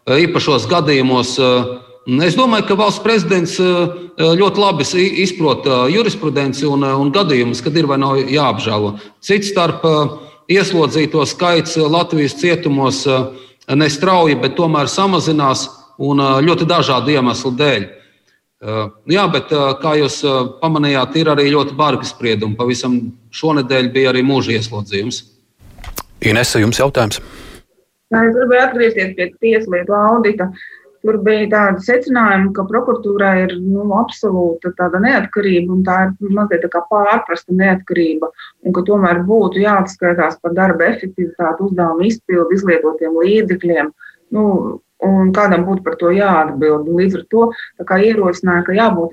Eh, 0.02 0.24
īpašos 0.24 0.64
gadījumos. 0.66 1.36
Eh, 1.38 2.22
es 2.26 2.34
domāju, 2.34 2.66
ka 2.66 2.74
valsts 2.74 3.04
prezidents 3.04 3.54
eh, 3.62 3.92
ļoti 4.18 4.58
labi 4.58 4.86
izprot 5.22 5.68
jurisprudenci 5.94 6.66
un, 6.66 6.82
un 6.82 7.12
gadījumus, 7.14 7.62
kad 7.62 7.76
ir 7.78 7.86
vai 7.86 8.00
nav 8.02 8.18
jāapžēlo. 8.18 8.96
Cits 9.22 9.52
starp 9.54 9.86
ieslodzīto 10.50 11.22
skaits 11.24 11.78
Latvijas 11.78 12.34
cietumos 12.40 13.06
nestrauji, 13.70 14.36
bet 14.42 14.58
tomēr 14.58 14.90
samazinās 14.90 15.68
un 16.02 16.18
ļoti 16.18 16.66
dažādu 16.66 17.14
iemeslu 17.14 17.54
dēļ. 17.56 17.86
Jā, 18.62 19.24
bet 19.26 19.50
kā 19.82 19.96
jūs 19.98 20.20
pamanījāt, 20.60 21.16
ir 21.18 21.32
arī 21.32 21.48
ļoti 21.50 21.74
bargi 21.74 22.06
spriedumi. 22.06 22.54
Pavisam 22.58 22.98
šonadēļ 23.34 23.88
bija 23.94 24.12
arī 24.12 24.22
mūža 24.26 24.54
ieslodzījums. 24.60 25.24
Inese, 26.22 26.60
jums 26.62 26.78
jautājums? 26.78 27.18
Es 28.12 28.36
gribēju 28.36 28.62
atgriezties 28.68 29.16
pie 29.16 29.26
tieslietu 29.42 29.96
audita. 29.98 30.50
Tur 31.02 31.16
bija 31.26 31.48
tāda 31.50 31.82
secinājuma, 31.82 32.52
ka 32.54 32.62
prokuratūrai 32.68 33.32
ir 33.48 33.56
nu, 33.58 33.88
absolūta 33.98 34.70
tāda 34.78 35.00
neatkarība, 35.02 35.74
un 35.74 35.80
tā 35.88 35.96
ir 36.04 36.36
mazliet 36.36 36.68
tā 36.70 36.82
pārprasta 36.92 37.56
neatkarība, 37.58 38.28
un 38.62 38.76
ka 38.76 38.84
tomēr 38.86 39.24
būtu 39.26 39.64
jāatskaitās 39.64 40.38
par 40.44 40.54
darba 40.54 40.92
efektivitāti, 40.92 41.66
uzdevumu 41.66 42.06
izpildu, 42.06 42.54
izlietotiem 42.54 43.18
līdzekļiem. 43.18 43.90
Nu, 44.36 44.44
un 45.06 45.32
kādam 45.34 45.62
būtu 45.66 45.82
par 45.86 45.94
to 46.00 46.08
jāatbild. 46.14 46.84
Līdz 46.98 47.14
ar 47.18 47.24
to 47.32 47.42
ierosināja, 47.82 48.62
ka 48.66 48.72
jābūt 48.78 49.10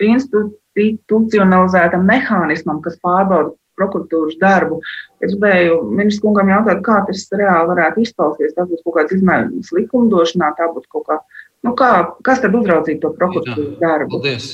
institucionalizētam 0.00 2.02
mehānismam, 2.08 2.78
kas 2.84 2.94
pārbauda 3.04 3.50
prokuratūras 3.80 4.36
darbu. 4.40 4.76
Es 5.24 5.30
gribēju 5.32 5.74
ministru 5.88 6.24
kungam 6.28 6.48
jautāt, 6.52 6.78
kā 6.84 6.96
tas 7.08 7.20
reāli 7.32 7.70
varētu 7.72 7.96
izpausties. 8.04 8.56
Tas 8.56 8.66
būs 8.68 8.82
kaut 8.84 8.94
kāds 8.98 9.12
izmaiņas 9.16 9.74
likumdošanā, 9.76 10.48
tā 10.58 10.64
būtu 10.74 10.86
kaut 10.96 11.04
kā, 11.08 11.16
nu 11.64 11.70
kā, 11.78 11.92
kas 12.26 12.38
tad 12.44 12.52
uzraudzītu 12.58 13.00
to 13.04 13.10
prokuratūras 13.16 13.76
darbu? 13.80 14.10
Paldies. 14.18 14.46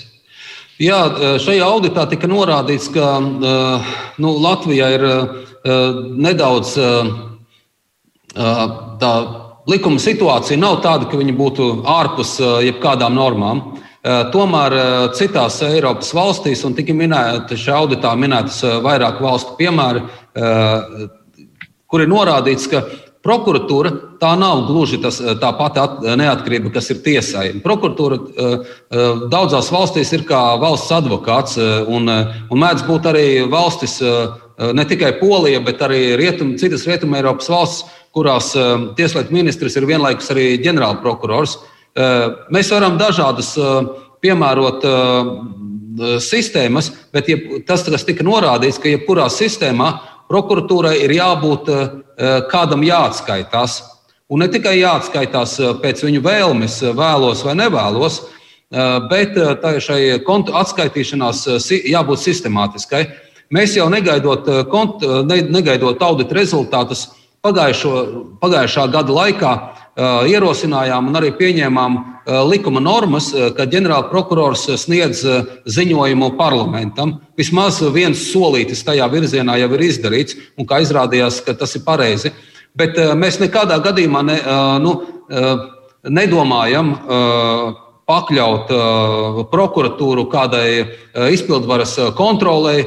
Jā, 0.77 1.01
šajā 1.41 1.65
auditā 1.65 2.03
tika 2.11 2.27
norādīts, 2.29 2.87
ka 2.93 3.05
nu, 3.25 4.29
Latvijā 4.45 4.87
ir 4.99 5.03
nedaudz 6.21 6.77
tā 8.37 9.13
likuma 9.69 10.03
situācija 10.03 10.59
nav 10.61 10.81
tāda, 10.85 11.09
ka 11.11 11.19
viņi 11.19 11.35
būtu 11.37 11.71
ārpus 11.87 12.39
jebkādām 12.67 13.15
normām. 13.17 13.65
Eh, 14.07 14.29
tomēr 14.31 14.75
eh, 14.77 14.93
citās 15.19 15.57
Eiropas 15.67 16.13
valstīs, 16.15 16.61
un 16.67 16.77
tika 16.79 16.95
minēta 16.95 17.57
šajā 17.59 17.79
auditā 17.81 18.13
minētas 18.15 18.61
eh, 18.63 18.77
vairāk 18.85 19.19
valstu 19.25 19.57
piemēri, 19.59 20.05
kur 21.89 22.03
ir 22.05 22.11
norādīts, 22.13 22.67
ka 22.71 22.83
prokuratūra 23.25 23.91
tā 24.21 24.35
nav 24.39 24.67
gluži 24.69 25.01
tas, 25.03 25.17
tā 25.41 25.51
pati 25.57 26.13
neatkarība, 26.21 26.71
kas 26.75 26.91
ir 26.93 27.01
tiesai. 27.03 27.47
Prokuratūra 27.65 28.19
daudzās 29.33 29.71
valstīs 29.73 30.13
ir 30.13 30.27
kā 30.29 30.43
valsts 30.61 30.93
advokāts, 30.93 31.57
un, 31.89 32.13
un 32.13 32.63
mēdz 32.63 32.85
būt 32.87 33.09
arī 33.09 33.27
valstis, 33.49 33.97
ne 34.77 34.87
tikai 34.93 35.15
Polija, 35.23 35.63
bet 35.65 35.81
arī 35.89 36.03
rietum, 36.21 36.53
citas 36.61 36.85
Rietumē 36.87 37.23
Eiropas 37.23 37.49
valstis, 37.51 37.97
kurās 38.17 38.55
tieslietu 38.97 39.35
ministrs 39.37 39.77
ir 39.77 39.85
vienlaikus 39.85 40.33
arī 40.33 40.55
ģenerālprokurors. 40.65 41.57
prokurors. 41.57 41.75
Eh, 41.97 42.25
mēs 42.53 42.69
varam 42.75 42.99
dažādas 43.01 43.55
eh, 43.57 43.87
piemērot 44.21 44.83
eh, 44.85 45.31
sistēmas, 46.21 46.91
bet 47.15 47.31
tas, 47.65 47.87
kas 47.89 48.05
tika 48.05 48.25
norādīts, 48.27 48.77
ka 48.83 48.91
jebkurā 48.91 49.31
sistēmā 49.33 49.95
prokuratūrai 50.29 50.99
ir 51.07 51.15
jābūt 51.17 51.71
kādam 52.51 52.83
jāatskaitās. 52.85 53.79
Un 54.29 54.43
ne 54.43 54.49
tikai 54.53 54.75
jāatskaitās 54.81 55.55
pēc 55.81 56.03
viņu 56.05 56.21
vēlmes, 56.21 56.81
vēlos 56.99 57.45
vai 57.47 57.55
nevēlos, 57.63 58.19
bet 59.09 59.39
šai 59.87 60.19
atskaitīšanās 60.27 61.45
jābūt 61.95 62.25
sistemātiskai. 62.27 63.05
Mēs 63.55 63.79
jau 63.79 63.87
negaidot, 63.89 64.51
negaidot 65.31 66.03
audita 66.03 66.37
rezultātus, 66.43 67.07
pagājušā 67.47 68.87
gada 68.93 69.17
laikā 69.17 69.53
ierosinājām 70.29 71.09
un 71.09 71.17
arī 71.17 71.31
pieņēmām 71.39 71.97
likuma 72.51 72.83
normas, 72.85 73.31
ka 73.57 73.65
ģenerālprokurors 73.71 74.67
sniedz 74.83 75.23
ziņojumu 75.65 76.35
parlamentam. 76.37 77.17
Vismaz 77.39 77.81
viens 77.95 78.27
solītis 78.33 78.85
tajā 78.85 79.09
virzienā 79.13 79.57
jau 79.63 79.71
ir 79.73 79.87
izdarīts, 79.89 80.37
un 80.59 80.69
kā 80.69 80.83
izrādījās, 80.85 81.41
tas 81.47 81.77
ir 81.79 81.87
pareizi. 81.87 82.35
Bet 82.77 82.99
mēs 83.17 83.41
nekādā 83.41 83.79
gadījumā 83.81 84.23
ne, 84.27 84.37
nu, 84.85 84.99
nedomājam 86.05 86.93
pakļaut 88.07 88.69
prokuratūru 89.51 90.27
kādai 90.31 90.69
izpildvaras 91.33 91.97
kontrolei, 92.19 92.85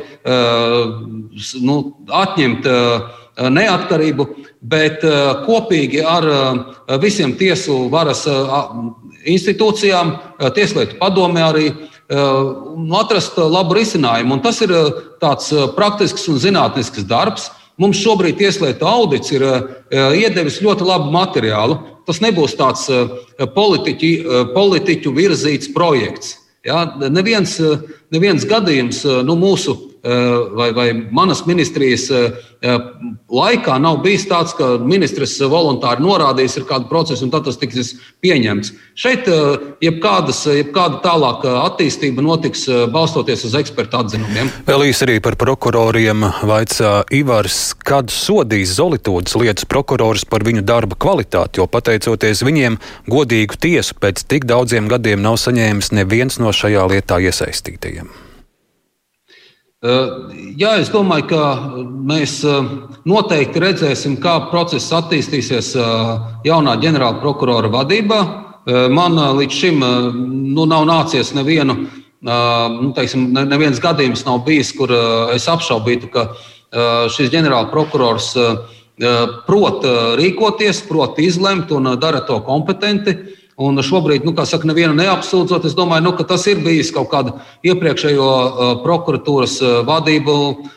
nu, 1.65 1.79
atņemt 2.21 2.69
Eh, 2.69 3.28
neatkarību, 3.47 4.25
bet 4.61 5.03
eh, 5.07 5.19
kopīgi 5.45 6.01
ar 6.03 6.27
eh, 6.27 6.97
visiem 7.01 7.35
tiesu 7.39 7.87
varas 7.91 8.25
institūcijām, 9.29 10.17
Tieslietu 10.55 10.95
padomē 10.95 11.41
arī 11.43 11.65
atrast 12.95 13.35
labu 13.37 13.75
risinājumu. 13.75 14.37
Un 14.37 14.41
tas 14.41 14.61
ir 14.63 14.71
tāds 15.19 15.51
praktisks 15.75 16.23
un 16.31 16.39
zinātnisks 16.39 17.03
darbs. 17.05 17.49
Mums 17.79 17.99
šobrīd 17.99 18.39
Tieslietu 18.39 18.87
audits 18.87 19.33
ir 19.35 19.43
iedevis 19.91 20.61
ļoti 20.63 20.87
labu 20.87 21.11
materiālu. 21.11 21.75
Tas 22.07 22.21
nebūs 22.23 22.55
tāds 22.57 22.87
politiķi, 23.57 24.13
politiķu 24.55 25.13
virzīts 25.19 25.73
projekts. 25.75 26.37
Ja, 26.65 26.85
neviens, 27.11 27.59
neviens 28.15 28.47
gadījums 28.47 29.03
nu, 29.27 29.35
mūsu 29.43 29.75
vai, 30.03 30.69
vai 30.75 30.87
manas 31.11 31.43
ministrijas 31.47 32.07
laikā 33.31 33.77
nav 33.79 34.01
bijis 34.03 34.25
tāds, 34.27 34.53
ka 34.55 34.77
ministrs 34.83 35.37
voluntāri 35.51 36.03
norādījis 36.03 36.57
ir 36.59 36.67
kādu 36.69 36.89
procesu, 36.91 37.25
un 37.25 37.31
tad 37.33 37.45
tas 37.47 37.59
tiks 37.59 37.93
pieņemts. 38.23 38.73
Šeit 38.99 39.27
jebkādas, 39.83 40.41
jebkāda 40.59 40.99
tālāka 41.03 41.55
attīstība 41.65 42.23
notiks 42.25 42.65
balstoties 42.91 43.45
uz 43.47 43.55
ekspertu 43.59 44.01
atzinumiem. 44.01 44.51
Vēl 44.67 44.87
īsi 44.89 45.05
arī 45.07 45.19
par 45.23 45.39
prokuroriem 45.39 46.27
vaicā 46.47 46.93
Ivars, 47.15 47.73
kad 47.79 48.11
sodīs 48.13 48.75
Zolitūdas 48.79 49.35
lietas 49.39 49.67
prokurors 49.69 50.27
par 50.27 50.43
viņu 50.47 50.63
darba 50.67 50.99
kvalitāti, 50.99 51.59
jo 51.59 51.67
pateicoties 51.71 52.43
viņiem 52.47 52.79
godīgu 53.11 53.59
tiesu 53.59 53.99
pēc 53.99 54.25
tik 54.27 54.47
daudziem 54.49 54.91
gadiem 54.91 55.23
nav 55.23 55.39
saņēmis 55.39 55.93
neviens 55.95 56.39
no 56.43 56.51
šajā 56.55 56.89
lietā 56.91 57.23
iesaistītajiem. 57.23 58.28
Jā, 59.79 60.73
es 60.75 60.89
domāju, 60.91 61.23
ka 61.29 61.41
mēs 62.03 62.41
noteikti 63.07 63.61
redzēsim, 63.63 64.17
kā 64.19 64.33
process 64.51 64.91
attīstīsies 64.91 65.69
jaunā 66.43 66.73
ģenerāla 66.83 67.21
prokurora 67.21 67.71
vadībā. 67.71 68.17
Man 68.91 69.15
līdz 69.37 69.55
šim 69.55 69.79
nu, 69.79 70.65
nav 70.67 70.83
nācies 70.83 71.31
nevienu, 71.31 71.77
nu, 72.27 72.91
teiksim, 72.97 73.29
neviens 73.31 73.79
gadījums 73.79 74.25
nav 74.27 74.43
bijis, 74.43 74.73
kur 74.75 74.91
es 75.31 75.47
apšaubītu, 75.47 76.11
ka 76.11 76.27
šis 77.15 77.31
ģenerāla 77.31 77.71
prokurors 77.71 78.33
prot 79.47 79.87
rīkoties, 80.19 80.83
prot 80.91 81.23
izlemt 81.23 81.71
un 81.71 81.93
dara 82.03 82.19
to 82.27 82.41
kompetenti. 82.43 83.15
Un 83.59 83.79
šobrīd, 83.83 84.23
nu, 84.23 84.31
kā 84.35 84.45
saka, 84.47 84.69
nevienu 84.69 84.95
neapsūdzot, 84.95 85.65
es 85.67 85.75
domāju, 85.75 86.05
nu, 86.05 86.13
ka 86.15 86.23
tas 86.27 86.45
ir 86.47 86.61
bijis 86.63 86.93
kaut 86.95 87.09
kāda 87.11 87.35
iepriekšējo 87.67 88.29
uh, 88.29 88.71
prokuratūras 88.85 89.57
uh, 89.59 89.73
vadību, 89.87 90.37
uh, 90.47 90.71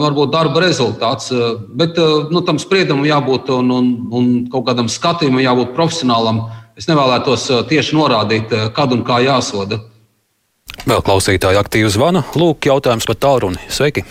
varbūt 0.00 0.32
darba 0.32 0.64
rezultāts. 0.64 1.28
Bet 1.76 2.00
nu, 2.32 2.42
tam 2.48 2.58
spriedumam 2.60 3.06
jābūt 3.08 3.52
un, 3.52 3.70
un, 3.76 3.92
un 4.12 4.34
kaut 4.52 4.66
kādam 4.70 4.88
skatījumam 4.92 5.44
jābūt 5.44 5.72
profesionālam. 5.76 6.44
Es 6.76 6.88
nevēlētos 6.88 7.48
tieši 7.68 7.96
norādīt, 7.96 8.52
kad 8.76 8.92
un 8.96 9.04
kā 9.04 9.20
jāsoda. 9.24 9.82
Vēl 10.88 11.04
klausītāji 11.04 11.60
aktīvi 11.60 11.92
zvana. 11.92 12.24
Lūk, 12.38 12.64
jautājums 12.68 13.08
par 13.08 13.20
tālruni. 13.20 13.60
Sveiki! 13.68 14.06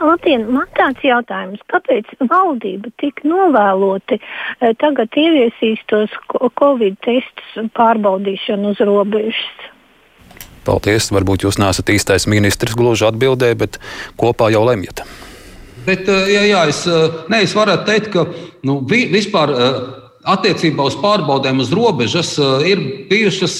Labdien, 0.00 0.46
man 0.48 0.68
tāds 0.76 1.02
jautājums, 1.04 1.60
kāpēc 1.68 2.08
valdība 2.30 2.88
tik 3.02 3.20
novēloti 3.28 4.16
e, 4.16 4.70
tagad 4.80 5.12
ieviesīs 5.20 5.82
tos 5.92 6.14
Covid 6.58 6.96
testus 7.04 7.70
pārbaudīšanu 7.76 8.72
uz 8.72 8.80
robežas? 8.88 9.66
Paldies, 10.64 11.10
varbūt 11.12 11.44
jūs 11.44 11.60
neesat 11.60 11.92
īstais 11.92 12.26
ministrs 12.30 12.76
gluži 12.76 13.08
atbildē, 13.10 13.52
bet 13.60 13.76
kopā 14.20 14.48
jau 14.54 14.64
lemjat. 14.68 15.04
Bet, 15.84 16.08
e, 16.08 16.18
jā, 16.32 16.46
jā, 16.48 16.64
es, 16.72 16.86
e, 16.88 17.00
ne, 17.32 17.44
es 17.44 17.56
varētu 17.56 17.88
teikt, 17.88 18.12
ka 18.16 18.24
nu, 18.64 18.80
vi, 18.88 19.04
vispār 19.12 19.52
attiecībā 20.28 20.84
uz 20.84 20.96
pārbaudēm 21.00 21.62
uz 21.62 21.70
robežas 21.72 22.34
ir 22.66 22.82
bijušas 23.08 23.54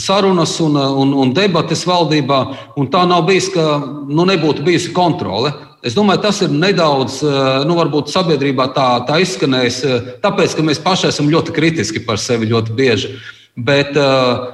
sarunas 0.00 0.56
un, 0.64 0.74
un, 0.76 1.12
un 1.22 1.34
debates 1.36 1.84
valdībā, 1.86 2.40
un 2.80 2.90
tā 2.90 3.04
nav 3.06 3.26
bijis, 3.28 3.50
ka 3.54 3.78
nu, 4.08 4.26
nebūtu 4.26 4.64
bijusi 4.66 4.92
kontrole. 4.96 5.52
Es 5.84 5.94
domāju, 5.94 6.22
tas 6.24 6.40
ir 6.42 6.52
nedaudz, 6.52 7.20
nu, 7.68 7.76
varbūt 7.76 8.10
sabiedrībā 8.10 8.70
tā, 8.74 8.88
tā 9.08 9.20
izskanējis, 9.20 9.80
tāpēc, 10.24 10.56
ka 10.56 10.64
mēs 10.64 10.80
paši 10.82 11.10
esam 11.10 11.28
ļoti 11.30 11.54
kritiski 11.54 12.02
par 12.06 12.18
sevi 12.18 12.48
ļoti 12.50 12.74
bieži. 12.74 13.10
Bet 13.54 13.92
uh, 14.00 14.48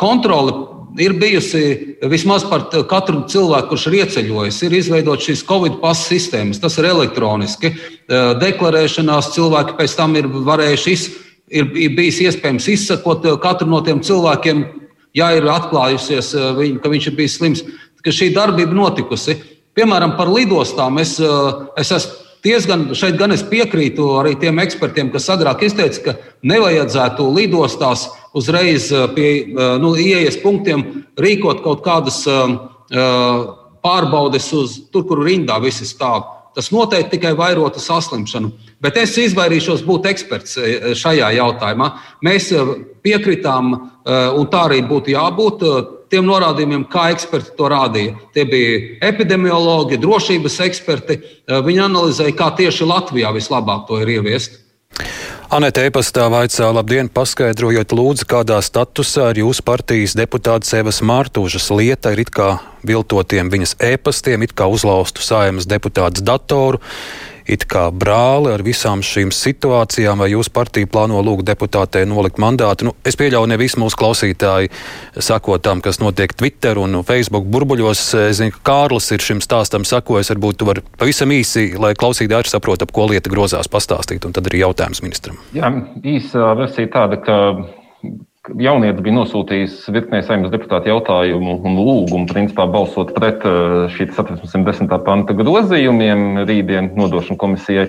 kontrole 0.00 0.75
ir 0.98 1.14
bijusi 1.20 1.62
vismaz 2.10 2.44
par 2.48 2.66
katru 2.90 3.22
cilvēku, 3.30 3.70
kurš 3.72 3.86
ir 3.90 3.98
ieceļojis. 4.02 4.58
Ir 4.66 4.76
izveidotas 4.78 5.28
šīs 5.28 5.44
Covid 5.48 5.78
pasu 5.82 6.10
sistēmas, 6.14 6.60
tas 6.62 6.78
ir 6.80 6.88
elektroniski. 6.90 7.72
Deklarēšanās 8.42 9.32
cilvēki 9.36 9.76
pēc 9.78 9.96
tam 9.98 10.16
ir 10.18 10.28
varējuši, 10.28 10.96
iz, 10.96 11.06
ir, 11.48 11.70
bijis 11.96 12.20
iespējams 12.26 12.68
izsakot 12.74 13.26
katru 13.42 13.70
no 13.70 13.82
tiem 13.86 14.02
cilvēkiem, 14.04 14.64
ja 15.16 15.32
ir 15.36 15.48
atklājusies, 15.50 16.34
ka 16.82 16.92
viņš 16.92 17.10
ir 17.10 17.18
bijis 17.18 17.38
slims, 17.40 17.64
ka 18.04 18.14
šī 18.14 18.30
darbība 18.36 18.76
notikusi. 18.76 19.38
Piemēram, 19.76 20.14
par 20.16 20.30
lidostām 20.32 21.00
es, 21.02 21.18
es 21.76 21.90
esmu 21.92 22.25
diezgan, 22.46 22.88
šeit 22.94 23.18
gan 23.18 23.34
es 23.34 23.42
piekrītu 23.46 24.06
arī 24.20 24.36
tiem 24.40 24.60
ekspertiem, 24.62 25.10
kas 25.14 25.26
agrāk 25.34 25.64
izteica, 25.66 26.02
ka 26.04 26.14
nevajadzētu 26.46 27.26
lidostās 27.34 28.06
uzreiz 28.36 28.88
pie 29.16 29.30
nu, 29.82 29.94
ieejas 29.98 30.38
punktiem 30.42 30.84
rīkot 31.18 31.64
kaut 31.66 31.82
kādas 31.86 32.22
pārbaudes 33.82 34.48
uz 34.56 34.78
tur, 34.92 35.06
kur 35.08 35.24
rindā 35.26 35.58
visi 35.62 35.88
stāv. 35.88 36.32
Tas 36.56 36.70
noteikti 36.72 37.18
tikai 37.18 37.34
vairotu 37.36 37.82
saslimšanu. 37.84 38.48
Bet 38.80 38.96
es 38.96 39.12
izvairīšos 39.20 39.82
būt 39.84 40.06
eksperts 40.08 40.56
šajā 40.96 41.28
jautājumā. 41.36 41.90
Mēs 42.24 42.48
piekritām, 43.04 43.74
un 44.06 44.48
tā 44.52 44.62
arī 44.70 44.80
būtu 44.88 45.12
jābūt 45.12 45.66
tiem 46.10 46.26
norādījumiem, 46.28 46.84
kā 46.90 47.10
eksperti 47.14 47.54
to 47.58 47.70
rādīja. 47.72 48.14
Tie 48.34 48.44
bija 48.48 48.78
epidemiologi, 49.08 49.98
drošības 50.02 50.60
eksperti. 50.68 51.18
Eh, 51.22 51.60
viņi 51.66 51.84
analizēja, 51.88 52.36
kā 52.36 52.52
tieši 52.56 52.88
Latvijā 52.88 53.32
vislabāk 53.34 53.86
to 53.88 54.00
ir 54.02 54.16
ieviest. 54.18 54.62
Anete 55.46 55.84
e-pastā 55.86 56.24
vaicā, 56.26 56.72
labdien, 56.74 57.06
paskaidrojiet, 57.12 57.92
lūdzu, 57.94 58.24
kādā 58.26 58.56
statusā 58.64 59.28
ir 59.30 59.44
jūsu 59.44 59.62
partijas 59.62 60.16
deputāta 60.18 60.66
Sevas 60.66 60.98
Mārtūžas 61.06 61.68
lieta 61.70 62.10
ir 62.16 62.24
it 62.24 62.32
kā 62.34 62.56
viltotiem 62.86 63.52
viņas 63.52 63.76
e-pastiem, 63.78 64.42
it 64.42 64.56
kā 64.58 64.66
uzlaustu 64.66 65.22
saimas 65.22 65.68
deputātas 65.70 66.24
datoru 66.26 66.82
it 67.50 67.66
kā 67.70 67.86
brāli 67.94 68.50
ar 68.54 68.64
visām 68.66 69.02
šīm 69.06 69.30
situācijām, 69.34 70.22
vai 70.22 70.30
jūsu 70.32 70.52
partija 70.54 70.88
plāno 70.90 71.20
lūgt 71.24 71.46
deputātei 71.48 72.04
nolikt 72.08 72.40
mandātu. 72.42 72.88
Nu, 72.88 72.94
es 73.06 73.18
pieļauju, 73.18 73.50
ne 73.50 73.58
visi 73.60 73.80
mūsu 73.80 73.98
klausītāji 74.00 74.72
sako 75.16 75.58
tam, 75.62 75.82
kas 75.84 76.00
notiek 76.02 76.34
Twitter 76.36 76.80
un 76.82 77.00
Facebook 77.06 77.48
burbuļos. 77.52 78.04
Es 78.26 78.40
zinu, 78.40 78.54
ka 78.58 78.64
Kārlis 78.70 79.10
ir 79.14 79.24
šim 79.24 79.42
stāstam 79.44 79.86
sakojis. 79.88 80.32
Varbūt 80.34 80.60
tu 80.60 80.68
vari 80.68 80.84
pavisam 80.98 81.32
īsi, 81.34 81.70
lai 81.80 81.94
klausītāji 81.98 82.42
arī 82.42 82.52
saprot, 82.52 82.84
ap 82.84 82.94
ko 82.94 83.08
lieta 83.10 83.32
grozās, 83.32 83.70
pastāstīt, 83.72 84.26
un 84.26 84.36
tad 84.36 84.50
arī 84.50 84.64
jautājums 84.64 85.02
ministram. 85.04 85.40
Jā, 85.56 85.70
īsa 86.02 86.52
versija 86.58 86.90
tāda, 86.98 87.20
ka 87.22 87.40
Jaunietis 88.54 89.02
bija 89.02 89.16
nosūtījis 89.16 89.78
virknē 89.90 90.20
saimnes 90.22 90.52
deputātu 90.52 90.92
jautājumu 90.92 91.56
un 91.66 91.78
lūgumu, 91.80 92.28
principā 92.30 92.68
balsot 92.70 93.10
pret 93.16 93.42
uh, 93.48 93.88
šī 93.90 94.06
710. 94.14 94.92
panta 95.06 95.34
grozījumiem 95.34 96.44
rītdien 96.46 96.92
nodošanu 96.94 97.40
komisijai. 97.40 97.88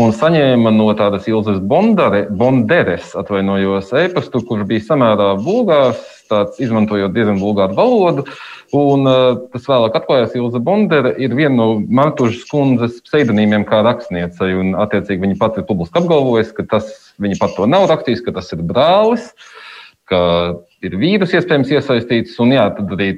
Un 0.00 0.14
saņēma 0.16 0.70
no 0.72 0.86
tādas 0.96 1.26
Ilzas 1.28 1.58
Bondare, 1.60 2.22
Bonderes, 2.32 3.10
atvainojos, 3.20 3.90
e-pastu, 4.00 4.40
kurš 4.48 4.64
bija 4.70 4.86
samērā 4.86 5.34
vulgārs, 5.44 6.00
tāds, 6.32 6.56
izmantojot 6.64 7.12
diezgan 7.12 7.42
vulgāru 7.42 7.76
valodu. 7.76 8.24
Un, 8.72 9.04
uh, 9.04 9.42
tas 9.52 9.68
vēlāk 9.68 9.98
atklājās, 9.98 10.32
Ilza 10.40 10.62
Bondere 10.64 11.12
ir 11.20 11.36
viena 11.36 11.58
no 11.58 11.66
Martušas 11.84 12.46
kundzes 12.48 13.02
pseidonīmiem 13.04 13.68
kā 13.68 13.82
rakstniecei. 13.84 14.54
Attiecīgi, 14.86 15.20
viņa 15.26 15.36
pati 15.42 15.60
ir 15.60 15.68
publiski 15.68 16.00
apgalvojusi, 16.00 16.56
ka 16.56 16.70
tas 16.78 16.88
viņa 17.20 17.36
pat 17.42 17.58
to 17.58 17.68
nav 17.68 17.90
rakstījis, 17.92 18.24
ka 18.24 18.32
tas 18.40 18.48
ir 18.56 18.64
brālis, 18.64 19.28
ka 20.12 20.22
ir 20.84 20.96
vīrus 21.00 21.34
iespējams 21.38 21.72
iesaistīts. 21.72 22.38
Un, 22.42 22.54
jā, 22.56 22.68
tad 22.76 22.92
arī 22.96 23.14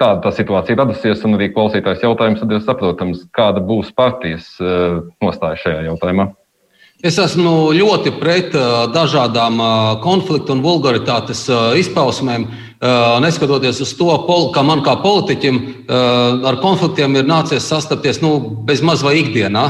tāda 0.00 0.26
tā 0.26 0.32
situācija 0.36 0.78
radusies, 0.78 1.22
un 1.26 1.36
arī 1.38 1.50
klausītājs 1.54 2.04
jautājums 2.04 2.42
tad 2.42 2.52
ir 2.52 2.64
saprotams, 2.64 3.22
kāda 3.36 3.62
būs 3.64 3.92
partijas 3.96 4.52
uh, 4.60 5.04
nostāja 5.24 5.62
šajā 5.64 5.86
jautājumā. 5.90 6.30
Es 7.04 7.18
esmu 7.20 7.74
ļoti 7.76 8.14
pret 8.16 8.54
uh, 8.56 8.86
dažādām 8.92 9.58
uh, 9.60 9.72
konfliktu 10.04 10.54
un 10.56 10.62
vulgaritātes 10.64 11.46
izpausmēm. 11.82 12.48
Neskatoties 13.24 13.78
uz 13.80 13.94
to, 13.96 14.10
ka 14.52 14.60
man 14.60 14.82
kā 14.84 14.98
politiķim 15.00 15.60
ar 15.88 16.58
konfliktiem 16.60 17.14
ir 17.16 17.24
nācies 17.24 17.64
sastapties 17.64 18.20
nu, 18.20 18.34
bezmaz 18.68 19.00
vai 19.00 19.14
ikdienā. 19.22 19.62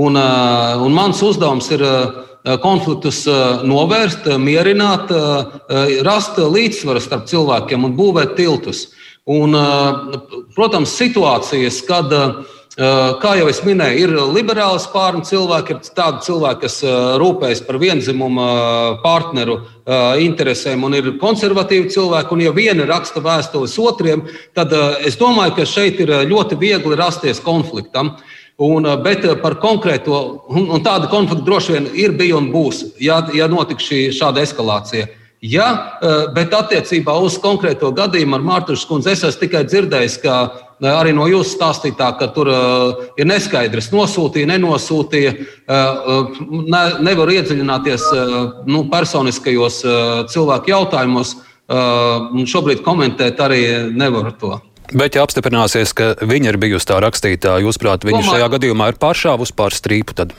Un, 0.00 0.16
un 0.16 0.96
mans 0.96 1.20
uzdevums 1.22 1.68
ir 1.76 1.84
konfliktus 2.62 3.22
novērst, 3.64 4.28
mierināt, 4.40 5.12
rast 6.04 6.38
līdzsvaru 6.38 7.00
starp 7.00 7.28
cilvēkiem 7.30 7.86
un 7.88 7.94
būvēt 7.96 8.36
tiltus. 8.36 8.90
Un, 9.24 9.56
protams, 10.52 10.92
situācijas, 10.98 11.80
kad 11.88 12.12
Kā 12.74 13.36
jau 13.38 13.46
es 13.46 13.60
minēju, 13.62 13.98
ir 14.02 14.12
liberāli 14.34 14.80
spārni 14.82 15.22
cilvēki, 15.22 15.76
ir 15.76 15.90
tādi 15.94 16.24
cilvēki, 16.26 16.60
kas 16.64 16.80
rūpējas 17.22 17.60
par 17.68 17.78
vienzimumu 17.78 18.46
partneru 19.04 19.60
interesēm, 20.18 20.82
un 20.82 20.96
ir 20.98 21.12
konservatīvi 21.20 21.92
cilvēki. 21.94 22.34
Un, 22.34 22.42
ja 22.42 22.54
viena 22.56 22.88
raksta 22.90 23.22
vēstules 23.22 23.76
otriem, 23.78 24.24
tad 24.58 24.74
es 25.06 25.14
domāju, 25.20 25.54
ka 25.60 25.68
šeit 25.70 26.02
ir 26.02 26.10
ļoti 26.26 26.58
viegli 26.58 26.98
rasties 26.98 27.38
konfliktam. 27.44 28.16
Un, 28.62 28.86
bet 29.02 29.24
par 29.42 29.56
konkrēto, 29.58 30.18
un 30.46 30.82
tāda 30.84 31.08
konflikta 31.10 31.42
droši 31.42 31.72
vien 31.74 31.86
ir, 31.98 32.12
bija 32.14 32.36
un 32.38 32.52
būs, 32.52 32.84
ja, 33.02 33.18
ja 33.34 33.48
notiks 33.50 33.88
šī, 33.88 34.00
šāda 34.14 34.44
eskalācija. 34.46 35.08
Ja, 35.44 35.66
bet 36.32 36.54
attiecībā 36.56 37.18
uz 37.20 37.34
konkrēto 37.42 37.90
gadījumu 37.92 38.38
ar 38.38 38.44
Mārtušu 38.46 38.86
kundzi 38.88 39.10
es 39.12 39.24
esmu 39.26 39.42
tikai 39.42 39.64
dzirdējis, 39.66 40.14
ka 40.22 40.36
arī 40.88 41.12
no 41.12 41.26
jūsu 41.28 41.58
stāstītā, 41.58 42.14
ka 42.16 42.30
tur 42.32 42.48
ir 43.20 43.28
neskaidrs, 43.28 43.90
nosūtīja, 43.92 44.48
nenosūtīja. 44.54 45.34
Ne, 45.68 46.82
nevar 47.04 47.34
iedziļināties 47.34 48.06
nu, 48.70 48.86
personiskajos 48.92 49.82
cilvēku 50.32 50.72
jautājumos. 50.72 51.34
Šobrīd 52.54 52.80
komentēt 52.86 53.42
arī 53.44 53.60
nevaru 53.92 54.32
to. 54.40 54.54
Bet, 54.92 55.16
ja 55.16 55.24
apstiprināsies, 55.24 55.94
ka 55.96 56.12
viņa 56.20 56.52
ir 56.52 56.60
bijusi 56.60 56.90
tā 56.90 56.98
rakstītāja, 57.00 57.64
jūsuprāt, 57.64 58.04
viņa 58.04 58.20
Domāju, 58.20 58.36
šajā 58.36 58.50
gadījumā 58.58 58.90
ir 58.92 59.00
pāršāvusi 59.00 59.56
pār 59.56 59.76
strīpu, 59.76 60.16
tad? 60.18 60.34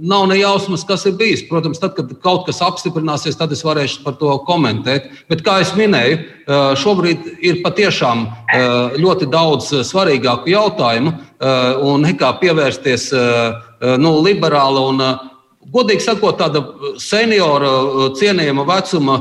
Nav 0.00 0.22
ne 0.30 0.38
jausmas, 0.38 0.80
kas 0.88 1.02
ir 1.04 1.18
bijis. 1.20 1.42
Protams, 1.44 1.76
tad, 1.82 1.92
kad 1.92 2.14
kaut 2.24 2.46
kas 2.46 2.62
apstiprināsies, 2.64 3.36
tad 3.36 3.52
es 3.52 3.60
varēšu 3.66 4.00
par 4.06 4.14
to 4.16 4.38
komentēt. 4.48 5.10
Bet, 5.28 5.42
kā 5.44 5.58
jau 5.60 5.74
minēju, 5.76 6.22
šobrīd 6.80 7.26
ir 7.44 7.60
patiešām 7.66 8.24
ļoti 8.96 9.28
daudz 9.28 9.68
svarīgāku 9.90 10.48
jautājumu 10.54 11.12
un 11.84 12.06
nekā 12.08 12.32
pievērsties 12.40 13.10
nu, 14.00 14.14
liberāla 14.24 14.86
un, 14.88 15.04
godīgi 15.72 16.04
sakot, 16.04 16.38
tāda 16.40 16.62
seniora, 17.02 17.70
cienījama 18.18 18.66
vecuma 18.68 19.18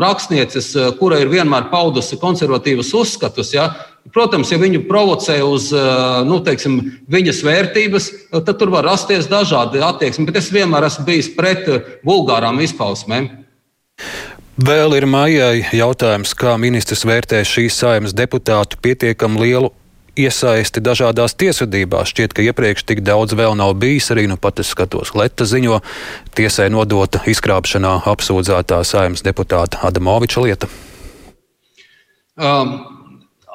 rakstnieces, 0.00 0.70
kura 1.00 1.20
ir 1.22 1.32
vienmēr 1.32 1.70
paudusi 1.72 2.20
konservatīvus 2.20 2.94
uzskatus. 3.00 3.54
Ja, 3.56 3.72
Protams, 4.12 4.50
ja 4.52 4.58
viņu 4.60 4.82
provocē 4.84 5.38
uz 5.48 5.70
nu, 6.28 6.36
teiksim, 6.44 6.74
viņas 7.08 7.38
vērtības, 7.46 8.08
tad 8.34 8.50
tur 8.60 8.68
var 8.74 8.84
rasties 8.84 9.30
dažādi 9.30 9.80
attieksmi. 9.80 10.26
Bet 10.28 10.42
es 10.42 10.50
vienmēr 10.52 10.84
esmu 10.90 11.06
bijis 11.08 11.30
pret 11.32 11.64
vulgārām 12.04 12.60
izpausmēm. 12.60 13.30
Vēl 14.60 14.98
ir 14.98 15.08
maijai 15.10 15.64
jautājums, 15.74 16.34
kā 16.36 16.52
ministrs 16.60 17.06
vērtē 17.08 17.40
šīs 17.48 17.80
saimas 17.80 18.12
deputātu 18.14 18.76
pietiekami 18.84 19.40
lielu 19.40 19.72
iesaisti 20.16 20.82
dažādās 20.84 21.36
tiesvedībās. 21.38 22.10
Šķiet, 22.12 22.34
ka 22.36 22.44
iepriekš 22.46 22.86
tik 22.88 23.04
daudz 23.06 23.36
vēl 23.36 23.56
nav 23.58 23.74
bijis. 23.80 24.10
Arī 24.14 24.26
nu 24.30 24.38
pat 24.40 24.62
es 24.62 24.72
skatos, 24.74 25.14
Leta 25.18 25.46
ziņo, 25.48 25.80
tiesai 26.38 26.70
nodota 26.72 27.22
izkrāpšanā 27.30 28.00
apsūdzētā 28.10 28.82
saimas 28.86 29.24
deputāta 29.26 29.82
Adamoviča 29.86 30.44
lieta. 30.44 30.70
Um. 32.36 32.76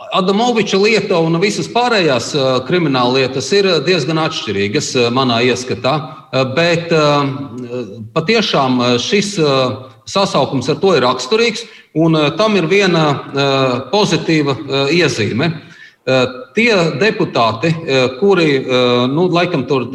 Adamoviča 0.10 0.78
lieta 0.82 1.20
un 1.22 1.38
visas 1.42 1.68
pārējās 1.70 2.32
krimināla 2.66 3.20
lietas 3.20 3.50
ir 3.54 3.68
diezgan 3.86 4.18
atšķirīgas 4.24 4.94
manā 5.14 5.42
ieskatā. 5.52 5.94
Bet 6.56 6.90
patiešām 8.16 8.80
šis 9.04 9.36
sasaukums 10.10 10.70
ar 10.72 10.80
to 10.82 10.96
ir 10.98 11.06
raksturīgs, 11.06 11.66
un 11.94 12.18
tam 12.40 12.58
ir 12.58 12.70
viena 12.72 13.04
pozitīva 13.94 14.58
iezīme. 14.90 15.52
Tie 16.60 16.76
deputāti, 17.00 17.70
kuri 18.20 18.48
nu, 19.08 19.30
laikam 19.32 19.62
tur 19.64 19.86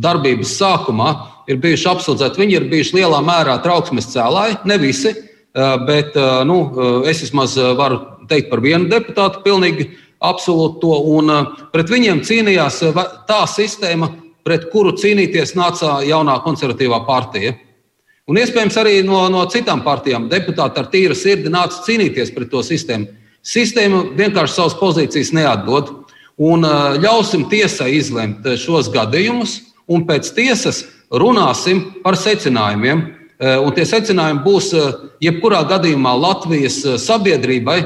darbības 0.00 0.54
sākumā 0.56 1.10
ir 1.52 1.58
bijuši 1.60 1.88
apsūdzēti, 1.90 2.40
viņi 2.40 2.54
ir 2.56 2.68
bijuši 2.70 2.96
lielā 2.96 3.18
mērā 3.20 3.58
trauksmes 3.60 4.08
cēlāji, 4.08 4.62
ne 4.64 4.78
visi. 4.80 5.12
Bet 5.84 6.16
nu, 6.48 6.56
es 7.10 7.20
vismaz 7.26 7.58
varu 7.76 7.98
teikt 8.30 8.48
par 8.48 8.62
vienu 8.64 8.88
deputātu, 8.88 9.42
pilnīgi 9.44 9.90
absolūti 10.24 10.80
to. 10.80 10.94
Un 11.12 11.28
pret 11.74 11.92
viņiem 11.92 12.22
cīnījās 12.24 12.80
tā 13.28 13.42
sistēma, 13.50 14.08
pret 14.48 14.70
kuru 14.72 14.94
cīnīties 14.96 15.52
nāca 15.58 15.98
jaunā 16.08 16.38
konservatīvā 16.46 17.02
partija. 17.04 17.52
Un 18.24 18.40
iespējams 18.40 18.80
arī 18.80 18.94
no, 19.04 19.26
no 19.28 19.44
citām 19.52 19.84
partijām 19.84 20.30
deputāti 20.32 20.80
ar 20.80 20.88
tīru 20.88 21.18
sirdi 21.18 21.52
nāca 21.52 21.84
cīnīties 21.84 22.32
pret 22.32 22.48
to 22.52 22.64
sistēmu. 22.64 23.12
Sistēma 23.44 24.00
vienkārši 24.16 24.56
savas 24.56 24.78
pozīcijas 24.80 25.34
neatdod. 25.36 25.92
Un 26.42 26.66
ļausim 26.98 27.44
tiesai 27.50 27.92
izlemt 28.00 28.46
šos 28.58 28.88
gadījumus, 28.94 29.60
un 29.86 30.02
pēc 30.08 30.32
tiesas 30.34 30.82
runāsim 31.14 32.02
par 32.02 32.18
secinājumiem. 32.18 33.04
Un 33.44 33.74
tie 33.76 33.84
secinājumi 33.86 34.42
būs 34.44 34.70
jebkurā 35.22 35.60
gadījumā 35.68 36.14
Latvijas 36.16 36.80
sabiedrībai 37.02 37.78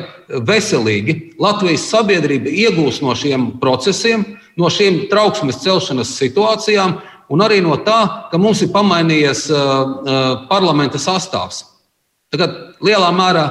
veselīgi. 0.49 1.17
Latvijas 1.41 1.89
sabiedrība 1.91 2.53
iegūs 2.53 3.01
no 3.05 3.15
šiem 3.17 3.51
procesiem, 3.61 4.25
no 4.61 4.71
šīm 4.73 5.07
trauksmes 5.11 5.61
celšanas 5.65 6.13
situācijām, 6.21 6.99
un 7.33 7.45
arī 7.45 7.61
no 7.65 7.77
tā, 7.85 8.29
ka 8.31 8.41
mums 8.41 8.63
ir 8.65 8.73
pamainījies 8.73 9.49
parlamenta 10.49 11.01
sastāvs. 11.01 11.65
Tagad 12.33 12.79
lielā 12.85 13.09
mērā 13.17 13.45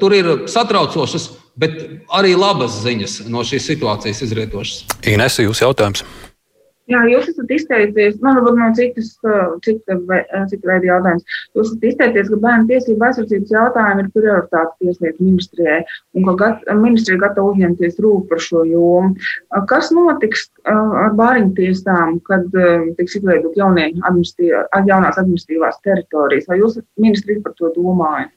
tur 0.00 0.14
ir 0.14 0.32
satraucošas, 0.50 1.28
bet 1.60 1.78
arī 2.18 2.34
labas 2.38 2.82
ziņas 2.84 3.22
no 3.32 3.44
šīs 3.46 3.70
situācijas 3.74 4.22
izrietošas. 4.26 4.84
Ines, 5.12 5.40
jūs 5.42 5.64
jautājums? 5.64 6.04
Jā, 6.90 6.98
jūs 7.06 7.28
esat 7.30 7.50
izteicies, 7.54 8.16
man 8.24 8.40
varbūt 8.40 8.56
no 8.58 8.66
citas, 8.74 9.12
cita, 9.62 9.94
cita 10.50 10.66
veida 10.66 10.88
jautājums. 10.88 11.22
Jūs 11.54 11.68
esat 11.70 11.86
izteicies, 11.92 12.30
ka 12.32 12.38
bērnu 12.42 12.68
tiesību 12.68 13.06
aizsardzības 13.06 13.54
jautājumi 13.54 14.02
ir 14.02 14.08
prioritāte 14.16 14.74
tieslietu 14.82 15.28
ministrijai 15.28 15.78
un 16.18 16.26
ka 16.26 16.34
gat, 16.42 16.66
ministrija 16.82 17.22
gatava 17.22 17.54
uzņemties 17.54 18.02
rūp 18.02 18.26
par 18.32 18.42
šo 18.42 18.64
jomu. 18.68 19.14
Kas 19.70 19.92
notiks 19.94 20.48
ar 20.74 21.14
bāriņu 21.22 21.54
tiesām, 21.60 22.18
kad 22.26 22.50
tiks 22.98 23.20
izveidot 23.20 23.56
jaunie 23.56 23.92
administrīvā, 24.02 24.66
jaunās 24.90 25.22
administratīvās 25.22 25.80
teritorijas? 25.86 26.50
Vai 26.50 26.60
jūs 26.64 26.82
ministrija 26.98 27.46
par 27.46 27.54
to 27.62 27.70
domājat? 27.78 28.34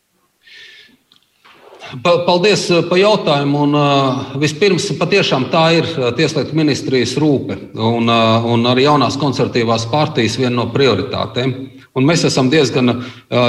Paldies 2.04 2.66
eh, 2.72 2.82
par 2.90 3.00
jautājumu. 3.00 3.62
Un, 3.66 3.78
uh, 3.78 4.36
vispirms, 4.42 4.88
patiešām 5.00 5.48
tā 5.54 5.66
ir 5.78 5.88
eh, 5.88 6.10
Tieslietu 6.18 6.58
ministrijas 6.58 7.16
rūpe 7.22 7.58
un, 7.78 8.10
un 8.10 8.68
arī 8.72 8.88
jaunās 8.88 9.20
konservatīvās 9.22 9.88
partijas 9.92 10.40
viena 10.42 10.56
no 10.58 10.68
prioritātēm. 10.74 11.56
Un 11.96 12.08
mēs 12.08 12.26
esam 12.28 12.50
diezgan 12.52 12.92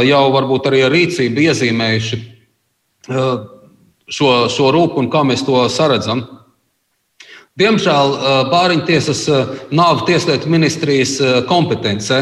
jau 0.07 0.21
varbūt 0.31 0.69
arī 0.69 0.85
ar 0.87 0.93
rīcību 0.95 1.43
iezīmējuši 1.49 2.19
šo, 3.11 4.29
šo 4.55 4.69
rūpu 4.77 5.03
un 5.03 5.09
kā 5.11 5.25
mēs 5.27 5.43
to 5.43 5.65
saredzam. 5.73 6.23
Diemžēl 7.59 8.15
Bāriņtiesas 8.53 9.25
nav 9.75 10.05
Tieslietu 10.07 10.53
ministrijas 10.53 11.17
kompetencē. 11.51 12.21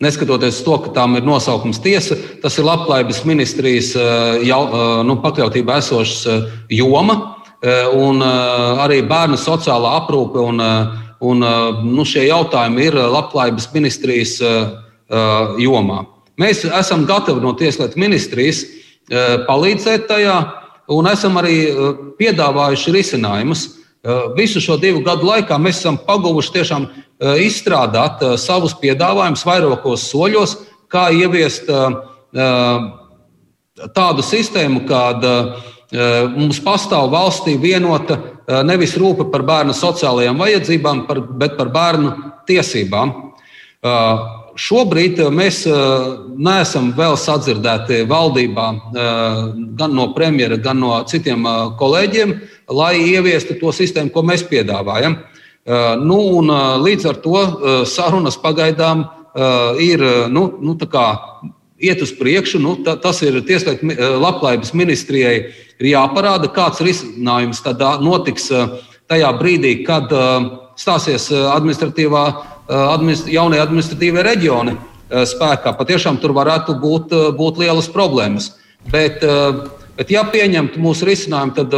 Neskatoties 0.00 0.62
to, 0.64 0.78
ka 0.80 0.94
tām 0.96 1.18
ir 1.18 1.26
nosaukums 1.28 1.82
tiesa, 1.84 2.16
tas 2.40 2.54
ir 2.56 2.64
labklājības 2.64 3.18
ministrijas 3.28 3.90
eh, 4.00 4.46
jau, 4.48 4.62
eh, 4.64 4.92
nu, 5.04 5.18
pakļautībā 5.20 5.76
esošas 5.82 6.22
eh, 6.24 6.46
joma. 6.80 7.36
Un 7.60 8.22
arī 8.24 9.02
bērnu 9.04 9.36
sociālā 9.36 9.90
aprūpe 9.98 10.40
un, 10.40 10.62
un 11.20 11.42
nu, 11.84 12.06
šie 12.08 12.22
jautājumi 12.24 12.86
ir 12.86 12.94
labklājības 12.96 13.66
ministrijas 13.74 14.32
jomā. 15.60 15.98
Mēs 16.40 16.62
esam 16.64 17.04
gatavi 17.04 17.44
no 17.44 17.52
Tieslietu 17.60 18.00
ministrijas 18.00 18.62
palīdzēt 19.44 20.08
tajā, 20.08 20.38
un 20.96 21.10
esam 21.12 21.36
arī 21.42 21.58
piedāvājuši 22.16 22.96
risinājumus. 22.96 23.66
Visu 24.36 24.62
šo 24.64 24.78
divu 24.80 25.02
gadu 25.04 25.28
laikā 25.28 25.58
mēs 25.60 25.82
esam 25.82 25.98
paguvuši 26.06 26.54
tiešām 26.54 26.86
izstrādāt 27.44 28.22
savus 28.40 28.72
piedāvājumus 28.80 29.44
vairākos 29.44 30.06
soļos, 30.08 30.56
kā 30.88 31.10
ieviest 31.12 31.68
tādu 33.96 34.24
sistēmu, 34.24 34.86
kāda 34.88 35.34
mums 36.32 36.60
pastāv 36.64 37.10
valstī 37.12 37.58
vienota 37.60 38.16
nevis 38.64 38.96
rūpe 38.98 39.28
par 39.30 39.44
bērnu 39.46 39.76
sociālajām 39.76 40.40
vajadzībām, 40.40 41.04
bet 41.38 41.58
par 41.58 41.68
bērnu 41.74 42.14
tiesībām. 42.48 43.12
Šobrīd 44.60 45.20
mēs 45.32 45.62
neesam 46.40 46.90
vēl 46.96 47.14
sadzirdēti 47.20 48.02
valdībā, 48.10 48.66
gan 49.78 49.94
no 49.96 50.08
premjera, 50.16 50.58
gan 50.60 50.80
no 50.82 50.96
citiem 51.08 51.46
kolēģiem, 51.80 52.34
lai 52.70 52.94
ieviestu 53.12 53.56
to 53.60 53.72
sistēmu, 53.74 54.12
ko 54.14 54.22
mēs 54.26 54.44
piedāvājam. 54.48 55.18
Nu, 56.00 56.20
līdz 56.80 57.08
ar 57.10 57.18
to 57.22 57.40
sarunas 57.86 58.38
pagaidām 58.40 59.04
ir 59.82 60.02
nu, 60.32 60.46
nu, 60.62 60.76
iet 61.80 62.02
uz 62.02 62.12
priekšu. 62.16 62.60
Nu, 62.62 62.76
ta, 62.84 62.96
tas 63.00 63.22
ir 63.22 63.40
Tieslietu 63.46 63.92
labklājības 64.20 64.72
ministrijai 64.76 65.34
ir 65.80 65.90
jāparāda, 65.92 66.50
kāds 66.52 66.82
risinājums 66.84 67.62
tad 67.64 67.82
notiks 68.04 68.50
tajā 69.10 69.30
brīdī, 69.40 69.80
kad 69.86 70.12
stāsies 70.80 71.28
administratīvā, 71.32 72.24
administ, 72.70 73.28
jaunie 73.28 73.60
administratīvie 73.60 74.24
reģioni 74.24 74.76
spēkā. 75.10 75.74
Patiešām 75.76 76.20
tur 76.22 76.34
varētu 76.36 76.76
būt, 76.80 77.14
būt 77.36 77.58
lielas 77.60 77.90
problēmas. 77.90 78.52
Bet, 78.90 79.24
bet 79.98 80.12
ja 80.12 80.22
pieņemtu 80.30 80.80
mūsu 80.80 81.08
risinājumu, 81.08 81.56
tad, 81.58 81.74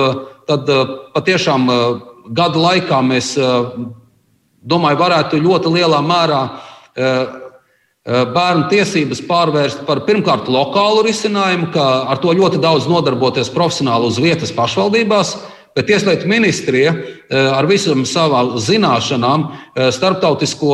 tad 0.49 0.68
patiešām 1.14 1.68
gada 2.32 2.59
laikā 2.59 2.99
mēs 3.05 3.34
domāju, 4.62 5.01
varētu 5.01 5.40
ļoti 5.43 5.72
lielā 5.76 6.03
mērā 6.07 6.43
Eh, 8.03 8.24
bērnu 8.34 8.64
tiesības 8.66 9.20
pārvērst 9.28 9.84
par 9.86 10.01
pirmkārt 10.03 10.49
lokālu 10.51 11.05
risinājumu, 11.07 11.68
ka 11.70 11.84
ar 12.11 12.18
to 12.18 12.32
ļoti 12.34 12.59
daudz 12.59 12.88
nodarboties 12.90 13.53
profesionāli 13.55 14.09
uz 14.11 14.18
vietas 14.18 14.51
pašvaldībās. 14.57 15.36
Bet 15.77 15.87
Tieslietu 15.89 16.29
ministrija 16.29 16.93
eh, 16.93 17.37
ar 17.39 17.66
visām 17.68 18.05
savām 18.09 18.57
zināšanām, 18.61 19.47
eh, 19.49 19.89
starptautisko 19.95 20.73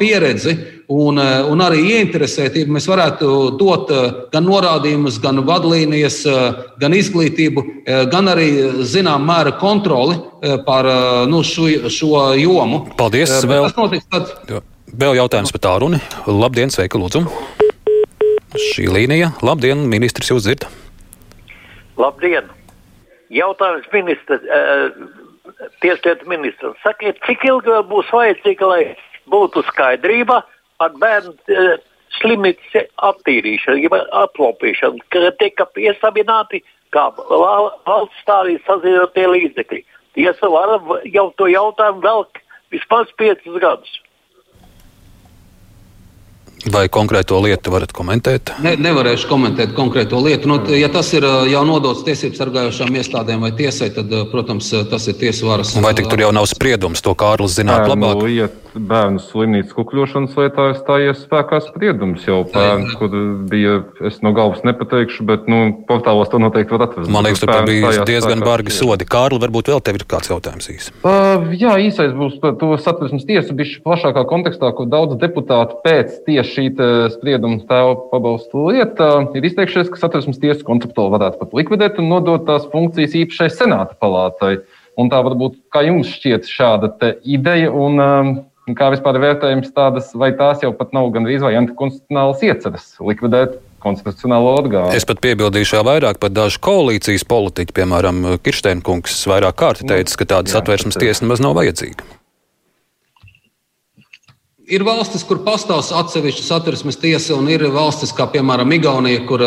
pieredzi 0.00 0.56
un, 0.90 1.20
un 1.22 1.62
arī 1.62 1.84
ieinteresētību 1.92 2.74
mēs 2.74 2.88
varētu 2.90 3.28
dot 3.60 3.92
gan 4.32 4.42
norādījumus, 4.48 5.20
gan 5.22 5.38
vadlīnijas, 5.46 6.24
gan 6.82 6.96
izglītību, 6.98 7.62
gan 8.10 8.32
arī 8.32 8.48
zināmā 8.82 9.22
mēra 9.30 9.52
kontroli 9.60 10.18
pār 10.66 10.90
nu, 11.30 11.44
šo, 11.46 11.68
šo 11.94 12.24
jomu. 12.40 12.82
Paldies! 12.98 13.36
Vēl... 13.46 13.68
Tas 13.68 13.78
notiks 13.78 14.10
tad. 14.10 14.66
Vēl 14.90 15.14
jautājums 15.20 15.54
par 15.54 15.62
tālruni. 15.68 16.02
Labdien, 16.26 16.74
sveika, 16.74 16.98
lūdzu. 16.98 17.22
Šī 18.58 18.88
līnija. 18.90 19.30
Labdien, 19.46 19.86
ministrs, 19.86 20.32
jūs 20.32 20.48
dzirdat? 20.48 20.66
Labdien! 22.00 22.50
Jautājums 23.30 23.86
ministrs, 23.92 24.46
uh, 24.46 24.90
tieslietu 25.84 26.26
ministram. 26.30 26.74
Sakiet, 26.82 27.20
cik 27.26 27.44
ilgi 27.46 27.70
vēl 27.70 27.86
būs 27.90 28.10
vajadzīga, 28.14 28.66
lai 28.72 28.82
būtu 29.30 29.62
skaidrība 29.68 30.42
par 30.80 30.96
bērnu 30.98 31.36
uh, 31.36 31.78
slimnīcu 32.18 32.84
attīrīšanu, 33.06 33.90
aplopīšanu, 34.24 35.02
ka 35.14 35.30
tika 35.38 35.66
piesabināti 35.76 36.62
kā 36.94 37.06
valsts 37.16 38.26
tā 38.26 38.42
arī 38.44 38.58
sazīrotie 38.66 39.26
līdzekļi. 39.30 39.82
Tiesa 40.18 40.50
var 40.50 40.78
jau 41.06 41.28
to 41.38 41.46
jautājumu 41.50 42.02
vēl 42.02 42.24
vismaz 42.74 43.12
piecus 43.20 43.60
gadus. 43.62 43.92
Vai 46.70 46.86
konkrēto 46.92 47.38
lietu 47.42 47.72
varat 47.74 47.92
komentēt? 47.96 48.52
Ne, 48.62 48.76
nevarēšu 48.78 49.26
komentēt 49.30 49.74
konkrēto 49.74 50.20
lietu. 50.22 50.50
Nu, 50.50 50.58
ja 50.76 50.90
tas 50.92 51.10
ir 51.16 51.26
jau 51.50 51.62
nodots 51.66 52.04
tiesību 52.06 52.38
sargājošām 52.38 52.94
iestādēm 53.00 53.42
vai 53.42 53.50
tiesai, 53.58 53.90
tad, 53.96 54.12
protams, 54.30 54.70
tas 54.90 55.08
ir 55.10 55.18
tiesu 55.18 55.50
varas. 55.50 55.74
Vai 55.82 55.94
tik 55.98 56.10
tur 56.10 56.22
jau 56.22 56.30
nav 56.34 56.46
spriedums, 56.50 57.02
to 57.02 57.16
Kārlis 57.18 57.58
zinātu 57.58 57.90
labāk? 57.94 58.22
Nu, 58.22 58.30
ja 58.30 58.50
bērnu 58.74 59.20
slimnīcas 59.22 59.74
kukļošanas 59.74 60.36
lietā 60.38 60.66
stājies 60.78 61.24
spēkā 61.24 61.58
spriedums 61.64 62.26
jau 62.28 62.40
pērn, 62.52 62.86
kur 63.00 63.14
bija, 63.50 63.80
es 64.06 64.20
no 64.24 64.32
galvas 64.36 64.62
nepateikšu, 64.66 65.26
bet, 65.26 65.48
nu, 65.50 65.72
portālos 65.88 66.30
to 66.30 66.38
noteikti 66.42 66.76
var 66.76 66.86
atrast. 66.86 67.10
Man 67.10 67.26
liekas, 67.26 67.42
tur 67.42 67.66
bija 67.66 68.06
diezgan 68.06 68.44
bargi 68.46 68.74
sodi. 68.74 69.08
Kārli, 69.10 69.40
varbūt 69.42 69.72
vēl 69.72 69.82
tev 69.84 69.98
ir 69.98 70.06
kāds 70.10 70.30
jautājums 70.30 70.70
īsi. 70.70 70.94
Uh, 71.02 71.50
jā, 71.58 71.74
īsais 71.82 72.14
būs 72.16 72.38
par 72.42 72.54
to 72.60 72.70
satversmes 72.78 73.26
tiesu 73.28 73.56
bišķi 73.58 73.82
plašākā 73.86 74.24
kontekstā, 74.30 74.70
kur 74.76 74.88
daudz 74.90 75.18
deputātu 75.20 75.80
pēc 75.84 76.20
tieši 76.28 76.59
šī 76.60 76.90
sprieduma 77.14 77.60
tēva 77.68 77.96
pabalstu 78.10 78.68
lieta 78.70 79.10
ir 79.34 79.46
izteikšies, 79.48 79.90
ka 79.92 80.00
satversmes 80.00 80.40
tiesa 80.42 80.66
konceptuāli 80.66 81.14
varētu 81.16 81.40
pat 81.40 81.56
likvidēt 81.56 81.98
un 82.02 82.10
nodot 82.12 82.44
tās 82.46 82.68
funkcijas 82.72 83.16
īpašai 83.24 83.50
senāta 83.54 83.96
palātai. 84.00 84.60
Un 84.98 85.08
tā 85.08 85.20
varbūt, 85.24 85.56
kā 85.72 85.84
jums 85.86 86.10
šķiet, 86.12 86.48
šāda 86.50 86.90
ideja, 87.24 87.70
un 87.72 88.02
um, 88.02 88.32
kā 88.76 88.90
vispār 88.92 89.20
vērtējums 89.22 89.72
tādas, 89.72 90.12
vai 90.18 90.32
tās 90.36 90.62
jau 90.64 90.72
pat 90.76 90.92
nav 90.96 91.08
gandrīz 91.14 91.44
vai 91.46 91.56
antikonstitucionālas 91.60 92.44
ieceres 92.44 92.92
likvidēt 93.00 93.56
konstitucionālo 93.80 94.52
orgānu. 94.58 94.92
Es 94.92 95.08
pat 95.08 95.22
piebildīšu 95.24 95.78
vēl 95.78 95.86
vairāk 95.88 96.20
par 96.20 96.34
dažu 96.34 96.60
koalīcijas 96.66 97.24
politiķu, 97.30 97.76
piemēram, 97.80 98.22
Kirsteinkungs 98.44 99.22
vairāk 99.30 99.56
kārti 99.62 99.88
nu, 99.88 99.94
teica, 99.94 100.20
ka 100.20 100.32
tāda 100.36 100.52
satversmes 100.58 101.00
tiesa 101.00 101.24
nemaz 101.24 101.40
nav 101.40 101.56
vajadzīga. 101.56 102.19
Ir 104.70 104.84
valstis, 104.86 105.24
kur 105.26 105.40
pastāv 105.42 105.80
atsevišķa 105.82 106.44
satversmes 106.46 106.98
tiesa, 107.02 107.34
un 107.34 107.48
ir 107.50 107.64
valstis, 107.74 108.12
kā 108.14 108.28
piemēram 108.30 108.70
Igaunija, 108.76 109.24
kur 109.26 109.42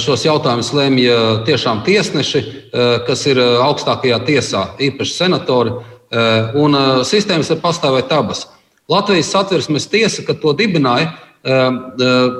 šos 0.00 0.24
jautājumus 0.24 0.70
lemj 0.72 1.02
tiešām 1.44 1.82
tiesneši, 1.84 2.40
kas 3.04 3.26
ir 3.28 3.40
augstākajā 3.42 4.22
tiesā, 4.24 4.62
īpaši 4.80 5.12
senatori. 5.12 5.74
Un 6.56 6.78
sistēmas 7.04 7.52
var 7.52 7.60
pastāvēt 7.66 8.16
abas. 8.16 8.46
Latvijas 8.88 9.34
satversmes 9.34 9.90
tiesa, 9.92 10.24
kad 10.24 10.40
to 10.40 10.56
dibināja, 10.56 11.12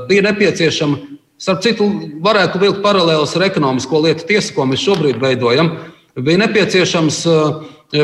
bija 0.08 0.26
nepieciešama. 0.30 0.96
Starp 1.36 1.60
citu, 1.68 1.90
varētu 2.24 2.64
vilkt 2.64 2.80
paralēlus 2.80 3.36
ar 3.36 3.50
ekonomisko 3.50 4.06
lietu 4.06 4.24
tiesu, 4.32 4.56
ko 4.56 4.64
mēs 4.64 4.88
šobrīd 4.88 5.20
veidojam. 5.20 5.74
Bija 6.16 6.46
nepieciešams 6.46 7.22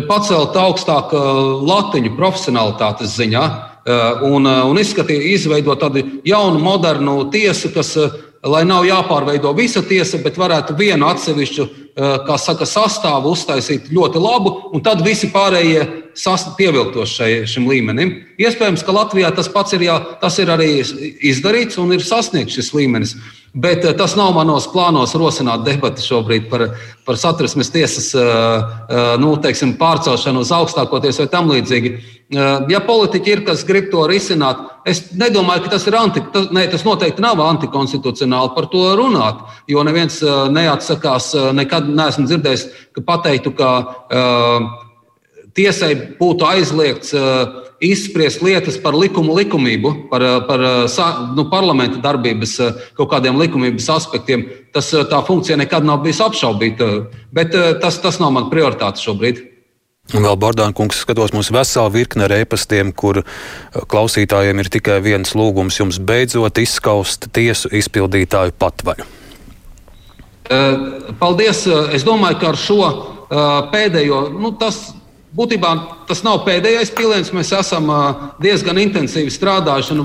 pacelt 0.04 0.62
augstāk 0.68 1.16
latiņu 1.64 2.12
profesionālitātes 2.20 3.16
ziņā 3.16 3.71
un, 4.28 4.46
un 4.46 4.78
izskatīt, 4.78 5.24
izveidot 5.34 5.80
tādu 5.82 6.04
jaunu, 6.26 6.60
modernu 6.62 7.16
tiesu, 7.32 7.72
kas, 7.74 7.96
lai 8.42 8.64
nav 8.66 8.86
jāpārveido 8.86 9.52
visa 9.58 9.82
tiesa, 9.86 10.20
bet 10.22 10.38
varētu 10.38 10.76
vienu 10.78 11.08
atsevišķu 11.10 11.68
kā 12.26 12.38
saka, 12.40 12.66
sastāvu 12.68 13.34
uztaisīt 13.36 13.90
ļoti 13.92 14.22
labu, 14.22 14.54
un 14.72 14.82
tad 14.84 15.02
visi 15.04 15.28
pārējie 15.32 15.82
pievilktos 16.56 17.16
šai, 17.18 17.30
šim 17.48 17.68
līmenim. 17.68 18.14
Iespējams, 18.40 18.84
ka 18.84 18.92
Latvijā 18.92 19.30
tas 19.34 19.48
pats 19.52 19.72
ir, 19.76 19.86
jā, 19.88 19.98
tas 20.20 20.38
ir 20.38 20.48
arī 20.52 20.82
izdarīts 21.20 21.78
un 21.78 21.92
ir 21.92 22.04
sasniegts 22.04 22.56
šis 22.56 22.72
līmenis. 22.76 23.16
Bet 23.52 23.84
tas 23.98 24.14
nav 24.16 24.30
manos 24.32 24.64
plānos 24.72 25.12
rosināt 25.20 25.66
debati 25.66 26.00
šobrīd 26.00 26.46
par, 26.48 26.62
par 27.04 27.18
satversmes 27.20 27.68
tiesas 27.68 28.06
nu, 29.20 29.34
teiksim, 29.44 29.74
pārcelšanu 29.76 30.40
uz 30.40 30.52
augstāko 30.56 31.02
tiesu 31.04 31.20
vai 31.20 31.32
tam 31.34 31.52
līdzīgi. 31.52 31.90
Ja 32.72 32.80
politiķi 32.86 33.34
ir, 33.34 33.42
kas 33.44 33.66
grib 33.68 33.90
to 33.92 34.06
risināt, 34.08 34.62
es 34.88 35.02
nedomāju, 35.20 35.66
ka 35.66 35.74
tas 35.74 35.84
ir 35.84 35.98
anti, 36.00 36.22
tas, 36.32 36.46
ne, 36.56 36.64
tas 36.72 36.86
noteikti 36.86 37.20
nav 37.20 37.42
antikonstitucionāli 37.44 38.54
par 38.56 38.70
to 38.72 38.86
runāt. 38.96 39.42
Jo 39.68 39.84
neviens 39.84 40.16
neatsakās, 40.56 41.34
nekad 41.52 41.92
neesmu 41.92 42.24
dzirdējis, 42.30 42.64
ka 42.96 43.04
pateiktu, 43.04 43.52
ka 43.58 43.74
uh, 43.82 44.70
tiesai 45.52 45.92
būtu 46.16 46.48
aizliegts 46.48 47.12
uh, 47.12 47.60
izspriest 47.82 48.42
lietas 48.44 48.78
par 48.82 48.96
likumu 48.98 49.34
likumību, 49.36 49.92
par, 50.10 50.24
par 50.48 50.64
nu, 51.36 51.46
parlamenta 51.50 52.00
darbības 52.02 52.56
kaut 52.98 53.10
kādiem 53.12 53.40
likumības 53.40 53.88
aspektiem. 53.96 54.46
Tas, 54.72 54.92
tā 55.10 55.22
funkcija 55.26 55.58
nekad 55.60 55.86
nav 55.86 56.04
bijusi 56.04 56.22
apšaubīta, 56.24 56.90
bet 57.34 57.56
tas, 57.82 57.98
tas 58.02 58.20
nav 58.22 58.34
mans 58.36 58.52
prioritāte 58.52 59.02
šobrīd. 59.02 59.48
Un 60.10 60.26
vēl 60.26 60.34
Bordāna 60.36 60.74
kungs 60.74 60.98
skatos 61.04 61.30
mums 61.32 61.52
veselu 61.54 61.92
virkni 61.94 62.24
ar 62.26 62.32
e-pastiem, 62.34 62.90
kur 62.90 63.20
klausītājiem 63.72 64.58
ir 64.60 64.70
tikai 64.74 64.98
viens 65.04 65.30
lūgums 65.38 65.78
jums 65.78 66.00
beidzot 66.02 66.58
izskaust 66.58 67.30
tiesu 67.32 67.70
izpildītāju 67.70 68.56
patvaļu. 68.58 69.06
Paldies! 71.22 71.62
Es 71.94 72.02
domāju, 72.04 72.40
ka 72.42 72.50
ar 72.50 72.58
šo 72.58 72.80
pēdējo, 73.72 74.24
nu, 74.34 74.50
tas 74.60 74.82
būtībā 75.36 75.72
tas 76.08 76.22
nav 76.26 76.42
pēdējais 76.46 76.92
piliens. 76.96 77.32
Mēs 77.34 77.52
esam 77.56 77.90
diezgan 78.42 78.80
intensīvi 78.82 79.32
strādājuši 79.32 79.98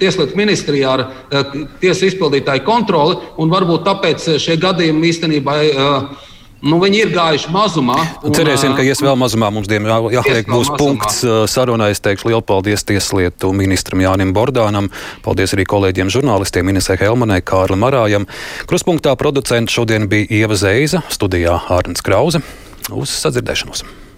Tieslietu 0.00 0.38
ministrijā 0.38 0.96
ar 0.96 1.06
tiesu 1.82 2.08
izpildītāju 2.10 2.64
kontroli, 2.66 3.18
un 3.40 3.52
varbūt 3.52 3.86
tāpēc 3.86 4.34
šie 4.40 4.58
gadījumi 4.60 5.12
īstenībā. 5.12 5.60
Nu, 6.60 6.76
viņi 6.76 6.98
ir 7.00 7.12
gājuši 7.14 7.48
mazumā. 7.54 7.94
Un, 8.20 8.34
Cerēsim, 8.36 8.74
ka 8.76 8.84
ies 8.84 9.00
vēl 9.00 9.14
mazumā. 9.16 9.48
Mums, 9.54 9.68
diemžēl, 9.70 10.10
jāliek 10.12 10.44
būs 10.44 10.68
mazumā. 10.68 10.76
punkts 10.76 11.22
sarunā. 11.48 11.88
Es 11.88 12.04
teikšu 12.04 12.28
lielu 12.28 12.44
paldies 12.44 12.84
Tieslietu 12.84 13.54
ministram 13.56 14.02
Jānim 14.04 14.34
Bordānam. 14.36 14.90
Paldies 15.24 15.56
arī 15.56 15.64
kolēģiem 15.64 16.12
žurnālistiem 16.12 16.68
Inesē 16.68 16.98
Helmanai, 17.00 17.40
Kārlim 17.40 17.80
Marājam. 17.80 18.28
Kruspunktā 18.68 19.16
producents 19.16 19.72
šodien 19.72 20.04
bija 20.12 20.28
Ieva 20.42 20.60
Zeiza, 20.60 21.00
studijā 21.08 21.56
Ārns 21.72 22.04
Krause. 22.04 22.44
Uz 22.92 23.16
sadzirdēšanos! 23.24 24.09